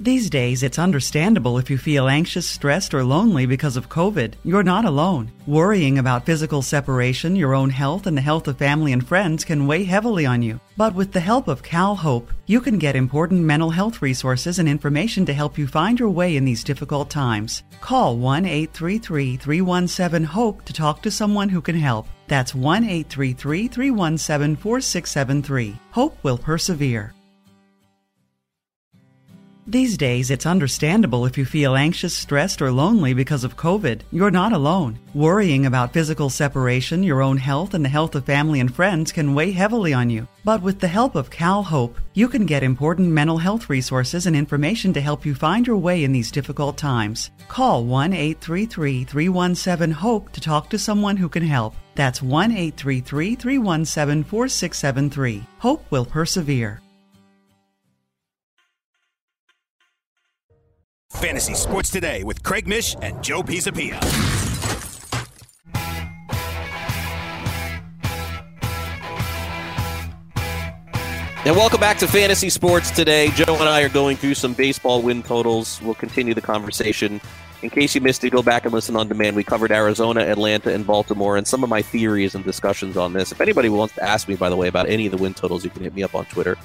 These 0.00 0.28
days, 0.28 0.64
it's 0.64 0.80
understandable 0.80 1.56
if 1.56 1.70
you 1.70 1.78
feel 1.78 2.08
anxious, 2.08 2.48
stressed, 2.48 2.94
or 2.94 3.04
lonely 3.04 3.46
because 3.46 3.76
of 3.76 3.88
COVID. 3.88 4.34
You're 4.42 4.64
not 4.64 4.84
alone. 4.84 5.30
Worrying 5.46 5.98
about 5.98 6.26
physical 6.26 6.62
separation, 6.62 7.36
your 7.36 7.54
own 7.54 7.70
health, 7.70 8.08
and 8.08 8.16
the 8.16 8.20
health 8.20 8.48
of 8.48 8.58
family 8.58 8.92
and 8.92 9.06
friends 9.06 9.44
can 9.44 9.68
weigh 9.68 9.84
heavily 9.84 10.26
on 10.26 10.42
you. 10.42 10.58
But 10.76 10.96
with 10.96 11.12
the 11.12 11.20
help 11.20 11.46
of 11.46 11.62
Cal 11.62 11.94
Hope, 11.94 12.32
you 12.46 12.60
can 12.60 12.76
get 12.76 12.96
important 12.96 13.42
mental 13.42 13.70
health 13.70 14.02
resources 14.02 14.58
and 14.58 14.68
information 14.68 15.24
to 15.26 15.32
help 15.32 15.56
you 15.56 15.68
find 15.68 16.00
your 16.00 16.10
way 16.10 16.34
in 16.34 16.44
these 16.44 16.64
difficult 16.64 17.08
times. 17.08 17.62
Call 17.80 18.16
1 18.16 18.46
833 18.46 19.36
317 19.36 20.24
HOPE 20.24 20.64
to 20.64 20.72
talk 20.72 21.02
to 21.02 21.10
someone 21.12 21.48
who 21.48 21.60
can 21.60 21.76
help. 21.76 22.08
That's 22.26 22.52
1 22.52 22.82
833 22.82 23.68
317 23.68 24.56
4673. 24.56 25.78
Hope 25.92 26.18
will 26.24 26.36
persevere. 26.36 27.14
These 29.66 29.96
days, 29.96 30.30
it's 30.30 30.44
understandable 30.44 31.24
if 31.24 31.38
you 31.38 31.46
feel 31.46 31.74
anxious, 31.74 32.14
stressed, 32.14 32.60
or 32.60 32.70
lonely 32.70 33.14
because 33.14 33.44
of 33.44 33.56
COVID. 33.56 34.02
You're 34.12 34.30
not 34.30 34.52
alone. 34.52 34.98
Worrying 35.14 35.64
about 35.64 35.94
physical 35.94 36.28
separation, 36.28 37.02
your 37.02 37.22
own 37.22 37.38
health, 37.38 37.72
and 37.72 37.82
the 37.82 37.88
health 37.88 38.14
of 38.14 38.26
family 38.26 38.60
and 38.60 38.74
friends 38.74 39.10
can 39.10 39.34
weigh 39.34 39.52
heavily 39.52 39.94
on 39.94 40.10
you. 40.10 40.28
But 40.44 40.60
with 40.60 40.80
the 40.80 40.88
help 40.88 41.14
of 41.14 41.30
Cal 41.30 41.62
Hope, 41.62 41.98
you 42.12 42.28
can 42.28 42.44
get 42.44 42.62
important 42.62 43.08
mental 43.08 43.38
health 43.38 43.70
resources 43.70 44.26
and 44.26 44.36
information 44.36 44.92
to 44.92 45.00
help 45.00 45.24
you 45.24 45.34
find 45.34 45.66
your 45.66 45.78
way 45.78 46.04
in 46.04 46.12
these 46.12 46.30
difficult 46.30 46.76
times. 46.76 47.30
Call 47.48 47.86
1 47.86 48.12
833 48.12 49.04
317 49.04 49.90
HOPE 49.92 50.30
to 50.32 50.40
talk 50.42 50.68
to 50.68 50.78
someone 50.78 51.16
who 51.16 51.30
can 51.30 51.42
help. 51.42 51.74
That's 51.94 52.20
1 52.20 52.50
833 52.50 53.34
317 53.34 54.24
4673. 54.24 55.46
Hope 55.58 55.90
will 55.90 56.04
persevere. 56.04 56.83
Fantasy 61.14 61.54
Sports 61.54 61.90
Today 61.90 62.24
with 62.24 62.42
Craig 62.42 62.66
Mish 62.66 62.96
and 63.00 63.22
Joe 63.22 63.42
Pisapia. 63.42 64.00
And 71.46 71.56
welcome 71.56 71.80
back 71.80 71.98
to 71.98 72.08
Fantasy 72.08 72.50
Sports 72.50 72.90
today. 72.90 73.28
Joe 73.30 73.54
and 73.54 73.68
I 73.68 73.82
are 73.82 73.88
going 73.88 74.16
through 74.16 74.34
some 74.34 74.54
baseball 74.54 75.02
win 75.02 75.22
totals. 75.22 75.80
We'll 75.82 75.94
continue 75.94 76.34
the 76.34 76.40
conversation. 76.40 77.20
In 77.62 77.70
case 77.70 77.94
you 77.94 78.00
missed 78.00 78.24
it, 78.24 78.30
go 78.30 78.42
back 78.42 78.64
and 78.64 78.74
listen 78.74 78.96
on 78.96 79.08
demand. 79.08 79.36
We 79.36 79.44
covered 79.44 79.70
Arizona, 79.70 80.20
Atlanta, 80.20 80.74
and 80.74 80.86
Baltimore, 80.86 81.36
and 81.36 81.46
some 81.46 81.62
of 81.62 81.70
my 81.70 81.80
theories 81.80 82.34
and 82.34 82.44
discussions 82.44 82.96
on 82.96 83.12
this. 83.12 83.32
If 83.32 83.40
anybody 83.40 83.68
wants 83.68 83.94
to 83.94 84.02
ask 84.02 84.28
me, 84.28 84.36
by 84.36 84.50
the 84.50 84.56
way, 84.56 84.68
about 84.68 84.88
any 84.88 85.06
of 85.06 85.12
the 85.12 85.18
win 85.18 85.32
totals, 85.32 85.64
you 85.64 85.70
can 85.70 85.82
hit 85.82 85.94
me 85.94 86.02
up 86.02 86.14
on 86.14 86.26
Twitter 86.26 86.56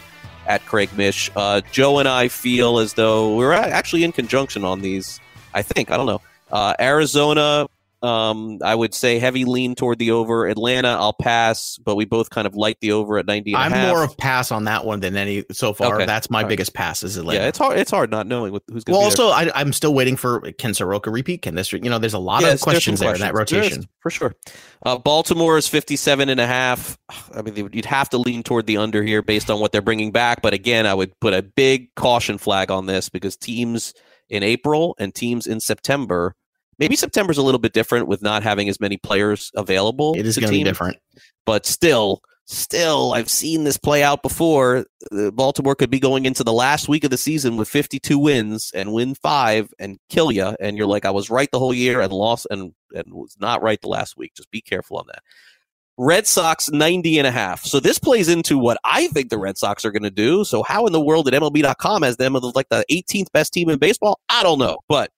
at 0.48 0.66
Craig 0.66 0.90
Mish. 0.98 1.30
Uh, 1.36 1.62
Joe 1.72 2.00
and 2.00 2.08
I 2.08 2.28
feel 2.28 2.80
as 2.80 2.94
though 2.94 3.36
we're 3.36 3.54
actually 3.54 4.04
in 4.04 4.12
conjunction 4.12 4.64
on 4.64 4.82
these. 4.82 5.20
I 5.54 5.62
think 5.62 5.92
I 5.92 5.98
don't 5.98 6.06
know. 6.06 6.22
Uh, 6.52 6.74
Arizona, 6.80 7.68
um, 8.02 8.60
I 8.64 8.74
would 8.74 8.94
say 8.94 9.20
heavy 9.20 9.46
lean 9.46 9.76
toward 9.76 10.00
the 10.00 10.12
over. 10.12 10.48
Atlanta, 10.48 10.90
I'll 10.90 11.14
pass, 11.14 11.78
but 11.78 11.96
we 11.96 12.06
both 12.06 12.30
kind 12.30 12.48
of 12.48 12.56
like 12.56 12.80
the 12.80 12.94
over 12.94 13.18
at 13.18 13.26
90. 13.26 13.56
I'm 13.56 13.72
more 13.90 14.04
of 14.04 14.18
pass 14.18 14.52
on 14.52 14.66
that 14.66 14.86
one 14.86 15.02
than 15.02 15.18
any 15.18 15.44
so 15.52 15.74
far. 15.74 15.96
Okay. 15.96 16.06
That's 16.06 16.30
my 16.30 16.44
All 16.44 16.50
biggest 16.50 16.72
right. 16.72 16.86
pass 16.86 17.04
is 17.04 17.18
Atlanta. 17.18 17.42
Yeah, 17.42 17.48
it's 17.48 17.58
hard. 17.58 17.78
It's 17.78 17.92
hard 17.92 18.10
not 18.10 18.26
knowing 18.26 18.54
who's 18.54 18.84
going. 18.84 18.84
To 18.86 18.92
well, 18.92 19.02
also 19.02 19.30
I, 19.30 19.60
am 19.60 19.74
still 19.74 19.94
waiting 19.94 20.16
for 20.16 20.40
can 20.54 20.74
Soroka 20.74 21.12
repeat? 21.12 21.42
Can 21.42 21.56
this? 21.56 21.74
You 21.74 21.80
know, 21.82 22.00
there's 22.00 22.14
a 22.14 22.20
lot 22.20 22.42
yes, 22.42 22.56
of 22.56 22.62
questions 22.62 23.00
there 23.00 23.10
questions. 23.10 23.30
in 23.30 23.34
that 23.34 23.38
rotation 23.38 23.90
for 24.00 24.10
sure. 24.10 24.36
Uh, 24.86 24.98
Baltimore 24.98 25.58
is 25.58 25.68
57 25.68 26.30
and 26.30 26.40
a 26.40 26.48
half. 26.48 26.98
I 27.36 27.42
mean, 27.42 27.70
you'd 27.74 27.86
have 27.86 28.10
to 28.10 28.18
lean 28.18 28.44
toward 28.44 28.66
the 28.66 28.78
under 28.78 29.04
here 29.04 29.22
based 29.22 29.50
on 29.50 29.60
what 29.60 29.72
they're 29.72 29.82
bringing 29.82 30.12
back. 30.12 30.42
But 30.42 30.54
again, 30.54 30.86
I 30.86 30.94
would 30.94 31.20
put 31.20 31.34
a 31.34 31.42
big 31.42 31.94
caution 31.96 32.38
flag 32.38 32.72
on 32.72 32.86
this 32.86 33.10
because 33.10 33.36
teams 33.36 33.94
in 34.30 34.44
April 34.44 34.96
and 35.00 35.14
teams 35.14 35.48
in 35.48 35.60
September 35.60 36.36
Maybe 36.80 36.96
September's 36.96 37.38
a 37.38 37.44
little 37.44 37.60
bit 37.60 37.74
different 37.74 38.08
with 38.08 38.22
not 38.22 38.42
having 38.42 38.70
as 38.70 38.80
many 38.80 38.98
players 38.98 39.52
available. 39.56 40.16
It 40.18 40.26
is 40.26 40.38
going 40.38 40.52
to 40.52 40.58
be 40.58 40.64
different, 40.64 40.98
but 41.46 41.66
still, 41.66 42.22
still, 42.46 43.14
I've 43.14 43.30
seen 43.30 43.66
this 43.66 43.78
play 43.78 44.02
out 44.02 44.24
before. 44.24 44.86
Uh, 45.12 45.32
Baltimore 45.32 45.76
could 45.76 45.90
be 45.90 46.00
going 46.00 46.26
into 46.26 46.44
the 46.44 46.54
last 46.54 46.88
week 46.88 47.04
of 47.04 47.12
the 47.12 47.18
season 47.18 47.58
with 47.58 47.68
52 47.68 48.18
wins 48.18 48.72
and 48.74 48.94
win 48.94 49.14
five 49.16 49.74
and 49.78 50.00
kill 50.10 50.32
you, 50.32 50.56
and 50.60 50.78
you're 50.78 50.88
like, 50.88 51.06
I 51.06 51.12
was 51.12 51.30
right 51.30 51.50
the 51.52 51.60
whole 51.60 51.74
year 51.74 52.02
and 52.02 52.12
lost 52.14 52.48
and 52.50 52.74
and 52.96 53.14
was 53.14 53.36
not 53.40 53.62
right 53.62 53.80
the 53.82 53.90
last 53.90 54.18
week. 54.18 54.34
Just 54.36 54.50
be 54.50 54.62
careful 54.62 54.98
on 54.98 55.06
that. 55.08 55.22
Red 56.02 56.26
Sox 56.26 56.72
90 56.72 57.18
and 57.18 57.28
a 57.28 57.32
half. 57.32 57.66
So 57.66 57.82
this 57.82 58.00
plays 58.00 58.30
into 58.30 58.58
what 58.58 58.78
I 58.86 59.08
think 59.08 59.30
the 59.30 59.38
Red 59.38 59.58
Sox 59.58 59.84
are 59.84 59.92
going 59.92 60.04
to 60.04 60.10
do. 60.10 60.46
So 60.46 60.64
how 60.64 60.86
in 60.86 60.94
the 60.94 61.02
world 61.02 61.26
did 61.26 61.34
MLB.com 61.34 62.04
has 62.04 62.16
them 62.16 62.38
as 62.38 62.44
like 62.56 62.70
the 62.70 62.86
18th 62.90 63.30
best 63.34 63.52
team 63.52 63.70
in 63.70 63.80
baseball? 63.80 64.18
I 64.30 64.42
don't 64.42 64.60
know, 64.60 64.78
but 64.88 65.12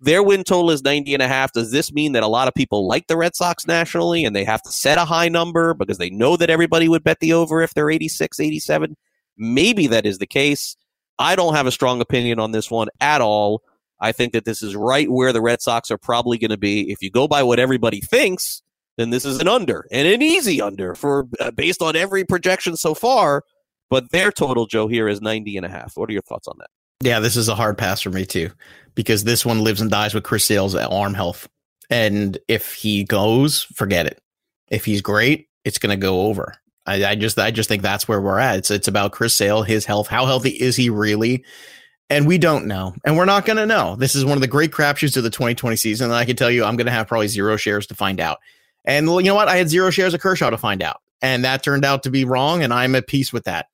their 0.00 0.22
win 0.22 0.44
total 0.44 0.70
is 0.70 0.82
90 0.82 1.14
and 1.14 1.22
a 1.22 1.28
half. 1.28 1.52
Does 1.52 1.70
this 1.70 1.92
mean 1.92 2.12
that 2.12 2.22
a 2.22 2.28
lot 2.28 2.48
of 2.48 2.54
people 2.54 2.86
like 2.86 3.06
the 3.06 3.16
Red 3.16 3.34
Sox 3.34 3.66
nationally 3.66 4.24
and 4.24 4.34
they 4.34 4.44
have 4.44 4.62
to 4.62 4.70
set 4.70 4.98
a 4.98 5.04
high 5.04 5.28
number 5.28 5.74
because 5.74 5.98
they 5.98 6.10
know 6.10 6.36
that 6.36 6.50
everybody 6.50 6.88
would 6.88 7.02
bet 7.02 7.20
the 7.20 7.32
over 7.32 7.62
if 7.62 7.74
they're 7.74 7.90
86, 7.90 8.38
87? 8.38 8.96
Maybe 9.36 9.86
that 9.88 10.06
is 10.06 10.18
the 10.18 10.26
case. 10.26 10.76
I 11.18 11.34
don't 11.34 11.54
have 11.54 11.66
a 11.66 11.72
strong 11.72 12.00
opinion 12.00 12.38
on 12.38 12.52
this 12.52 12.70
one 12.70 12.88
at 13.00 13.20
all. 13.20 13.62
I 14.00 14.12
think 14.12 14.32
that 14.32 14.44
this 14.44 14.62
is 14.62 14.76
right 14.76 15.10
where 15.10 15.32
the 15.32 15.42
Red 15.42 15.60
Sox 15.60 15.90
are 15.90 15.98
probably 15.98 16.38
going 16.38 16.52
to 16.52 16.56
be. 16.56 16.92
If 16.92 17.02
you 17.02 17.10
go 17.10 17.26
by 17.26 17.42
what 17.42 17.58
everybody 17.58 18.00
thinks, 18.00 18.62
then 18.96 19.10
this 19.10 19.24
is 19.24 19.40
an 19.40 19.48
under 19.48 19.86
and 19.90 20.06
an 20.06 20.22
easy 20.22 20.60
under 20.60 20.94
for 20.94 21.26
uh, 21.40 21.50
based 21.50 21.82
on 21.82 21.96
every 21.96 22.24
projection 22.24 22.76
so 22.76 22.94
far. 22.94 23.42
But 23.90 24.10
their 24.10 24.30
total, 24.30 24.66
Joe, 24.66 24.86
here 24.86 25.08
is 25.08 25.20
90 25.20 25.56
and 25.56 25.66
a 25.66 25.68
half. 25.68 25.96
What 25.96 26.08
are 26.10 26.12
your 26.12 26.22
thoughts 26.22 26.46
on 26.46 26.56
that? 26.58 26.68
Yeah, 27.02 27.20
this 27.20 27.36
is 27.36 27.48
a 27.48 27.54
hard 27.54 27.78
pass 27.78 28.00
for 28.00 28.10
me 28.10 28.26
too, 28.26 28.50
because 28.94 29.24
this 29.24 29.46
one 29.46 29.62
lives 29.62 29.80
and 29.80 29.90
dies 29.90 30.14
with 30.14 30.24
Chris 30.24 30.44
Sale's 30.44 30.74
arm 30.74 31.14
health. 31.14 31.48
And 31.90 32.38
if 32.48 32.74
he 32.74 33.04
goes, 33.04 33.62
forget 33.62 34.06
it. 34.06 34.20
If 34.68 34.84
he's 34.84 35.00
great, 35.00 35.48
it's 35.64 35.78
going 35.78 35.98
to 35.98 36.02
go 36.02 36.22
over. 36.22 36.54
I, 36.86 37.04
I, 37.04 37.14
just, 37.14 37.38
I 37.38 37.50
just 37.50 37.68
think 37.68 37.82
that's 37.82 38.08
where 38.08 38.20
we're 38.20 38.38
at. 38.38 38.58
It's, 38.58 38.70
it's 38.70 38.88
about 38.88 39.12
Chris 39.12 39.36
Sale, 39.36 39.62
his 39.62 39.84
health. 39.84 40.08
How 40.08 40.26
healthy 40.26 40.50
is 40.50 40.74
he 40.76 40.90
really? 40.90 41.44
And 42.10 42.26
we 42.26 42.38
don't 42.38 42.66
know, 42.66 42.94
and 43.04 43.18
we're 43.18 43.26
not 43.26 43.44
going 43.44 43.58
to 43.58 43.66
know. 43.66 43.94
This 43.94 44.14
is 44.14 44.24
one 44.24 44.38
of 44.38 44.40
the 44.40 44.46
great 44.46 44.70
crapshoots 44.70 45.18
of 45.18 45.24
the 45.24 45.30
2020 45.30 45.76
season. 45.76 46.06
And 46.06 46.14
I 46.14 46.24
can 46.24 46.36
tell 46.36 46.50
you, 46.50 46.64
I'm 46.64 46.76
going 46.76 46.86
to 46.86 46.92
have 46.92 47.06
probably 47.06 47.28
zero 47.28 47.56
shares 47.56 47.86
to 47.88 47.94
find 47.94 48.18
out. 48.18 48.38
And 48.86 49.06
you 49.06 49.24
know 49.24 49.34
what? 49.34 49.48
I 49.48 49.56
had 49.56 49.68
zero 49.68 49.90
shares 49.90 50.14
of 50.14 50.20
Kershaw 50.20 50.48
to 50.48 50.56
find 50.56 50.82
out, 50.82 51.02
and 51.20 51.44
that 51.44 51.62
turned 51.62 51.84
out 51.84 52.04
to 52.04 52.10
be 52.10 52.24
wrong. 52.24 52.62
And 52.62 52.72
I'm 52.72 52.94
at 52.94 53.06
peace 53.06 53.30
with 53.30 53.44
that. 53.44 53.66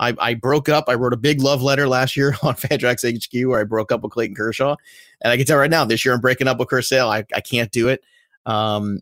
I, 0.00 0.14
I 0.18 0.34
broke 0.34 0.68
up. 0.68 0.86
I 0.88 0.94
wrote 0.94 1.12
a 1.12 1.18
big 1.18 1.42
love 1.42 1.62
letter 1.62 1.86
last 1.86 2.16
year 2.16 2.34
on 2.42 2.54
Fantrax 2.54 3.04
HQ 3.04 3.48
where 3.48 3.60
I 3.60 3.64
broke 3.64 3.92
up 3.92 4.02
with 4.02 4.12
Clayton 4.12 4.34
Kershaw. 4.34 4.74
And 5.20 5.30
I 5.30 5.36
can 5.36 5.46
tell 5.46 5.58
right 5.58 5.70
now, 5.70 5.84
this 5.84 6.04
year 6.04 6.14
I'm 6.14 6.20
breaking 6.20 6.48
up 6.48 6.58
with 6.58 6.68
Chris 6.68 6.88
Sale. 6.88 7.08
I, 7.08 7.24
I 7.34 7.40
can't 7.40 7.70
do 7.70 7.88
it. 7.88 8.02
Um, 8.46 9.00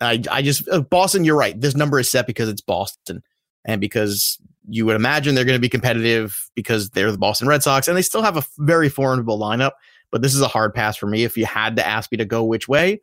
I, 0.00 0.22
I 0.30 0.42
just, 0.42 0.66
uh, 0.68 0.80
Boston, 0.80 1.24
you're 1.24 1.36
right. 1.36 1.60
This 1.60 1.76
number 1.76 2.00
is 2.00 2.08
set 2.08 2.26
because 2.26 2.48
it's 2.48 2.62
Boston 2.62 3.22
and 3.66 3.80
because 3.80 4.38
you 4.68 4.86
would 4.86 4.96
imagine 4.96 5.34
they're 5.34 5.44
going 5.44 5.58
to 5.58 5.60
be 5.60 5.68
competitive 5.68 6.50
because 6.54 6.90
they're 6.90 7.12
the 7.12 7.18
Boston 7.18 7.46
Red 7.46 7.62
Sox 7.62 7.86
and 7.86 7.96
they 7.96 8.02
still 8.02 8.22
have 8.22 8.36
a 8.36 8.44
very 8.58 8.88
formidable 8.88 9.38
lineup. 9.38 9.72
But 10.10 10.22
this 10.22 10.34
is 10.34 10.40
a 10.40 10.48
hard 10.48 10.72
pass 10.72 10.96
for 10.96 11.06
me. 11.06 11.24
If 11.24 11.36
you 11.36 11.44
had 11.44 11.76
to 11.76 11.86
ask 11.86 12.10
me 12.10 12.16
to 12.16 12.24
go 12.24 12.42
which 12.42 12.68
way, 12.68 13.02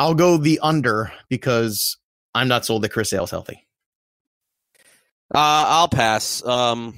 I'll 0.00 0.14
go 0.14 0.36
the 0.36 0.58
under 0.60 1.12
because 1.28 1.96
I'm 2.34 2.48
not 2.48 2.66
sold 2.66 2.82
that 2.82 2.88
Chris 2.88 3.10
Sale's 3.10 3.30
healthy. 3.30 3.67
Uh, 5.34 5.64
I'll 5.66 5.88
pass. 5.88 6.44
Um, 6.44 6.94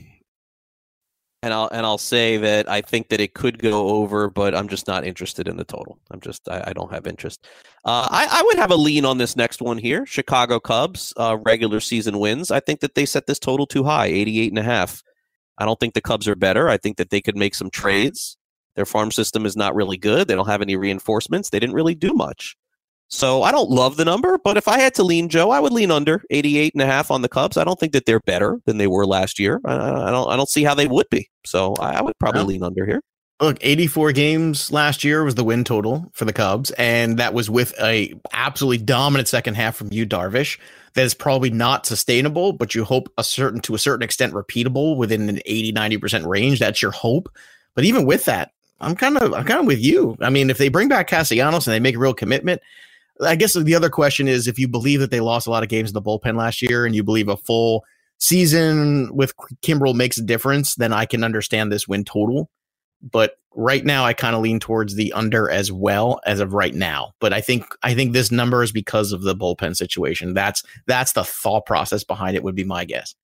and 1.42 1.54
I'll 1.54 1.68
and 1.72 1.86
I'll 1.86 1.98
say 1.98 2.36
that 2.36 2.68
I 2.68 2.82
think 2.82 3.08
that 3.08 3.20
it 3.20 3.34
could 3.34 3.58
go 3.58 3.88
over, 3.88 4.28
but 4.28 4.54
I'm 4.54 4.68
just 4.68 4.86
not 4.86 5.04
interested 5.04 5.48
in 5.48 5.56
the 5.56 5.64
total. 5.64 5.98
I'm 6.10 6.20
just 6.20 6.48
I, 6.48 6.64
I 6.68 6.72
don't 6.72 6.92
have 6.92 7.06
interest. 7.06 7.46
Uh, 7.84 8.06
I, 8.10 8.28
I 8.30 8.42
would 8.42 8.58
have 8.58 8.70
a 8.70 8.76
lean 8.76 9.04
on 9.04 9.18
this 9.18 9.36
next 9.36 9.62
one 9.62 9.78
here. 9.78 10.04
Chicago 10.04 10.60
Cubs 10.60 11.14
uh, 11.16 11.38
regular 11.42 11.80
season 11.80 12.18
wins. 12.18 12.50
I 12.50 12.60
think 12.60 12.80
that 12.80 12.94
they 12.94 13.06
set 13.06 13.26
this 13.26 13.38
total 13.38 13.66
too 13.66 13.84
high, 13.84 14.06
88 14.06 14.52
and 14.52 14.58
a 14.58 14.62
half. 14.62 15.02
I 15.56 15.64
don't 15.64 15.80
think 15.80 15.94
the 15.94 16.02
Cubs 16.02 16.28
are 16.28 16.36
better. 16.36 16.68
I 16.68 16.76
think 16.76 16.98
that 16.98 17.10
they 17.10 17.22
could 17.22 17.36
make 17.36 17.54
some 17.54 17.70
trades. 17.70 18.36
Their 18.76 18.86
farm 18.86 19.10
system 19.10 19.46
is 19.46 19.56
not 19.56 19.74
really 19.74 19.96
good. 19.96 20.28
They 20.28 20.34
don't 20.34 20.46
have 20.46 20.62
any 20.62 20.76
reinforcements. 20.76 21.50
They 21.50 21.58
didn't 21.58 21.74
really 21.74 21.94
do 21.94 22.12
much. 22.12 22.56
So 23.12 23.42
I 23.42 23.50
don't 23.50 23.70
love 23.70 23.96
the 23.96 24.04
number, 24.04 24.38
but 24.38 24.56
if 24.56 24.68
I 24.68 24.78
had 24.78 24.94
to 24.94 25.02
lean, 25.02 25.28
Joe, 25.28 25.50
I 25.50 25.58
would 25.58 25.72
lean 25.72 25.90
under 25.90 26.22
88 26.30 26.74
and 26.74 26.82
a 26.82 26.86
half 26.86 27.10
on 27.10 27.22
the 27.22 27.28
Cubs. 27.28 27.56
I 27.56 27.64
don't 27.64 27.78
think 27.78 27.92
that 27.92 28.06
they're 28.06 28.20
better 28.20 28.60
than 28.66 28.78
they 28.78 28.86
were 28.86 29.04
last 29.04 29.40
year. 29.40 29.60
I, 29.64 29.74
I 29.74 30.10
don't 30.10 30.30
I 30.30 30.36
don't 30.36 30.48
see 30.48 30.62
how 30.62 30.74
they 30.74 30.86
would 30.86 31.08
be. 31.10 31.28
So 31.44 31.74
I, 31.74 31.96
I 31.96 32.02
would 32.02 32.16
probably 32.20 32.44
lean 32.44 32.62
under 32.62 32.86
here. 32.86 33.02
Look, 33.40 33.58
84 33.62 34.12
games 34.12 34.70
last 34.70 35.02
year 35.02 35.24
was 35.24 35.34
the 35.34 35.42
win 35.42 35.64
total 35.64 36.10
for 36.12 36.24
the 36.24 36.32
Cubs, 36.32 36.70
and 36.72 37.18
that 37.18 37.34
was 37.34 37.50
with 37.50 37.74
a 37.80 38.14
absolutely 38.32 38.84
dominant 38.84 39.28
second 39.28 39.54
half 39.54 39.74
from 39.74 39.92
Yu, 39.92 40.06
Darvish. 40.06 40.58
That 40.94 41.04
is 41.04 41.14
probably 41.14 41.50
not 41.50 41.86
sustainable, 41.86 42.52
but 42.52 42.74
you 42.74 42.84
hope 42.84 43.12
a 43.18 43.24
certain 43.24 43.60
to 43.62 43.74
a 43.74 43.78
certain 43.78 44.04
extent 44.04 44.34
repeatable 44.34 44.96
within 44.96 45.28
an 45.28 45.40
80, 45.46 45.72
90% 45.72 46.26
range. 46.26 46.60
That's 46.60 46.82
your 46.82 46.90
hope. 46.90 47.28
But 47.74 47.84
even 47.84 48.04
with 48.04 48.26
that, 48.26 48.52
I'm 48.80 48.94
kind 48.94 49.16
of 49.16 49.32
I'm 49.32 49.44
kind 49.44 49.60
of 49.60 49.66
with 49.66 49.80
you. 49.80 50.16
I 50.20 50.30
mean, 50.30 50.50
if 50.50 50.58
they 50.58 50.68
bring 50.68 50.88
back 50.88 51.08
Castellanos 51.08 51.66
and 51.66 51.74
they 51.74 51.80
make 51.80 51.96
a 51.96 51.98
real 51.98 52.14
commitment, 52.14 52.60
I 53.22 53.36
guess 53.36 53.54
the 53.54 53.74
other 53.74 53.90
question 53.90 54.28
is 54.28 54.46
if 54.46 54.58
you 54.58 54.68
believe 54.68 55.00
that 55.00 55.10
they 55.10 55.20
lost 55.20 55.46
a 55.46 55.50
lot 55.50 55.62
of 55.62 55.68
games 55.68 55.90
in 55.90 55.94
the 55.94 56.02
bullpen 56.02 56.36
last 56.36 56.62
year 56.62 56.86
and 56.86 56.94
you 56.94 57.02
believe 57.02 57.28
a 57.28 57.36
full 57.36 57.84
season 58.18 59.14
with 59.14 59.34
Kimbrel 59.62 59.94
makes 59.94 60.18
a 60.18 60.22
difference, 60.22 60.74
then 60.76 60.92
I 60.92 61.06
can 61.06 61.24
understand 61.24 61.70
this 61.70 61.88
win 61.88 62.04
total. 62.04 62.50
But 63.02 63.38
right 63.54 63.84
now, 63.84 64.04
I 64.04 64.12
kind 64.12 64.36
of 64.36 64.42
lean 64.42 64.60
towards 64.60 64.94
the 64.94 65.12
under 65.12 65.50
as 65.50 65.72
well 65.72 66.20
as 66.26 66.40
of 66.40 66.52
right 66.52 66.74
now. 66.74 67.12
But 67.18 67.32
I 67.32 67.40
think 67.40 67.64
I 67.82 67.94
think 67.94 68.12
this 68.12 68.30
number 68.30 68.62
is 68.62 68.72
because 68.72 69.12
of 69.12 69.22
the 69.22 69.34
bullpen 69.34 69.76
situation. 69.76 70.34
That's 70.34 70.62
that's 70.86 71.12
the 71.12 71.24
thought 71.24 71.66
process 71.66 72.04
behind 72.04 72.36
it. 72.36 72.42
Would 72.42 72.54
be 72.54 72.64
my 72.64 72.84
guess. 72.84 73.14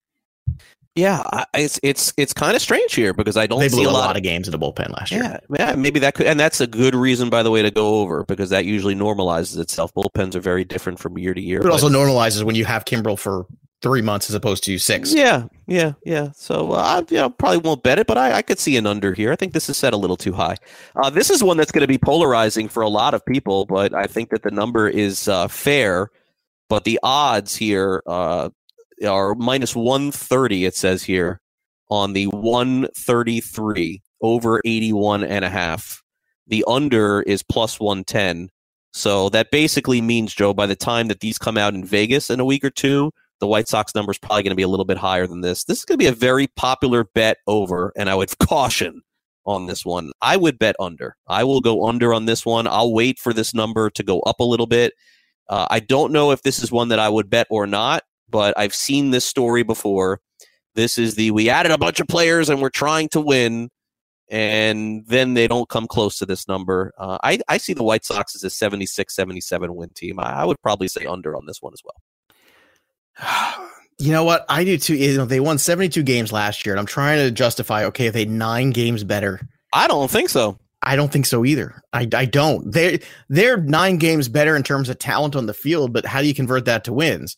Yeah, 0.97 1.45
it's 1.53 1.79
it's 1.83 2.15
it's 2.17 2.33
kind 2.33 2.57
of 2.57 2.63
strange 2.63 2.95
here 2.95 3.13
because 3.13 3.37
I 3.37 3.47
don't 3.47 3.61
they 3.61 3.69
see 3.69 3.77
blew 3.77 3.91
a 3.91 3.93
lot, 3.93 4.07
lot 4.07 4.17
of 4.17 4.23
games 4.23 4.49
in 4.49 4.53
the 4.53 4.59
bullpen 4.59 4.91
last 4.95 5.13
year. 5.13 5.23
Yeah, 5.23 5.39
yeah, 5.59 5.75
maybe 5.77 6.01
that 6.01 6.15
could, 6.15 6.27
and 6.27 6.41
that's 6.41 6.59
a 6.63 6.67
good 6.67 6.95
reason, 6.95 7.29
by 7.29 7.43
the 7.43 7.51
way, 7.51 7.61
to 7.61 7.71
go 7.71 8.01
over 8.01 8.25
because 8.25 8.49
that 8.49 8.65
usually 8.65 8.95
normalizes 8.95 9.59
itself. 9.59 9.93
Bullpens 9.93 10.35
are 10.35 10.41
very 10.41 10.65
different 10.65 10.99
from 10.99 11.19
year 11.19 11.35
to 11.35 11.41
year. 11.41 11.61
But 11.61 11.69
it 11.69 11.73
also 11.73 11.91
normalizes 11.91 12.45
when 12.45 12.55
you 12.55 12.65
have 12.65 12.87
Kimbrel 12.87 13.19
for 13.19 13.45
three 13.83 14.01
months 14.01 14.31
as 14.31 14.35
opposed 14.35 14.65
to 14.65 14.79
six. 14.79 15.13
Yeah, 15.13 15.49
yeah, 15.67 15.93
yeah. 16.05 16.31
So 16.35 16.73
uh, 16.73 16.77
I 16.77 16.99
you 17.13 17.19
know, 17.19 17.29
probably 17.29 17.59
won't 17.59 17.83
bet 17.83 17.99
it, 17.99 18.07
but 18.07 18.17
I, 18.17 18.33
I 18.33 18.43
could 18.43 18.59
see 18.59 18.79
an 18.79 18.87
under 18.87 19.13
here. 19.13 19.33
I 19.33 19.37
think 19.37 19.53
this 19.53 19.69
is 19.69 19.77
set 19.77 19.93
a 19.93 19.99
little 19.99 20.17
too 20.17 20.33
high. 20.33 20.57
Uh, 20.97 21.11
this 21.11 21.31
is 21.31 21.45
one 21.45 21.59
that's 21.59 21.73
going 21.73 21.83
to 21.83 21.89
be 21.89 21.99
polarizing 21.99 22.69
for 22.69 22.83
a 22.83 22.89
lot 22.89 23.13
of 23.13 23.25
people, 23.27 23.67
but 23.67 23.93
I 23.93 24.07
think 24.07 24.31
that 24.31 24.43
the 24.43 24.51
number 24.51 24.89
is 24.89 25.29
uh, 25.29 25.49
fair. 25.49 26.11
But 26.69 26.85
the 26.85 26.99
odds 27.03 27.55
here 27.55 28.03
uh, 28.07 28.49
are 29.05 29.35
minus 29.35 29.75
130, 29.75 30.65
it 30.65 30.75
says 30.75 31.03
here, 31.03 31.41
on 31.91 32.13
the 32.13 32.27
133 32.29 34.03
over 34.23 34.61
81 34.65 35.25
and 35.25 35.45
a 35.45 35.51
half. 35.51 36.03
The 36.47 36.65
under 36.67 37.23
is 37.23 37.43
plus 37.43 37.81
110. 37.81 38.51
So 38.93 39.29
that 39.31 39.51
basically 39.51 40.01
means, 40.01 40.35
Joe, 40.35 40.55
by 40.55 40.67
the 40.67 40.77
time 40.77 41.09
that 41.09 41.21
these 41.21 41.39
come 41.39 41.59
out 41.59 41.75
in 41.75 41.85
Vegas 41.85 42.31
in 42.31 42.41
a 42.41 42.45
week 42.45 42.65
or 42.65 42.71
two, 42.71 43.13
the 43.41 43.47
White 43.47 43.69
Sox 43.69 43.95
number 43.95 44.11
is 44.11 44.19
probably 44.19 44.43
going 44.43 44.53
to 44.53 44.57
be 44.57 44.63
a 44.63 44.69
little 44.69 44.87
bit 44.87 44.97
higher 44.97 45.27
than 45.27 45.43
this. 45.43 45.65
This 45.65 45.81
is 45.81 45.85
going 45.85 45.99
to 45.99 46.03
be 46.03 46.09
a 46.09 46.13
very 46.13 46.47
popular 46.47 47.05
bet 47.05 47.39
over, 47.47 47.93
and 47.97 48.09
I 48.09 48.15
would 48.15 48.37
caution 48.39 49.03
on 49.45 49.67
this 49.67 49.85
one. 49.85 50.13
I 50.23 50.37
would 50.37 50.59
bet 50.59 50.77
under. 50.81 51.17
I 51.29 51.45
will 51.45 51.61
go 51.61 51.87
under 51.87 52.15
on 52.15 52.25
this 52.27 52.47
one. 52.47 52.67
I'll 52.67 52.93
wait 52.93 53.19
for 53.19 53.33
this 53.33 53.55
number 53.55 53.91
to 53.91 54.03
go 54.03 54.21
up 54.21 54.41
a 54.41 54.45
little 54.45 54.67
bit. 54.67 54.95
Uh, 55.49 55.67
I 55.71 55.81
don't 55.81 56.13
know 56.13 56.33
if 56.33 56.43
this 56.43 56.63
is 56.63 56.73
one 56.73 56.89
that 56.89 56.99
I 56.99 57.09
would 57.09 57.31
bet 57.31 57.47
or 57.51 57.67
not, 57.67 58.03
but 58.29 58.57
I've 58.59 58.75
seen 58.75 59.11
this 59.11 59.25
story 59.25 59.63
before. 59.63 60.21
This 60.75 60.99
is 60.99 61.15
the 61.15 61.31
we 61.31 61.49
added 61.49 61.73
a 61.73 61.79
bunch 61.79 62.01
of 62.01 62.09
players 62.09 62.49
and 62.49 62.61
we're 62.61 62.69
trying 62.69 63.09
to 63.11 63.21
win, 63.21 63.71
and 64.29 65.07
then 65.07 65.35
they 65.35 65.49
don't 65.49 65.69
come 65.69 65.87
close 65.87 66.19
to 66.19 66.27
this 66.27 66.47
number. 66.49 66.93
Uh, 66.99 67.19
I, 67.23 67.41
I 67.49 67.57
see 67.59 67.73
the 67.73 67.83
White 67.83 68.05
Sox 68.05 68.35
as 68.35 68.45
a 68.45 68.51
76 68.51 69.15
77 69.15 69.75
win 69.75 69.91
team. 69.91 70.21
I, 70.21 70.41
I 70.41 70.45
would 70.45 70.61
probably 70.63 70.89
say 70.89 71.07
under 71.07 71.37
on 71.37 71.47
this 71.47 71.63
one 71.63 71.73
as 71.73 71.83
well. 71.85 73.63
You 73.99 74.13
know 74.13 74.25
what? 74.25 74.45
I 74.51 74.63
do 74.63 74.77
too. 74.77 74.95
You 74.95 75.17
know, 75.17 75.25
they 75.25 75.41
won 75.41 75.57
72 75.57 76.03
games 76.03 76.31
last 76.31 76.67
year, 76.67 76.75
and 76.75 76.79
I'm 76.79 76.85
trying 76.85 77.17
to 77.17 77.31
justify, 77.31 77.87
okay, 77.87 78.09
if 78.09 78.13
they 78.13 78.27
nine 78.27 78.69
games 78.69 79.05
better. 79.05 79.41
I 79.73 79.89
don't 79.89 80.11
think 80.11 80.29
so. 80.29 80.59
I 80.83 80.97
don't 80.97 81.11
think 81.11 81.27
so 81.27 81.45
either. 81.45 81.83
I, 81.93 82.07
I 82.15 82.27
don't. 82.27 82.71
They 82.73 83.01
they're 83.29 83.57
nine 83.57 83.97
games 83.97 84.29
better 84.29 84.55
in 84.55 84.63
terms 84.63 84.89
of 84.89 84.99
talent 84.99 85.35
on 85.35 85.47
the 85.47 85.55
field, 85.55 85.93
but 85.93 86.05
how 86.05 86.21
do 86.21 86.29
you 86.29 86.35
convert 86.35 86.67
that 86.67 86.85
to 86.85 86.93
wins? 86.93 87.37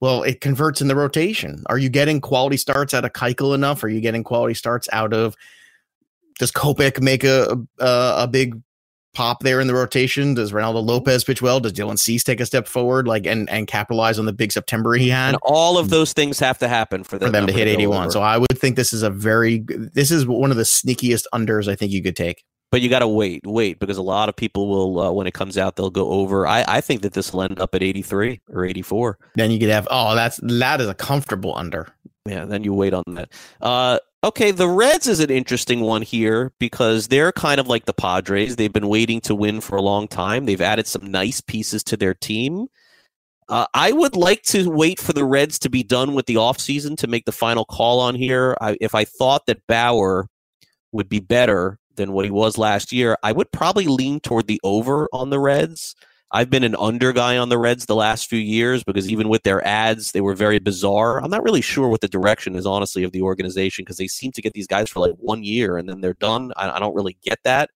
Well, 0.00 0.22
it 0.22 0.40
converts 0.40 0.80
in 0.80 0.88
the 0.88 0.96
rotation. 0.96 1.62
Are 1.66 1.78
you 1.78 1.90
getting 1.90 2.20
quality 2.20 2.56
starts 2.56 2.94
out 2.94 3.04
of 3.04 3.12
Keuchel 3.12 3.54
enough? 3.54 3.84
Are 3.84 3.88
you 3.88 4.00
getting 4.00 4.24
quality 4.24 4.54
starts 4.54 4.88
out 4.92 5.12
of? 5.12 5.36
Does 6.38 6.50
Kopech 6.50 7.00
make 7.00 7.22
a 7.22 7.58
a, 7.78 8.14
a 8.18 8.28
big 8.28 8.60
pop 9.12 9.42
there 9.42 9.60
in 9.60 9.66
the 9.66 9.74
rotation? 9.74 10.34
Does 10.34 10.52
Reynaldo 10.52 10.78
mm-hmm. 10.78 10.88
Lopez 10.88 11.24
pitch 11.24 11.42
well? 11.42 11.60
Does 11.60 11.72
Dylan 11.72 11.98
Cease 11.98 12.24
take 12.24 12.40
a 12.40 12.46
step 12.46 12.66
forward, 12.66 13.06
like 13.06 13.26
and 13.26 13.48
and 13.50 13.66
capitalize 13.66 14.18
on 14.18 14.24
the 14.24 14.32
big 14.32 14.52
September 14.52 14.94
he 14.94 15.10
had? 15.10 15.34
And 15.34 15.38
all 15.42 15.76
of 15.76 15.88
mm. 15.88 15.90
those 15.90 16.12
things 16.12 16.38
have 16.38 16.58
to 16.58 16.68
happen 16.68 17.04
for, 17.04 17.18
for 17.18 17.28
them 17.28 17.46
to 17.46 17.52
hit 17.52 17.68
81. 17.68 18.10
So 18.10 18.22
I 18.22 18.38
would 18.38 18.58
think 18.58 18.76
this 18.76 18.92
is 18.92 19.02
a 19.02 19.10
very 19.10 19.64
this 19.66 20.10
is 20.10 20.26
one 20.26 20.50
of 20.50 20.56
the 20.56 20.62
sneakiest 20.62 21.24
unders 21.34 21.68
I 21.68 21.74
think 21.74 21.92
you 21.92 22.02
could 22.02 22.16
take. 22.16 22.44
But 22.70 22.82
you 22.82 22.88
got 22.88 23.00
to 23.00 23.08
wait, 23.08 23.44
wait, 23.44 23.80
because 23.80 23.96
a 23.96 24.02
lot 24.02 24.28
of 24.28 24.36
people 24.36 24.68
will, 24.68 25.00
uh, 25.00 25.10
when 25.10 25.26
it 25.26 25.34
comes 25.34 25.58
out, 25.58 25.74
they'll 25.74 25.90
go 25.90 26.10
over. 26.10 26.46
I, 26.46 26.64
I 26.68 26.80
think 26.80 27.02
that 27.02 27.14
this 27.14 27.32
will 27.32 27.42
end 27.42 27.58
up 27.58 27.74
at 27.74 27.82
83 27.82 28.40
or 28.52 28.64
84. 28.64 29.18
Then 29.34 29.50
you 29.50 29.58
could 29.58 29.70
have, 29.70 29.88
oh, 29.90 30.14
that's 30.14 30.38
that 30.42 30.80
is 30.80 30.88
a 30.88 30.94
comfortable 30.94 31.56
under. 31.56 31.88
Yeah, 32.26 32.44
then 32.44 32.62
you 32.62 32.72
wait 32.72 32.94
on 32.94 33.02
that. 33.08 33.32
Uh, 33.60 33.98
okay, 34.22 34.52
the 34.52 34.68
Reds 34.68 35.08
is 35.08 35.18
an 35.18 35.30
interesting 35.30 35.80
one 35.80 36.02
here 36.02 36.52
because 36.60 37.08
they're 37.08 37.32
kind 37.32 37.58
of 37.58 37.66
like 37.66 37.86
the 37.86 37.92
Padres. 37.92 38.54
They've 38.54 38.72
been 38.72 38.88
waiting 38.88 39.20
to 39.22 39.34
win 39.34 39.60
for 39.60 39.76
a 39.76 39.82
long 39.82 40.06
time. 40.06 40.44
They've 40.44 40.60
added 40.60 40.86
some 40.86 41.10
nice 41.10 41.40
pieces 41.40 41.82
to 41.84 41.96
their 41.96 42.14
team. 42.14 42.68
Uh, 43.48 43.66
I 43.74 43.90
would 43.90 44.14
like 44.14 44.42
to 44.44 44.70
wait 44.70 45.00
for 45.00 45.12
the 45.12 45.24
Reds 45.24 45.58
to 45.60 45.70
be 45.70 45.82
done 45.82 46.14
with 46.14 46.26
the 46.26 46.36
offseason 46.36 46.96
to 46.98 47.08
make 47.08 47.24
the 47.24 47.32
final 47.32 47.64
call 47.64 47.98
on 47.98 48.14
here. 48.14 48.56
I, 48.60 48.76
if 48.80 48.94
I 48.94 49.04
thought 49.04 49.46
that 49.46 49.66
Bauer 49.66 50.28
would 50.92 51.08
be 51.08 51.18
better 51.18 51.80
than 52.00 52.12
what 52.12 52.24
he 52.24 52.30
was 52.30 52.58
last 52.58 52.92
year, 52.92 53.16
I 53.22 53.32
would 53.32 53.52
probably 53.52 53.86
lean 53.86 54.20
toward 54.20 54.46
the 54.46 54.60
over 54.64 55.08
on 55.12 55.30
the 55.30 55.38
Reds. 55.38 55.94
I've 56.32 56.50
been 56.50 56.64
an 56.64 56.76
under 56.76 57.12
guy 57.12 57.36
on 57.36 57.48
the 57.48 57.58
Reds 57.58 57.86
the 57.86 57.96
last 57.96 58.28
few 58.28 58.38
years 58.38 58.84
because 58.84 59.10
even 59.10 59.28
with 59.28 59.42
their 59.42 59.66
ads, 59.66 60.12
they 60.12 60.20
were 60.20 60.34
very 60.34 60.60
bizarre. 60.60 61.22
I'm 61.22 61.30
not 61.30 61.42
really 61.42 61.60
sure 61.60 61.88
what 61.88 62.00
the 62.00 62.08
direction 62.08 62.54
is, 62.54 62.66
honestly, 62.66 63.02
of 63.02 63.12
the 63.12 63.22
organization 63.22 63.84
because 63.84 63.96
they 63.96 64.06
seem 64.06 64.30
to 64.32 64.42
get 64.42 64.52
these 64.52 64.68
guys 64.68 64.88
for 64.88 65.00
like 65.00 65.14
one 65.18 65.42
year 65.42 65.76
and 65.76 65.88
then 65.88 66.00
they're 66.00 66.14
done. 66.14 66.52
I, 66.56 66.70
I 66.70 66.78
don't 66.78 66.94
really 66.94 67.18
get 67.22 67.40
that. 67.44 67.70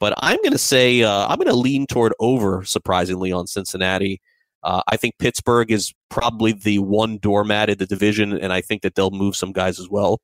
But 0.00 0.14
I'm 0.18 0.38
going 0.38 0.52
to 0.52 0.58
say 0.58 1.02
uh, 1.04 1.28
I'm 1.28 1.36
going 1.36 1.46
to 1.46 1.54
lean 1.54 1.86
toward 1.86 2.12
over, 2.18 2.64
surprisingly, 2.64 3.30
on 3.30 3.46
Cincinnati. 3.46 4.20
Uh, 4.64 4.82
I 4.88 4.96
think 4.96 5.18
Pittsburgh 5.18 5.70
is 5.70 5.92
probably 6.08 6.52
the 6.52 6.80
one 6.80 7.18
doormat 7.18 7.70
in 7.70 7.78
the 7.78 7.86
division, 7.86 8.32
and 8.32 8.52
I 8.52 8.62
think 8.62 8.82
that 8.82 8.96
they'll 8.96 9.12
move 9.12 9.36
some 9.36 9.52
guys 9.52 9.78
as 9.78 9.88
well. 9.88 10.20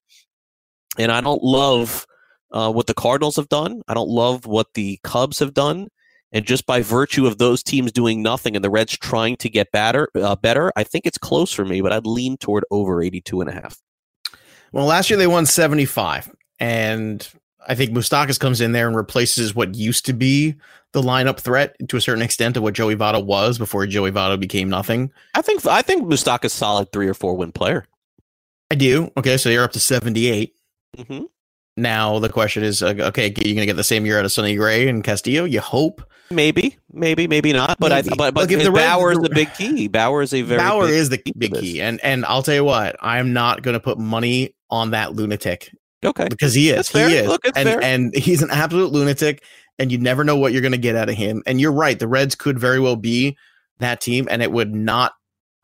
And 0.98 1.12
I 1.12 1.20
don't 1.20 1.44
love 1.44 2.07
uh, 2.52 2.72
what 2.72 2.86
the 2.86 2.94
Cardinals 2.94 3.36
have 3.36 3.48
done. 3.48 3.82
I 3.88 3.94
don't 3.94 4.08
love 4.08 4.46
what 4.46 4.74
the 4.74 4.98
Cubs 5.02 5.38
have 5.38 5.54
done. 5.54 5.88
And 6.30 6.44
just 6.44 6.66
by 6.66 6.82
virtue 6.82 7.26
of 7.26 7.38
those 7.38 7.62
teams 7.62 7.90
doing 7.90 8.22
nothing 8.22 8.54
and 8.54 8.64
the 8.64 8.70
Reds 8.70 8.98
trying 8.98 9.36
to 9.38 9.48
get 9.48 9.72
better, 9.72 10.10
uh, 10.14 10.36
better, 10.36 10.70
I 10.76 10.84
think 10.84 11.06
it's 11.06 11.16
close 11.16 11.52
for 11.52 11.64
me, 11.64 11.80
but 11.80 11.92
I'd 11.92 12.06
lean 12.06 12.36
toward 12.36 12.64
over 12.70 13.02
82 13.02 13.40
and 13.40 13.48
a 13.48 13.52
half. 13.54 13.78
Well, 14.72 14.84
last 14.84 15.08
year 15.08 15.16
they 15.16 15.26
won 15.26 15.46
75. 15.46 16.30
And 16.60 17.26
I 17.66 17.74
think 17.74 17.92
Moustakas 17.92 18.38
comes 18.38 18.60
in 18.60 18.72
there 18.72 18.86
and 18.86 18.96
replaces 18.96 19.54
what 19.54 19.74
used 19.74 20.04
to 20.06 20.12
be 20.12 20.54
the 20.92 21.02
lineup 21.02 21.38
threat 21.38 21.76
to 21.88 21.96
a 21.96 22.00
certain 22.00 22.22
extent 22.22 22.56
of 22.56 22.62
what 22.62 22.74
Joey 22.74 22.96
Votto 22.96 23.24
was 23.24 23.58
before 23.58 23.86
Joey 23.86 24.10
Votto 24.10 24.38
became 24.38 24.68
nothing. 24.68 25.12
I 25.34 25.42
think 25.42 25.66
I 25.66 25.82
think 25.82 26.04
Moustakas 26.04 26.50
solid 26.50 26.90
three 26.92 27.08
or 27.08 27.14
four 27.14 27.36
win 27.36 27.52
player. 27.52 27.86
I 28.70 28.74
do. 28.74 29.10
Okay, 29.16 29.36
so 29.36 29.48
you're 29.48 29.64
up 29.64 29.72
to 29.72 29.80
78. 29.80 30.54
Mm-hmm. 30.96 31.24
Now 31.78 32.18
the 32.18 32.28
question 32.28 32.62
is, 32.64 32.82
uh, 32.82 32.94
okay, 32.98 33.26
you're 33.26 33.54
going 33.54 33.56
to 33.56 33.66
get 33.66 33.76
the 33.76 33.84
same 33.84 34.04
year 34.04 34.18
out 34.18 34.24
of 34.24 34.32
Sonny 34.32 34.56
Gray 34.56 34.88
and 34.88 35.02
Castillo. 35.02 35.44
You 35.44 35.60
hope. 35.60 36.02
Maybe, 36.30 36.76
maybe, 36.92 37.26
maybe 37.26 37.52
not. 37.52 37.78
But 37.78 37.90
maybe. 37.90 38.10
I, 38.12 38.16
but 38.16 38.34
but 38.34 38.48
the 38.48 38.70
Bauer 38.70 39.12
is 39.12 39.18
the 39.18 39.30
big 39.30 39.54
key. 39.54 39.88
Bauer 39.88 40.20
is 40.20 40.34
a 40.34 40.42
very 40.42 40.58
Bauer 40.58 40.86
big 40.86 40.94
is 40.94 41.08
the 41.08 41.22
big 41.36 41.54
key, 41.54 41.80
and 41.80 42.00
and 42.04 42.24
I'll 42.26 42.42
tell 42.42 42.54
you 42.54 42.64
what, 42.64 42.96
I'm 43.00 43.32
not 43.32 43.62
going 43.62 43.74
to 43.74 43.80
put 43.80 43.98
money 43.98 44.54
on 44.70 44.90
that 44.90 45.14
lunatic. 45.14 45.74
Okay, 46.04 46.28
because 46.28 46.54
he 46.54 46.70
is, 46.70 46.88
he 46.88 47.00
is, 47.00 47.26
Look, 47.26 47.40
and 47.44 47.68
fair. 47.68 47.82
and 47.82 48.14
he's 48.14 48.42
an 48.42 48.50
absolute 48.50 48.92
lunatic, 48.92 49.42
and 49.78 49.90
you 49.90 49.98
never 49.98 50.22
know 50.22 50.36
what 50.36 50.52
you're 50.52 50.62
going 50.62 50.72
to 50.72 50.78
get 50.78 50.96
out 50.96 51.08
of 51.08 51.16
him. 51.16 51.42
And 51.46 51.60
you're 51.60 51.72
right, 51.72 51.98
the 51.98 52.06
Reds 52.06 52.34
could 52.34 52.58
very 52.58 52.78
well 52.78 52.96
be 52.96 53.36
that 53.78 54.00
team, 54.00 54.28
and 54.30 54.42
it 54.42 54.52
would 54.52 54.74
not 54.74 55.12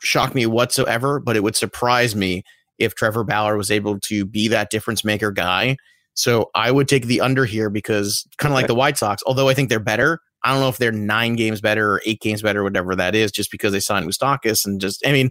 shock 0.00 0.34
me 0.34 0.46
whatsoever, 0.46 1.20
but 1.20 1.36
it 1.36 1.42
would 1.42 1.56
surprise 1.56 2.16
me 2.16 2.42
if 2.78 2.94
Trevor 2.94 3.24
Bauer 3.24 3.56
was 3.56 3.70
able 3.70 4.00
to 4.00 4.24
be 4.24 4.48
that 4.48 4.70
difference 4.70 5.04
maker 5.04 5.30
guy. 5.30 5.76
So 6.14 6.50
I 6.54 6.70
would 6.70 6.88
take 6.88 7.06
the 7.06 7.20
under 7.20 7.44
here 7.44 7.70
because 7.70 8.26
kind 8.38 8.52
of 8.52 8.54
like 8.54 8.68
the 8.68 8.74
White 8.74 8.96
Sox, 8.96 9.22
although 9.26 9.48
I 9.48 9.54
think 9.54 9.68
they're 9.68 9.80
better. 9.80 10.20
I 10.44 10.52
don't 10.52 10.60
know 10.60 10.68
if 10.68 10.78
they're 10.78 10.92
nine 10.92 11.36
games 11.36 11.60
better 11.60 11.92
or 11.92 12.02
eight 12.06 12.20
games 12.20 12.42
better, 12.42 12.62
whatever 12.62 12.94
that 12.94 13.14
is, 13.14 13.32
just 13.32 13.50
because 13.50 13.72
they 13.72 13.80
signed 13.80 14.06
Moustakas 14.06 14.64
and 14.64 14.80
just, 14.80 15.04
I 15.06 15.12
mean, 15.12 15.30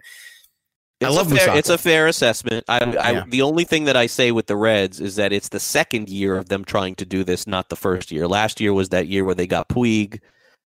It's 0.99 1.11
I 1.11 1.13
love 1.13 1.31
a 1.31 1.36
fair, 1.36 1.47
Moustakas. 1.49 1.57
It's 1.57 1.69
a 1.69 1.77
fair 1.77 2.07
assessment. 2.07 2.65
I, 2.67 2.79
I, 2.79 3.11
Yeah. 3.11 3.23
The 3.27 3.43
only 3.43 3.63
thing 3.63 3.86
that 3.86 3.95
I 3.95 4.07
say 4.07 4.31
with 4.31 4.47
the 4.47 4.57
Reds 4.57 4.99
is 4.99 5.15
that 5.17 5.31
it's 5.31 5.49
the 5.49 5.59
second 5.59 6.09
year 6.09 6.36
of 6.36 6.49
them 6.49 6.65
trying 6.65 6.95
to 6.95 7.05
do 7.05 7.23
this, 7.23 7.45
not 7.47 7.69
the 7.69 7.75
first 7.75 8.11
year. 8.11 8.27
Last 8.27 8.59
year 8.59 8.73
was 8.73 8.89
that 8.89 9.07
year 9.07 9.23
where 9.23 9.36
they 9.36 9.47
got 9.47 9.69
Puig, 9.69 10.19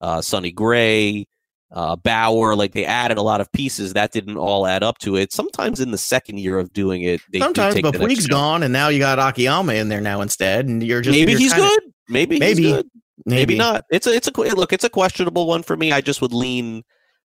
uh, 0.02 0.22
Sonny 0.22 0.52
Gray, 0.52 1.28
uh, 1.72 1.96
Bauer. 1.96 2.56
Like 2.56 2.74
they 2.74 2.86
added 2.86 3.18
a 3.18 3.22
lot 3.22 3.42
of 3.42 3.52
pieces 3.52 3.94
that 3.94 4.12
didn't 4.12 4.38
all 4.38 4.66
add 4.68 4.84
up 4.84 4.98
to 5.00 5.16
it. 5.16 5.32
Sometimes 5.34 5.80
in 5.80 5.92
the 5.92 5.98
second 5.98 6.40
year 6.40 6.60
of 6.60 6.72
doing 6.74 7.02
it, 7.02 7.22
they 7.32 7.40
Sometimes, 7.40 7.76
take 7.76 7.84
but 7.84 7.96
Puig's 7.96 8.28
gone, 8.28 8.64
and 8.64 8.72
now 8.74 8.90
you 8.90 9.00
got 9.00 9.20
Akiyama 9.20 9.74
in 9.74 9.90
there 9.90 10.02
now 10.02 10.22
instead, 10.22 10.68
and 10.68 10.82
you're 10.84 11.02
just 11.02 11.16
Maybe 11.18 11.32
you're 11.34 11.40
he's 11.40 11.54
kinda- 11.54 11.68
good. 11.70 11.92
Maybe 12.08 12.40
Maybe. 12.40 12.64
he's 12.64 12.72
good. 12.74 12.88
Maybe. 13.26 13.40
Maybe. 13.54 13.58
not. 13.58 13.86
It's 13.90 14.06
a 14.08 14.14
it's 14.16 14.28
a 14.28 14.32
look. 14.32 14.74
It's 14.74 14.84
a 14.84 14.90
questionable 14.90 15.48
one 15.48 15.64
for 15.64 15.76
me. 15.76 15.92
I 15.92 16.02
just 16.02 16.22
would 16.22 16.34
lean 16.34 16.84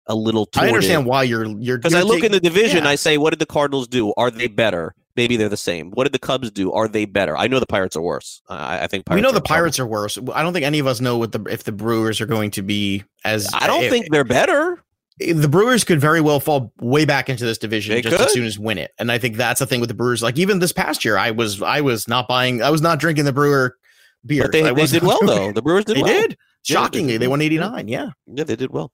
a 0.06 0.14
little. 0.14 0.44
Toward 0.46 0.64
I 0.64 0.68
understand 0.68 1.06
it. 1.06 1.08
why 1.08 1.22
you're 1.22 1.46
you're 1.46 1.78
because 1.78 1.94
I 1.94 2.02
look 2.02 2.14
taking- 2.16 2.26
in 2.26 2.32
the 2.32 2.40
division. 2.40 2.84
yeah. 2.84 2.90
I 2.90 2.94
say, 2.96 3.16
what 3.16 3.30
did 3.30 3.38
the 3.38 3.46
Cardinals 3.46 3.88
do? 3.88 4.12
Are 4.16 4.30
they 4.30 4.48
better? 4.48 4.94
Maybe 5.18 5.36
they're 5.36 5.48
the 5.48 5.56
same. 5.56 5.90
What 5.90 6.04
did 6.04 6.12
the 6.12 6.18
Cubs 6.20 6.50
do? 6.50 6.72
Are 6.72 6.86
they 6.88 7.04
better? 7.04 7.36
I 7.36 7.48
know 7.48 7.58
the 7.60 7.66
Pirates 7.66 7.96
are 7.96 8.00
worse. 8.02 8.40
I, 8.48 8.84
I 8.84 8.86
think 8.86 9.04
Pirates 9.04 9.18
we 9.18 9.20
know 9.22 9.28
the 9.32 9.40
trouble. 9.40 9.48
Pirates 9.48 9.78
are 9.80 9.86
worse. 9.86 10.16
I 10.32 10.42
don't 10.44 10.52
think 10.52 10.64
any 10.64 10.78
of 10.78 10.86
us 10.86 11.00
know 11.00 11.18
what 11.18 11.32
the 11.32 11.42
if 11.50 11.64
the 11.64 11.72
Brewers 11.72 12.20
are 12.20 12.26
going 12.26 12.52
to 12.52 12.62
be 12.62 13.02
as. 13.24 13.48
I 13.52 13.66
don't 13.66 13.82
if- 13.84 13.90
think 13.90 14.06
they're 14.10 14.22
better. 14.24 14.82
the 15.18 15.48
Brewers 15.48 15.82
could 15.82 16.00
very 16.00 16.20
well 16.20 16.38
fall 16.38 16.72
way 16.80 17.04
back 17.04 17.28
into 17.28 17.44
this 17.44 17.58
division 17.58 17.94
They 17.96 18.02
just 18.02 18.16
could. 18.16 18.26
as 18.26 18.32
soon 18.32 18.44
as 18.46 18.56
win 18.58 18.78
it. 18.78 18.92
And 19.00 19.10
I 19.10 19.18
think 19.18 19.36
that's 19.36 19.58
the 19.58 19.66
thing 19.66 19.80
with 19.80 19.88
the 19.88 19.94
Brewers. 19.94 20.22
Like 20.22 20.38
even 20.38 20.60
this 20.60 20.72
past 20.72 21.04
year, 21.04 21.18
I 21.18 21.32
was 21.32 21.60
I 21.60 21.80
was 21.80 22.06
not 22.06 22.28
buying. 22.28 22.62
I 22.62 22.70
was 22.70 22.80
not 22.80 23.00
drinking 23.00 23.24
the 23.24 23.32
Brewer 23.32 23.76
beer. 24.24 24.42
But 24.44 24.52
they, 24.52 24.62
they 24.72 24.86
did 24.86 25.02
well 25.02 25.18
though. 25.26 25.50
The 25.50 25.60
Brewers 25.62 25.84
did 25.86 25.96
They 25.96 26.02
well. 26.02 26.12
did. 26.22 26.36
Yeah, 26.68 26.74
Shockingly, 26.74 27.12
did 27.14 27.22
they 27.22 27.28
won 27.28 27.40
89. 27.40 27.88
Yeah. 27.88 28.10
Yeah, 28.26 28.44
they 28.44 28.56
did 28.56 28.70
well. 28.72 28.92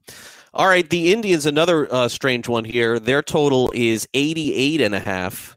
All 0.53 0.69
right, 0.69 0.89
the 0.89 1.13
Indians, 1.13 1.45
another 1.47 1.93
uh, 1.93 2.09
strange 2.09 2.47
one 2.47 2.65
here. 2.65 3.01
Their 3.01 3.21
total 3.23 3.73
is 3.75 4.07
88 4.15 4.81
and 4.83 4.95
a 4.95 5.01
half. 5.01 5.57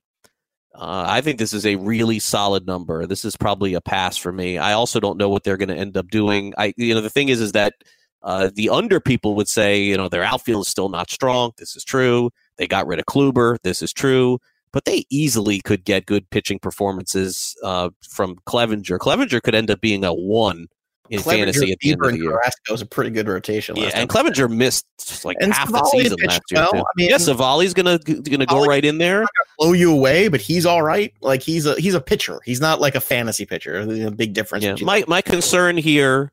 Uh, 0.78 1.06
I 1.08 1.22
think 1.22 1.40
this 1.40 1.54
is 1.54 1.66
a 1.66 1.76
really 1.78 2.20
solid 2.20 2.68
number. 2.68 3.08
This 3.08 3.26
is 3.26 3.36
probably 3.36 3.74
a 3.74 3.82
pass 3.82 4.16
for 4.16 4.32
me. 4.32 4.60
I 4.60 4.74
also 4.74 5.00
don't 5.00 5.18
know 5.18 5.28
what 5.28 5.44
they're 5.44 5.58
going 5.58 5.70
to 5.70 5.76
end 5.76 5.98
up 5.98 6.10
doing. 6.10 6.54
I, 6.58 6.74
you 6.78 6.94
know, 6.94 7.02
the 7.02 7.10
thing 7.10 7.30
is, 7.30 7.42
is 7.42 7.54
that 7.54 7.74
uh, 8.22 8.52
the 8.54 8.70
under 8.70 9.00
people 9.00 9.36
would 9.36 9.48
say, 9.48 9.82
you 9.82 9.98
know, 9.98 10.08
their 10.08 10.24
outfield 10.24 10.66
is 10.66 10.68
still 10.68 10.90
not 10.90 11.10
strong. 11.10 11.52
This 11.58 11.76
is 11.76 11.84
true. 11.84 12.30
They 12.58 12.68
got 12.68 12.86
rid 12.86 13.00
of 13.00 13.06
Kluber. 13.06 13.58
This 13.64 13.82
is 13.82 13.92
true. 13.92 14.38
But 14.72 14.86
they 14.86 15.06
easily 15.10 15.62
could 15.62 15.84
get 15.84 16.06
good 16.06 16.30
pitching 16.30 16.60
performances 16.60 17.56
uh, 17.64 17.90
from 18.08 18.36
Clevinger. 18.46 19.00
Clevinger 19.00 19.42
could 19.42 19.56
end 19.56 19.72
up 19.72 19.82
being 19.82 20.04
a 20.04 20.14
one 20.14 20.68
in 21.10 21.20
Clevinger, 21.20 21.24
fantasy 21.26 21.72
at 21.72 21.80
the 21.80 21.92
end 21.92 22.06
of 22.06 22.12
the 22.12 22.18
year. 22.18 22.32
Carrasco 22.32 22.74
is 22.74 22.82
a 22.82 22.86
pretty 22.86 23.10
good 23.12 23.28
rotation. 23.28 23.76
Yeah, 23.76 23.92
and. 23.94 24.10
Clevinger 24.10 24.50
missed 24.50 24.86
like 25.26 25.38
And 25.40 25.54
half 25.54 25.72
the 25.72 25.84
season 25.86 26.18
last 26.26 26.42
year. 26.52 26.68
well. 26.74 26.82
I 26.82 26.92
mean- 26.96 27.10
yeah, 27.10 27.18
Civale's 27.18 27.74
gonna 27.74 28.00
gonna 28.00 28.46
go 28.46 28.66
right 28.66 28.84
in 28.84 28.98
there. 28.98 29.26
blow 29.58 29.74
you 29.74 29.92
away, 29.92 30.28
but 30.28 30.42
he's 30.42 30.66
all 30.66 30.82
right. 30.82 31.14
Like 31.22 31.42
he's 31.42 31.66
a 31.66 31.80
he's 31.80 31.94
a 31.94 32.02
pitcher. 32.02 32.40
He's 32.46 32.60
not 32.62 32.80
like 32.82 32.96
a 32.96 33.02
fantasy 33.02 33.46
pitcher. 33.46 33.86
There's 33.86 34.06
a 34.06 34.12
big 34.12 34.34
difference. 34.34 34.64
Yeah, 34.64 34.76
my 34.82 35.04
my 35.08 35.22
concern 35.22 35.78
here 35.78 36.32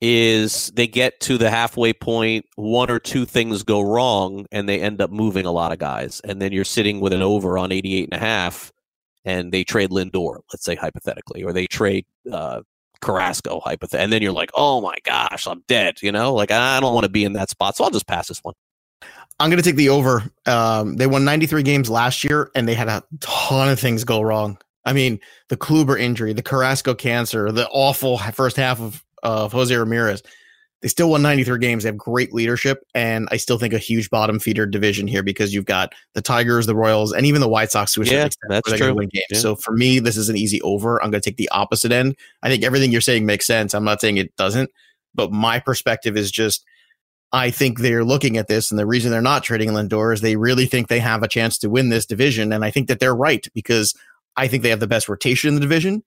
is 0.00 0.68
they 0.74 0.86
get 0.86 1.20
to 1.20 1.36
the 1.36 1.50
halfway 1.50 1.92
point, 1.92 2.46
one 2.56 2.90
or 2.90 2.98
two 2.98 3.26
things 3.26 3.62
go 3.62 3.82
wrong, 3.82 4.46
and 4.50 4.66
they 4.68 4.80
end 4.80 5.00
up 5.02 5.10
moving 5.10 5.44
a 5.44 5.52
lot 5.52 5.72
of 5.72 5.78
guys, 5.78 6.20
and 6.24 6.40
then 6.40 6.52
you're 6.52 6.64
sitting 6.64 7.00
with 7.00 7.12
an 7.12 7.20
over 7.22 7.58
on 7.58 7.70
88 7.70 8.04
and 8.04 8.14
a 8.14 8.18
half, 8.18 8.72
and 9.26 9.52
they 9.52 9.62
trade 9.62 9.90
Lindor, 9.90 10.40
let's 10.52 10.64
say 10.64 10.74
hypothetically, 10.74 11.42
or 11.42 11.52
they 11.52 11.66
trade 11.66 12.06
uh, 12.32 12.62
Carrasco 13.00 13.60
hypothetically, 13.60 14.04
and 14.04 14.12
then 14.12 14.22
you're 14.22 14.32
like, 14.32 14.50
oh 14.54 14.80
my 14.80 14.96
gosh, 15.04 15.46
I'm 15.46 15.62
dead. 15.68 16.02
You 16.02 16.12
know, 16.12 16.34
like 16.34 16.50
I 16.50 16.80
don't 16.80 16.94
want 16.94 17.04
to 17.04 17.10
be 17.10 17.24
in 17.24 17.34
that 17.34 17.50
spot, 17.50 17.76
so 17.76 17.84
I'll 17.84 17.90
just 17.90 18.06
pass 18.06 18.28
this 18.28 18.40
one. 18.42 18.54
I'm 19.38 19.48
going 19.48 19.62
to 19.62 19.68
take 19.68 19.76
the 19.76 19.88
over. 19.88 20.30
Um, 20.44 20.96
they 20.96 21.06
won 21.06 21.24
93 21.24 21.62
games 21.62 21.88
last 21.88 22.24
year, 22.24 22.50
and 22.54 22.68
they 22.68 22.74
had 22.74 22.88
a 22.88 23.02
ton 23.20 23.70
of 23.70 23.80
things 23.80 24.04
go 24.04 24.20
wrong. 24.20 24.58
I 24.84 24.92
mean, 24.92 25.18
the 25.48 25.56
Kluber 25.56 25.98
injury, 25.98 26.32
the 26.32 26.42
Carrasco 26.42 26.94
cancer, 26.94 27.50
the 27.50 27.68
awful 27.68 28.18
first 28.18 28.56
half 28.56 28.80
of 28.80 29.04
of 29.22 29.52
Jose 29.52 29.74
Ramirez. 29.74 30.22
They 30.82 30.88
still 30.88 31.10
won 31.10 31.20
93 31.20 31.58
games. 31.58 31.82
They 31.82 31.88
have 31.88 31.98
great 31.98 32.32
leadership, 32.32 32.82
and 32.94 33.28
I 33.30 33.36
still 33.36 33.58
think 33.58 33.74
a 33.74 33.78
huge 33.78 34.08
bottom 34.08 34.40
feeder 34.40 34.64
division 34.64 35.06
here 35.06 35.22
because 35.22 35.52
you've 35.52 35.66
got 35.66 35.94
the 36.14 36.22
Tigers, 36.22 36.66
the 36.66 36.74
Royals, 36.74 37.12
and 37.12 37.26
even 37.26 37.42
the 37.42 37.48
White 37.48 37.70
Sox 37.70 37.92
certain 37.92 38.12
Yeah, 38.12 38.28
that's 38.48 38.68
where 38.68 38.78
they're 38.78 38.78
gonna 38.78 38.92
true. 38.92 38.94
Win 38.94 39.08
games. 39.12 39.26
Yeah. 39.30 39.38
So 39.38 39.56
for 39.56 39.72
me, 39.72 39.98
this 39.98 40.16
is 40.16 40.30
an 40.30 40.36
easy 40.36 40.60
over. 40.62 41.02
I'm 41.02 41.10
going 41.10 41.20
to 41.20 41.30
take 41.30 41.36
the 41.36 41.50
opposite 41.50 41.92
end. 41.92 42.16
I 42.42 42.48
think 42.48 42.64
everything 42.64 42.92
you're 42.92 43.02
saying 43.02 43.26
makes 43.26 43.46
sense. 43.46 43.74
I'm 43.74 43.84
not 43.84 44.00
saying 44.00 44.16
it 44.16 44.34
doesn't, 44.36 44.70
but 45.14 45.30
my 45.30 45.58
perspective 45.58 46.16
is 46.16 46.30
just 46.30 46.64
I 47.32 47.50
think 47.50 47.78
they're 47.78 48.04
looking 48.04 48.38
at 48.38 48.48
this, 48.48 48.70
and 48.70 48.78
the 48.78 48.86
reason 48.86 49.10
they're 49.10 49.20
not 49.20 49.44
trading 49.44 49.70
Lindor 49.70 50.12
is 50.14 50.20
they 50.20 50.36
really 50.36 50.66
think 50.66 50.88
they 50.88 50.98
have 50.98 51.22
a 51.22 51.28
chance 51.28 51.58
to 51.58 51.70
win 51.70 51.90
this 51.90 52.06
division, 52.06 52.52
and 52.52 52.64
I 52.64 52.70
think 52.70 52.88
that 52.88 53.00
they're 53.00 53.14
right 53.14 53.46
because 53.54 53.94
I 54.36 54.48
think 54.48 54.62
they 54.62 54.70
have 54.70 54.80
the 54.80 54.86
best 54.86 55.08
rotation 55.08 55.48
in 55.48 55.54
the 55.54 55.60
division. 55.60 56.02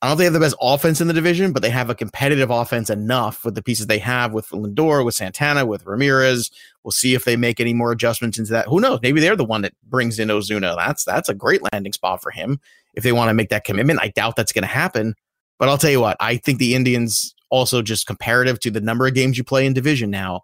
I 0.00 0.06
don't 0.06 0.16
think 0.16 0.18
they 0.18 0.24
have 0.26 0.32
the 0.34 0.40
best 0.40 0.56
offense 0.60 1.00
in 1.00 1.08
the 1.08 1.14
division, 1.14 1.52
but 1.52 1.60
they 1.60 1.70
have 1.70 1.90
a 1.90 1.94
competitive 1.94 2.50
offense 2.50 2.88
enough 2.88 3.44
with 3.44 3.56
the 3.56 3.62
pieces 3.62 3.88
they 3.88 3.98
have 3.98 4.32
with 4.32 4.48
Lindor, 4.50 5.04
with 5.04 5.16
Santana, 5.16 5.66
with 5.66 5.84
Ramirez. 5.86 6.52
We'll 6.84 6.92
see 6.92 7.14
if 7.14 7.24
they 7.24 7.36
make 7.36 7.58
any 7.58 7.74
more 7.74 7.90
adjustments 7.90 8.38
into 8.38 8.52
that. 8.52 8.66
Who 8.66 8.80
knows? 8.80 9.00
Maybe 9.02 9.20
they're 9.20 9.34
the 9.34 9.44
one 9.44 9.62
that 9.62 9.74
brings 9.82 10.20
in 10.20 10.28
Ozuna. 10.28 10.76
That's 10.76 11.04
that's 11.04 11.28
a 11.28 11.34
great 11.34 11.62
landing 11.72 11.92
spot 11.92 12.22
for 12.22 12.30
him 12.30 12.60
if 12.94 13.02
they 13.02 13.10
want 13.10 13.28
to 13.30 13.34
make 13.34 13.48
that 13.48 13.64
commitment. 13.64 14.00
I 14.00 14.08
doubt 14.08 14.36
that's 14.36 14.52
going 14.52 14.62
to 14.62 14.68
happen, 14.68 15.16
but 15.58 15.68
I'll 15.68 15.78
tell 15.78 15.90
you 15.90 16.00
what. 16.00 16.16
I 16.20 16.36
think 16.36 16.60
the 16.60 16.76
Indians 16.76 17.34
also 17.50 17.82
just 17.82 18.06
comparative 18.06 18.60
to 18.60 18.70
the 18.70 18.80
number 18.80 19.06
of 19.06 19.14
games 19.14 19.36
you 19.36 19.42
play 19.42 19.66
in 19.66 19.72
division 19.72 20.10
now, 20.10 20.42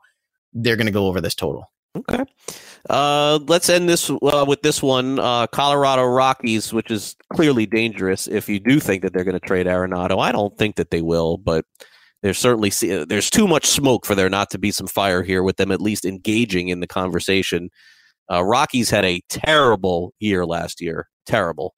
they're 0.53 0.77
going 0.77 0.87
to 0.87 0.93
go 0.93 1.07
over 1.07 1.21
this 1.21 1.35
total. 1.35 1.71
Okay. 1.97 2.25
Uh, 2.91 3.39
let's 3.47 3.69
end 3.69 3.89
this 3.89 4.11
uh, 4.11 4.45
with 4.47 4.63
this 4.63 4.83
one. 4.83 5.19
Uh, 5.19 5.47
Colorado 5.47 6.05
Rockies, 6.05 6.73
which 6.73 6.91
is 6.91 7.17
clearly 7.33 7.67
dangerous 7.67 8.27
if 8.27 8.49
you 8.49 8.61
do 8.61 8.81
think 8.81 9.03
that 9.03 9.13
they're 9.13 9.25
going 9.25 9.39
to 9.39 9.47
trade 9.47 9.67
Arenado. 9.67 10.21
I 10.21 10.33
don't 10.33 10.57
think 10.59 10.77
that 10.77 10.91
they 10.91 11.01
will, 11.01 11.39
but 11.39 11.65
there's 12.23 12.39
certainly 12.39 12.71
se- 12.71 13.05
there's 13.05 13.31
too 13.31 13.47
much 13.47 13.67
smoke 13.67 14.05
for 14.05 14.15
there 14.15 14.29
not 14.29 14.51
to 14.51 14.59
be 14.59 14.71
some 14.71 14.87
fire 14.87 15.23
here 15.23 15.43
with 15.43 15.57
them 15.57 15.71
at 15.71 15.81
least 15.81 16.05
engaging 16.05 16.69
in 16.69 16.81
the 16.81 16.87
conversation. 16.87 17.71
Uh, 18.31 18.43
Rockies 18.43 18.91
had 18.91 19.05
a 19.05 19.23
terrible 19.29 20.13
year 20.19 20.45
last 20.45 20.81
year, 20.81 21.09
terrible, 21.27 21.75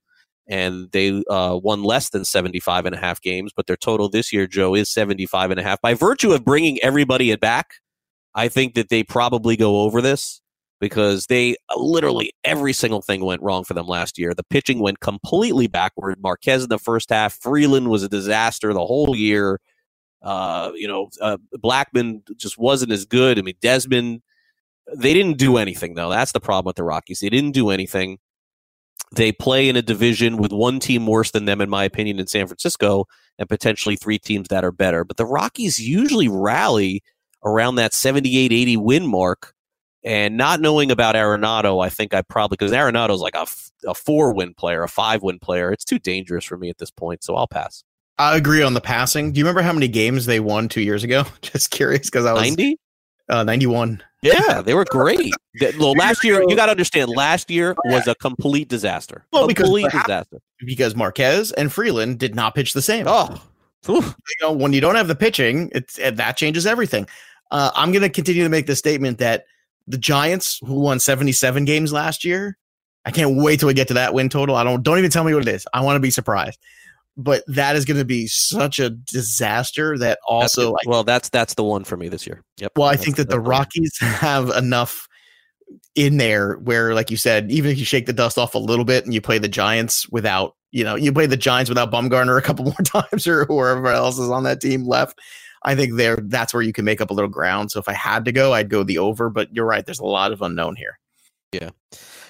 and 0.49 0.91
they 0.93 1.23
uh, 1.29 1.59
won 1.63 1.83
less 1.83 2.11
than 2.11 2.25
75 2.25 2.87
and 2.87 2.95
a 2.95 2.99
half 2.99 3.21
games, 3.21 3.53
but 3.55 3.67
their 3.67 3.77
total 3.77 4.09
this 4.09 4.33
year, 4.33 4.47
Joe, 4.47 4.75
is 4.75 4.89
75 4.89 5.51
and 5.51 5.61
a 5.61 5.63
half. 5.63 5.81
By 5.83 5.95
virtue 5.95 6.33
of 6.33 6.45
bringing 6.45 6.79
everybody 6.83 7.35
back, 7.37 7.75
I 8.37 8.49
think 8.49 8.75
that 8.75 8.91
they 8.91 9.03
probably 9.03 9.57
go 9.57 9.81
over 9.81 10.03
this 10.03 10.43
because 10.79 11.27
they 11.27 11.57
uh, 11.71 11.81
literally 11.81 12.33
every 12.45 12.75
single 12.75 13.01
thing 13.01 13.25
went 13.25 13.43
wrong 13.43 13.65
for 13.65 13.73
them 13.73 13.87
last 13.87 14.19
year. 14.19 14.35
The 14.35 14.45
pitching 14.45 14.79
went 14.79 15.01
completely 15.01 15.67
backward. 15.67 16.21
Marquez 16.21 16.63
in 16.63 16.69
the 16.69 16.79
first 16.79 17.09
half, 17.11 17.33
Freeland 17.33 17.89
was 17.89 18.03
a 18.03 18.09
disaster 18.09 18.73
the 18.75 18.85
whole 18.85 19.17
year. 19.17 19.59
Uh, 20.23 20.71
you 20.75 20.87
know, 20.87 21.09
uh, 21.21 21.39
Blackmon 21.57 22.21
just 22.37 22.59
wasn't 22.59 22.93
as 22.93 23.07
good. 23.07 23.39
I 23.39 23.43
mean, 23.43 23.55
Desmond, 23.63 24.23
they 24.95 25.15
didn't 25.15 25.39
do 25.39 25.57
anything 25.57 25.95
though. 25.95 26.11
That's 26.11 26.33
the 26.33 26.41
problem 26.41 26.67
with 26.67 26.77
the 26.77 26.85
Rockies. 26.85 27.21
They 27.21 27.31
didn't 27.31 27.53
do 27.53 27.71
anything. 27.71 28.19
They 29.13 29.33
play 29.33 29.69
in 29.69 29.77
a 29.77 29.83
division 29.83 30.37
with 30.37 30.53
one 30.53 30.79
team 30.81 31.07
worse 31.07 31.31
than 31.31 31.47
them, 31.47 31.61
in 31.61 31.71
my 31.71 31.85
opinion, 31.85 32.19
in 32.19 32.27
San 32.27 32.47
Francisco, 32.47 33.07
and 33.39 33.49
potentially 33.49 33.97
three 33.97 34.19
teams 34.19 34.49
that 34.49 34.65
are 34.65 34.73
better. 34.73 35.05
But 35.05 35.17
the 35.17 35.25
Rockies 35.25 35.79
usually 35.79 36.29
rally 36.29 37.03
around 37.47 37.77
that 37.77 37.95
78 37.95 38.53
80 38.53 38.77
win 38.77 39.07
mark. 39.07 39.55
And 40.05 40.37
not 40.37 40.61
knowing 40.61 40.93
about 40.93 41.17
Arenado, 41.17 41.85
I 41.85 41.89
think 41.89 42.15
I 42.15 42.23
probably, 42.23 42.57
because 42.57 42.71
Arenado's 42.73 43.21
like 43.21 43.35
a, 43.35 43.41
f- 43.41 43.71
a 43.89 43.93
four 43.95 44.33
win 44.35 44.55
player, 44.55 44.85
a 44.85 44.89
five 44.89 45.23
win 45.23 45.41
player. 45.41 45.73
It's 45.73 45.85
too 45.85 45.99
dangerous 45.99 46.45
for 46.45 46.57
me 46.57 46.71
at 46.71 46.79
this 46.79 46.93
point. 46.93 47.25
So 47.25 47.35
I'll 47.35 47.49
pass. 47.49 47.83
I 48.19 48.37
agree 48.37 48.63
on 48.63 48.75
the 48.75 48.81
passing. 48.81 49.33
Do 49.33 49.39
you 49.39 49.45
remember 49.45 49.63
how 49.63 49.73
many 49.73 49.89
games 49.89 50.27
they 50.27 50.39
won 50.39 50.69
two 50.69 50.81
years 50.83 51.03
ago? 51.03 51.25
Just 51.43 51.71
curious 51.73 52.09
because 52.09 52.25
I 52.25 52.33
was 52.35 52.43
90? 52.43 52.79
uh, 53.31 53.43
91. 53.43 54.01
Yeah, 54.23 54.63
they 54.63 54.75
were 54.75 54.85
great. 54.85 55.33
Well, 55.79 55.93
last 55.93 56.23
year, 56.25 56.43
you 56.49 56.55
got 56.57 56.67
to 56.67 56.73
understand, 56.73 57.11
last 57.11 57.51
year 57.51 57.75
was 57.87 58.07
a 58.07 58.15
complete 58.15 58.69
disaster. 58.69 59.25
Well, 59.33 59.47
because 59.49 59.65
complete 59.65 59.91
happened- 59.93 60.05
disaster. 60.05 60.39
because 60.65 60.95
Marquez 60.97 61.51
and 61.53 61.73
Freeland 61.73 62.19
did 62.21 62.35
not 62.37 62.55
pitch 62.55 62.73
the 62.75 62.83
same. 62.83 63.07
Oh, 63.09 63.41
you 63.89 64.03
know, 64.41 64.53
when 64.53 64.73
you 64.73 64.81
don't 64.81 64.95
have 64.97 65.09
the 65.09 65.15
pitching, 65.15 65.71
it's 65.75 65.99
it, 65.99 66.17
that 66.17 66.37
changes 66.37 66.67
everything. 66.67 67.07
Uh, 67.51 67.71
I'm 67.75 67.93
going 67.93 68.03
to 68.03 68.09
continue 68.09 68.43
to 68.43 68.49
make 68.49 68.67
the 68.67 68.77
statement 68.77 69.19
that 69.19 69.45
the 69.87 69.99
Giants, 69.99 70.59
who 70.65 70.81
won 70.81 70.99
77 70.99 71.65
games 71.65 71.93
last 71.93 72.25
year, 72.25 72.57
I 73.05 73.13
can't 73.13 73.37
wait 73.37 73.61
till 73.61 73.69
we 73.69 73.75
get 73.75 73.89
to 73.89 73.95
that 73.95 74.15
win 74.15 74.29
total. 74.29 74.57
I 74.57 74.65
don't 74.65 74.83
don't 74.83 74.99
even 74.99 75.11
tell 75.11 75.23
me 75.25 75.33
what 75.33 75.47
it 75.47 75.55
is. 75.55 75.67
I 75.73 75.81
want 75.83 75.97
to 75.97 76.01
be 76.01 76.11
surprised. 76.11 76.59
But 77.19 77.45
that 77.47 77.77
is 77.77 77.85
going 77.87 77.97
to 77.97 78.05
be 78.05 78.27
such 78.27 78.79
a 78.79 78.91
disaster 78.91 79.97
that 79.97 80.19
That's 80.19 80.19
also 80.59 80.71
good. 80.73 80.79
well, 80.87 81.05
that's 81.05 81.29
that's 81.31 81.55
the 81.55 81.65
one 81.65 81.85
for 81.85 81.97
me 81.97 82.09
this 82.09 82.27
year. 82.27 82.43
Yep. 82.59 82.73
well, 82.77 82.89
I 82.89 82.93
That's- 82.93 83.05
think 83.05 83.17
that 83.17 83.29
the 83.31 83.37
that's 83.37 83.43
one. 83.43 83.51
Rockies 83.51 83.97
have 84.01 84.51
enough 84.51 85.09
in 85.95 86.19
there 86.19 86.55
where, 86.57 86.95
like 86.95 87.11
you 87.11 87.17
said, 87.17 87.51
even 87.51 87.71
if 87.71 87.79
you 87.79 87.85
shake 87.87 88.07
the 88.07 88.13
dust 88.13 88.37
off 88.39 88.55
a 88.55 88.59
little 88.59 88.85
bit 88.85 89.05
and 89.05 89.15
you 89.15 89.21
play 89.21 89.39
the 89.39 89.49
Giants 89.49 90.07
without, 90.11 90.55
you 90.73 90.85
know, 90.85 90.95
you 90.95 91.11
play 91.13 91.27
the 91.27 91.37
Giants 91.39 91.71
without 91.71 91.91
Bumgarner 91.91 92.37
a 92.39 92.43
couple 92.43 92.65
more 92.67 92.75
times 92.85 93.27
or 93.27 93.47
whoever 93.47 93.87
else 93.89 94.19
is 94.19 94.29
on 94.31 94.43
that 94.43 94.61
team 94.61 94.85
left. 94.85 95.19
I 95.67 95.75
think 95.75 95.97
there 95.97 96.17
that's 96.17 96.55
where 96.55 96.63
you 96.63 96.73
can 96.73 96.85
make 96.85 97.01
up 97.01 97.11
a 97.11 97.15
little 97.15 97.29
ground. 97.29 97.73
So 97.73 97.81
if 97.81 97.89
I 97.89 97.93
had 97.93 98.25
to 98.25 98.33
go, 98.33 98.55
I'd 98.55 98.71
go 98.71 98.85
the 98.85 98.99
over. 98.99 99.29
But 99.29 99.55
you're 99.55 99.67
right, 99.67 99.85
there's 99.85 99.99
a 99.99 100.07
lot 100.07 100.33
of 100.33 100.41
unknown 100.41 100.77
here. 100.77 100.99
Yeah. 101.53 101.71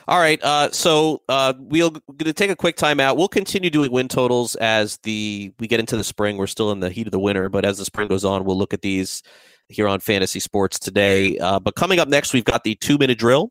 All 0.08 0.18
right. 0.18 0.42
Uh, 0.42 0.70
so 0.70 1.22
uh, 1.28 1.52
we're 1.58 1.90
going 1.90 2.00
to 2.18 2.32
take 2.32 2.50
a 2.50 2.56
quick 2.56 2.76
timeout. 2.76 3.16
We'll 3.16 3.28
continue 3.28 3.70
doing 3.70 3.90
win 3.90 4.08
totals 4.08 4.54
as 4.56 4.98
the 5.02 5.52
we 5.58 5.66
get 5.66 5.80
into 5.80 5.96
the 5.96 6.04
spring. 6.04 6.36
We're 6.36 6.46
still 6.46 6.72
in 6.72 6.80
the 6.80 6.90
heat 6.90 7.06
of 7.06 7.10
the 7.10 7.18
winter, 7.18 7.48
but 7.48 7.64
as 7.64 7.78
the 7.78 7.84
spring 7.84 8.08
goes 8.08 8.24
on, 8.24 8.44
we'll 8.44 8.58
look 8.58 8.72
at 8.72 8.82
these 8.82 9.22
here 9.68 9.88
on 9.88 10.00
Fantasy 10.00 10.40
Sports 10.40 10.78
today. 10.78 11.36
Uh, 11.38 11.58
but 11.58 11.74
coming 11.74 11.98
up 11.98 12.08
next, 12.08 12.32
we've 12.32 12.44
got 12.44 12.64
the 12.64 12.76
two 12.76 12.98
minute 12.98 13.18
drill, 13.18 13.50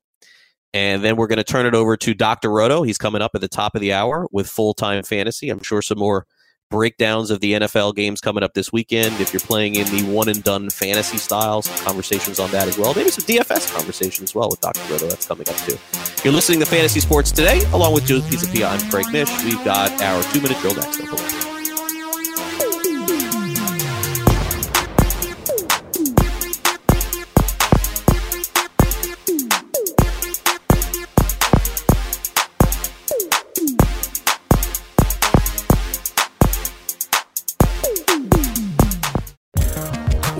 and 0.73 1.03
then 1.03 1.17
we're 1.17 1.27
going 1.27 1.37
to 1.37 1.43
turn 1.43 1.65
it 1.65 1.75
over 1.75 1.97
to 1.97 2.13
Dr. 2.13 2.49
Roto. 2.49 2.83
He's 2.83 2.97
coming 2.97 3.21
up 3.21 3.31
at 3.35 3.41
the 3.41 3.49
top 3.49 3.75
of 3.75 3.81
the 3.81 3.93
hour 3.93 4.27
with 4.31 4.47
full 4.47 4.73
time 4.73 5.03
fantasy. 5.03 5.49
I'm 5.49 5.61
sure 5.61 5.81
some 5.81 5.99
more 5.99 6.25
breakdowns 6.69 7.31
of 7.31 7.39
the 7.39 7.53
NFL 7.53 7.95
games 7.95 8.21
coming 8.21 8.43
up 8.43 8.53
this 8.53 8.71
weekend. 8.71 9.19
If 9.19 9.33
you're 9.33 9.39
playing 9.39 9.75
in 9.75 9.85
the 9.87 10.03
one 10.11 10.29
and 10.29 10.43
done 10.43 10.69
fantasy 10.69 11.17
style, 11.17 11.61
some 11.61 11.85
conversations 11.85 12.39
on 12.39 12.51
that 12.51 12.67
as 12.67 12.77
well. 12.77 12.93
Maybe 12.93 13.09
some 13.09 13.25
DFS 13.25 13.75
conversation 13.75 14.23
as 14.23 14.35
well 14.35 14.49
with 14.49 14.61
Dr. 14.61 14.81
Roto. 14.91 15.07
That's 15.07 15.25
coming 15.25 15.47
up 15.49 15.55
too. 15.57 15.77
You're 16.23 16.33
listening 16.33 16.59
to 16.59 16.65
Fantasy 16.65 16.99
Sports 16.99 17.31
today, 17.31 17.63
along 17.71 17.93
with 17.93 18.05
Joe 18.05 18.19
Pisapia. 18.19 18.69
I'm 18.69 18.89
Craig 18.89 19.05
Mish. 19.11 19.43
We've 19.43 19.63
got 19.63 19.91
our 20.01 20.23
two 20.23 20.41
minute 20.41 20.57
drill 20.59 20.75
next. 20.75 21.54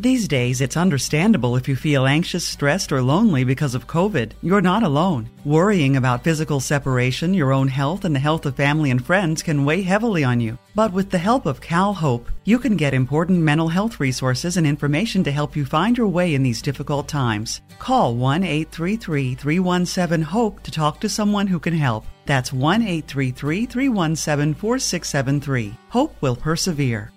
These 0.00 0.28
days, 0.28 0.60
it's 0.60 0.76
understandable 0.76 1.56
if 1.56 1.66
you 1.66 1.74
feel 1.74 2.06
anxious, 2.06 2.46
stressed, 2.46 2.92
or 2.92 3.02
lonely 3.02 3.42
because 3.42 3.74
of 3.74 3.88
COVID. 3.88 4.30
You're 4.42 4.60
not 4.60 4.84
alone. 4.84 5.28
Worrying 5.44 5.96
about 5.96 6.22
physical 6.22 6.60
separation, 6.60 7.34
your 7.34 7.52
own 7.52 7.66
health, 7.66 8.04
and 8.04 8.14
the 8.14 8.20
health 8.20 8.46
of 8.46 8.54
family 8.54 8.92
and 8.92 9.04
friends 9.04 9.42
can 9.42 9.64
weigh 9.64 9.82
heavily 9.82 10.22
on 10.22 10.40
you. 10.40 10.56
But 10.76 10.92
with 10.92 11.10
the 11.10 11.18
help 11.18 11.46
of 11.46 11.60
Cal 11.60 11.92
Hope, 11.92 12.30
you 12.44 12.60
can 12.60 12.76
get 12.76 12.94
important 12.94 13.40
mental 13.40 13.66
health 13.66 13.98
resources 13.98 14.56
and 14.56 14.68
information 14.68 15.24
to 15.24 15.32
help 15.32 15.56
you 15.56 15.64
find 15.64 15.98
your 15.98 16.06
way 16.06 16.34
in 16.34 16.44
these 16.44 16.62
difficult 16.62 17.08
times. 17.08 17.60
Call 17.80 18.14
1 18.14 18.44
833 18.44 19.34
317 19.34 20.22
HOPE 20.22 20.62
to 20.62 20.70
talk 20.70 21.00
to 21.00 21.08
someone 21.08 21.48
who 21.48 21.58
can 21.58 21.74
help. 21.74 22.04
That's 22.24 22.52
1 22.52 22.82
833 22.82 23.66
317 23.66 24.54
4673. 24.54 25.74
Hope 25.88 26.14
will 26.22 26.36
persevere. 26.36 27.10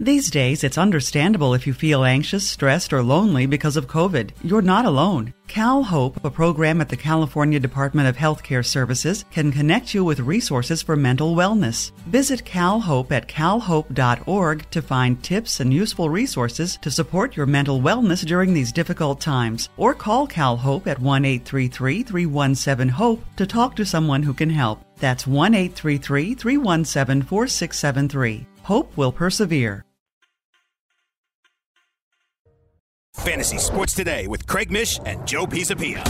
These 0.00 0.30
days, 0.30 0.62
it's 0.62 0.78
understandable 0.78 1.54
if 1.54 1.66
you 1.66 1.74
feel 1.74 2.04
anxious, 2.04 2.48
stressed, 2.48 2.92
or 2.92 3.02
lonely 3.02 3.46
because 3.46 3.76
of 3.76 3.88
COVID. 3.88 4.30
You're 4.44 4.62
not 4.62 4.84
alone. 4.84 5.34
Cal 5.48 5.82
Hope, 5.82 6.24
a 6.24 6.30
program 6.30 6.80
at 6.80 6.88
the 6.88 6.96
California 6.96 7.58
Department 7.58 8.06
of 8.06 8.16
Healthcare 8.16 8.64
Services, 8.64 9.24
can 9.32 9.50
connect 9.50 9.94
you 9.94 10.04
with 10.04 10.20
resources 10.20 10.82
for 10.82 10.94
mental 10.94 11.34
wellness. 11.34 11.90
Visit 12.06 12.44
CalHope 12.44 13.10
at 13.10 13.26
calhope.org 13.26 14.70
to 14.70 14.82
find 14.82 15.20
tips 15.24 15.58
and 15.58 15.74
useful 15.74 16.08
resources 16.08 16.78
to 16.80 16.92
support 16.92 17.36
your 17.36 17.46
mental 17.46 17.80
wellness 17.80 18.24
during 18.24 18.54
these 18.54 18.70
difficult 18.70 19.20
times. 19.20 19.68
Or 19.76 19.94
call 19.94 20.28
Cal 20.28 20.56
Hope 20.56 20.86
at 20.86 21.00
1 21.00 21.24
833 21.24 22.04
317 22.04 22.88
HOPE 22.88 23.24
to 23.34 23.46
talk 23.48 23.74
to 23.74 23.84
someone 23.84 24.22
who 24.22 24.32
can 24.32 24.50
help. 24.50 24.84
That's 24.98 25.26
1 25.26 25.54
833 25.54 26.34
317 26.34 27.22
4673. 27.22 28.46
Hope 28.62 28.96
will 28.96 29.10
persevere. 29.10 29.84
Fantasy 33.18 33.58
Sports 33.58 33.94
Today 33.94 34.26
with 34.26 34.46
Craig 34.46 34.70
Mish 34.70 34.98
and 35.04 35.26
Joe 35.26 35.44
Pisapia. 35.46 36.04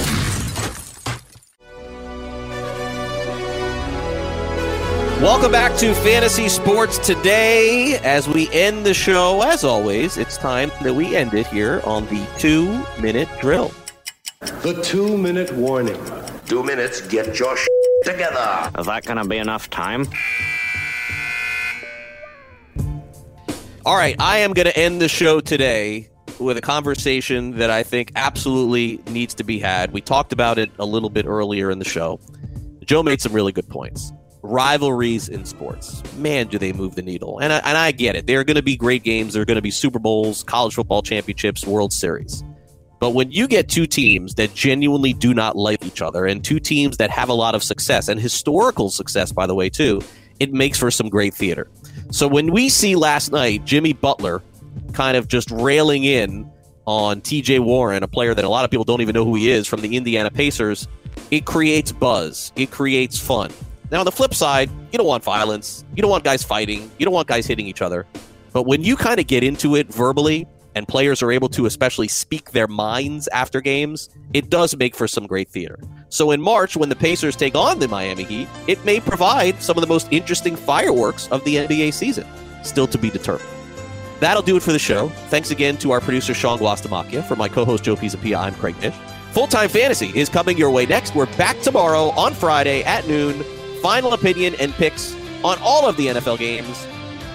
Welcome 5.21 5.51
back 5.51 5.77
to 5.79 5.95
Fantasy 5.95 6.49
Sports 6.49 6.99
Today. 6.99 7.99
As 8.05 8.29
we 8.29 8.49
end 8.53 8.87
the 8.87 8.95
show, 8.95 9.43
as 9.43 9.65
always, 9.65 10.17
it's 10.17 10.37
time 10.37 10.71
that 10.83 10.95
we 10.95 11.17
end 11.17 11.35
it 11.35 11.47
here 11.49 11.81
on 11.85 12.07
the 12.07 12.25
two 12.39 12.67
minute 13.03 13.29
drill. 13.41 13.73
The 14.41 14.81
two 14.85 15.19
minute 15.19 15.53
warning. 15.55 16.01
Two 16.47 16.63
minutes, 16.63 17.01
get 17.01 17.39
your 17.39 17.57
sh- 17.57 17.67
together. 18.05 18.71
Is 18.79 18.87
that 18.87 19.05
going 19.07 19.17
to 19.21 19.27
be 19.29 19.39
enough 19.39 19.69
time? 19.71 20.07
All 23.85 23.97
right, 23.97 24.15
I 24.21 24.39
am 24.39 24.53
going 24.53 24.67
to 24.67 24.79
end 24.79 25.01
the 25.01 25.09
show 25.09 25.41
today 25.41 26.11
with 26.39 26.57
a 26.57 26.61
conversation 26.61 27.57
that 27.59 27.70
I 27.70 27.82
think 27.82 28.12
absolutely 28.16 29.01
needs 29.11 29.34
to 29.34 29.45
be 29.45 29.59
had. 29.59 29.93
We 29.93 30.01
talked 30.01 30.32
about 30.32 30.59
it 30.59 30.70
a 30.78 30.84
little 30.84 31.11
bit 31.11 31.26
earlier 31.26 31.70
in 31.70 31.78
the 31.78 31.84
show. 31.84 32.20
Joe 32.84 33.03
made 33.03 33.20
some 33.20 33.32
really 33.32 33.53
good 33.53 33.68
points. 33.68 34.12
Rivalries 34.43 35.28
in 35.28 35.45
sports, 35.45 36.03
man, 36.14 36.47
do 36.47 36.59
they 36.59 36.72
move 36.72 36.95
the 36.95 37.03
needle? 37.03 37.39
And 37.41 37.53
I, 37.53 37.59
and 37.59 37.76
I 37.76 37.91
get 37.91 38.14
it. 38.16 38.26
There 38.26 38.39
are 38.41 38.45
going 38.45 38.57
to 38.57 38.62
be 38.62 38.76
great 38.76 39.03
games. 39.03 39.34
There 39.34 39.43
are 39.43 39.45
going 39.45 39.57
to 39.57 39.62
be 39.62 39.70
Super 39.70 39.99
Bowls, 39.99 40.45
college 40.45 40.74
football 40.74 41.03
championships, 41.03 41.66
World 41.66 41.93
Series. 41.93 42.45
But 43.01 43.11
when 43.11 43.30
you 43.30 43.47
get 43.47 43.68
two 43.68 43.86
teams 43.86 44.34
that 44.36 44.55
genuinely 44.55 45.12
do 45.12 45.34
not 45.34 45.57
like 45.57 45.84
each 45.84 46.03
other, 46.03 46.24
and 46.24 46.45
two 46.45 46.61
teams 46.61 46.97
that 46.97 47.11
have 47.11 47.28
a 47.28 47.34
lot 47.34 47.55
of 47.55 47.62
success 47.62 48.09
and 48.09 48.20
historical 48.20 48.91
success, 48.91 49.32
by 49.32 49.47
the 49.47 49.55
way, 49.55 49.68
too, 49.68 50.01
it 50.41 50.53
makes 50.53 50.78
for 50.78 50.91
some 50.91 51.09
great 51.09 51.34
theater. 51.34 51.68
So 52.11 52.26
when 52.26 52.53
we 52.53 52.68
see 52.68 52.97
last 52.97 53.32
night 53.32 53.64
Jimmy 53.64 53.93
Butler 53.93 54.43
kind 54.93 55.16
of 55.16 55.28
just 55.28 55.51
railing 55.51 56.05
in 56.05 56.51
on 56.86 57.20
TJ 57.20 57.61
Warren, 57.61 58.03
a 58.03 58.09
player 58.09 58.34
that 58.34 58.45
a 58.45 58.49
lot 58.49 58.64
of 58.64 58.70
people 58.70 58.84
don't 58.84 59.03
even 59.03 59.12
know 59.12 59.24
who 59.24 59.34
he 59.34 59.51
is 59.51 59.66
from 59.66 59.82
the 59.82 59.97
Indiana 59.97 60.30
Pacers, 60.30 60.89
it 61.30 61.45
creates 61.45 61.93
buzz. 61.93 62.53
It 62.57 62.70
creates 62.70 63.18
fun. 63.18 63.53
Now, 63.91 64.01
on 64.01 64.05
the 64.05 64.12
flip 64.12 64.34
side, 64.34 64.70
you 64.93 64.99
don't 64.99 65.07
want 65.07 65.24
violence. 65.24 65.84
You 65.95 66.03
don't 66.03 66.11
want 66.11 66.24
guys 66.24 66.43
fighting. 66.43 66.91
You 66.99 67.05
don't 67.05 67.14
want 67.14 67.28
guys 67.28 67.47
hitting 67.47 67.66
each 67.66 67.82
other. 67.82 68.07
But 68.53 68.64
when 68.64 68.82
you 68.82 68.97
kind 68.97 69.20
of 69.20 69.26
get 69.26 69.45
into 69.45 69.76
it 69.76 69.93
verbally 69.93 70.47
and 70.74 70.86
players 70.86 71.22
are 71.22 71.32
able 71.32 71.49
to 71.51 71.66
especially 71.66 72.09
speak 72.09 72.53
their 72.53 72.66
minds 72.66 73.28
after 73.28 73.61
games, 73.61 74.09
it 74.32 74.49
does 74.49 74.76
make 74.76 74.95
for 74.95 75.09
some 75.09 75.26
great 75.26 75.49
theater. 75.49 75.78
So 76.09 76.30
in 76.30 76.41
March, 76.41 76.76
when 76.76 76.89
the 76.89 76.97
Pacers 76.97 77.36
take 77.36 77.55
on 77.55 77.78
the 77.78 77.89
Miami 77.89 78.24
Heat, 78.24 78.49
it 78.66 78.82
may 78.84 79.01
provide 79.01 79.62
some 79.62 79.76
of 79.76 79.82
the 79.82 79.89
most 79.89 80.09
interesting 80.11 80.57
fireworks 80.57 81.28
of 81.28 81.45
the 81.45 81.57
NBA 81.57 81.93
season. 81.93 82.26
Still 82.62 82.86
to 82.86 82.99
be 82.99 83.11
determined. 83.11 83.58
That'll 84.21 84.43
do 84.43 84.57
it 84.57 84.62
for 84.62 84.73
the 84.73 84.79
show. 84.79 85.09
Thanks 85.29 85.51
again 85.51 85.77
to 85.79 85.93
our 85.93 86.01
producer, 86.01 86.35
Sean 86.35 86.59
Guastamacchia. 86.59 87.25
For 87.25 87.37
my 87.37 87.49
co 87.49 87.64
host, 87.64 87.85
Joe 87.85 87.97
Pisapia, 87.97 88.39
I'm 88.39 88.55
Craig 88.55 88.77
Mish. 88.81 88.95
Full 89.33 89.47
Time 89.47 89.69
Fantasy 89.69 90.11
is 90.19 90.29
coming 90.29 90.57
your 90.57 90.71
way 90.71 90.87
next. 90.87 91.14
We're 91.14 91.27
back 91.37 91.61
tomorrow 91.61 92.11
on 92.11 92.35
Friday 92.35 92.83
at 92.85 93.07
noon. 93.07 93.45
Final 93.83 94.14
opinion 94.14 94.55
and 94.59 94.73
picks 94.73 95.14
on 95.45 95.59
all 95.62 95.89
of 95.89 95.97
the 95.97 96.09
NFL 96.09 96.39
games 96.39 96.87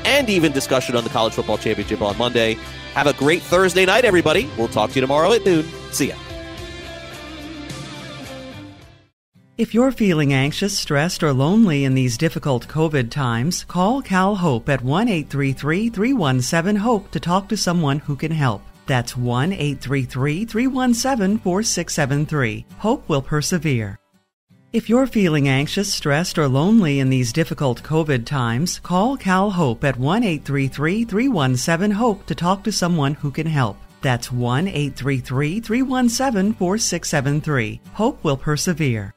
and 0.05 0.29
even 0.29 0.51
discussion 0.51 0.95
on 0.95 1.03
the 1.03 1.09
College 1.09 1.33
Football 1.33 1.57
Championship 1.57 2.01
on 2.01 2.17
Monday. 2.17 2.55
Have 2.93 3.07
a 3.07 3.13
great 3.13 3.41
Thursday 3.41 3.85
night, 3.85 4.05
everybody. 4.05 4.49
We'll 4.57 4.67
talk 4.67 4.89
to 4.89 4.95
you 4.95 5.01
tomorrow 5.01 5.31
at 5.31 5.45
noon. 5.45 5.65
See 5.91 6.09
ya. 6.09 6.15
If 9.55 9.71
you're 9.71 9.91
feeling 9.91 10.33
anxious, 10.33 10.75
stressed, 10.75 11.21
or 11.21 11.31
lonely 11.31 11.83
in 11.83 11.93
these 11.93 12.17
difficult 12.17 12.67
COVID 12.67 13.11
times, 13.11 13.63
call 13.65 14.01
Cal 14.01 14.33
Hope 14.33 14.67
at 14.67 14.81
1 14.81 15.07
833 15.07 15.89
317 15.89 16.75
HOPE 16.77 17.11
to 17.11 17.19
talk 17.19 17.47
to 17.49 17.55
someone 17.55 17.99
who 17.99 18.15
can 18.15 18.31
help. 18.31 18.63
That's 18.87 19.15
1 19.15 19.53
833 19.53 20.45
317 20.45 21.37
4673. 21.37 22.65
Hope 22.79 23.07
will 23.07 23.21
persevere. 23.21 23.99
If 24.71 24.89
you're 24.89 25.05
feeling 25.05 25.47
anxious, 25.47 25.93
stressed, 25.93 26.39
or 26.39 26.47
lonely 26.47 26.99
in 26.99 27.11
these 27.11 27.31
difficult 27.31 27.83
COVID 27.83 28.25
times, 28.25 28.79
call 28.79 29.15
Cal 29.17 29.51
Hope 29.51 29.83
at 29.83 29.99
1 29.99 30.23
833 30.23 31.05
317 31.05 31.91
HOPE 31.91 32.25
to 32.25 32.33
talk 32.33 32.63
to 32.63 32.71
someone 32.71 33.13
who 33.13 33.29
can 33.29 33.45
help. 33.45 33.77
That's 34.01 34.31
1 34.31 34.67
833 34.67 35.59
317 35.59 36.53
4673. 36.53 37.81
Hope 37.93 38.23
will 38.23 38.35
persevere. 38.35 39.13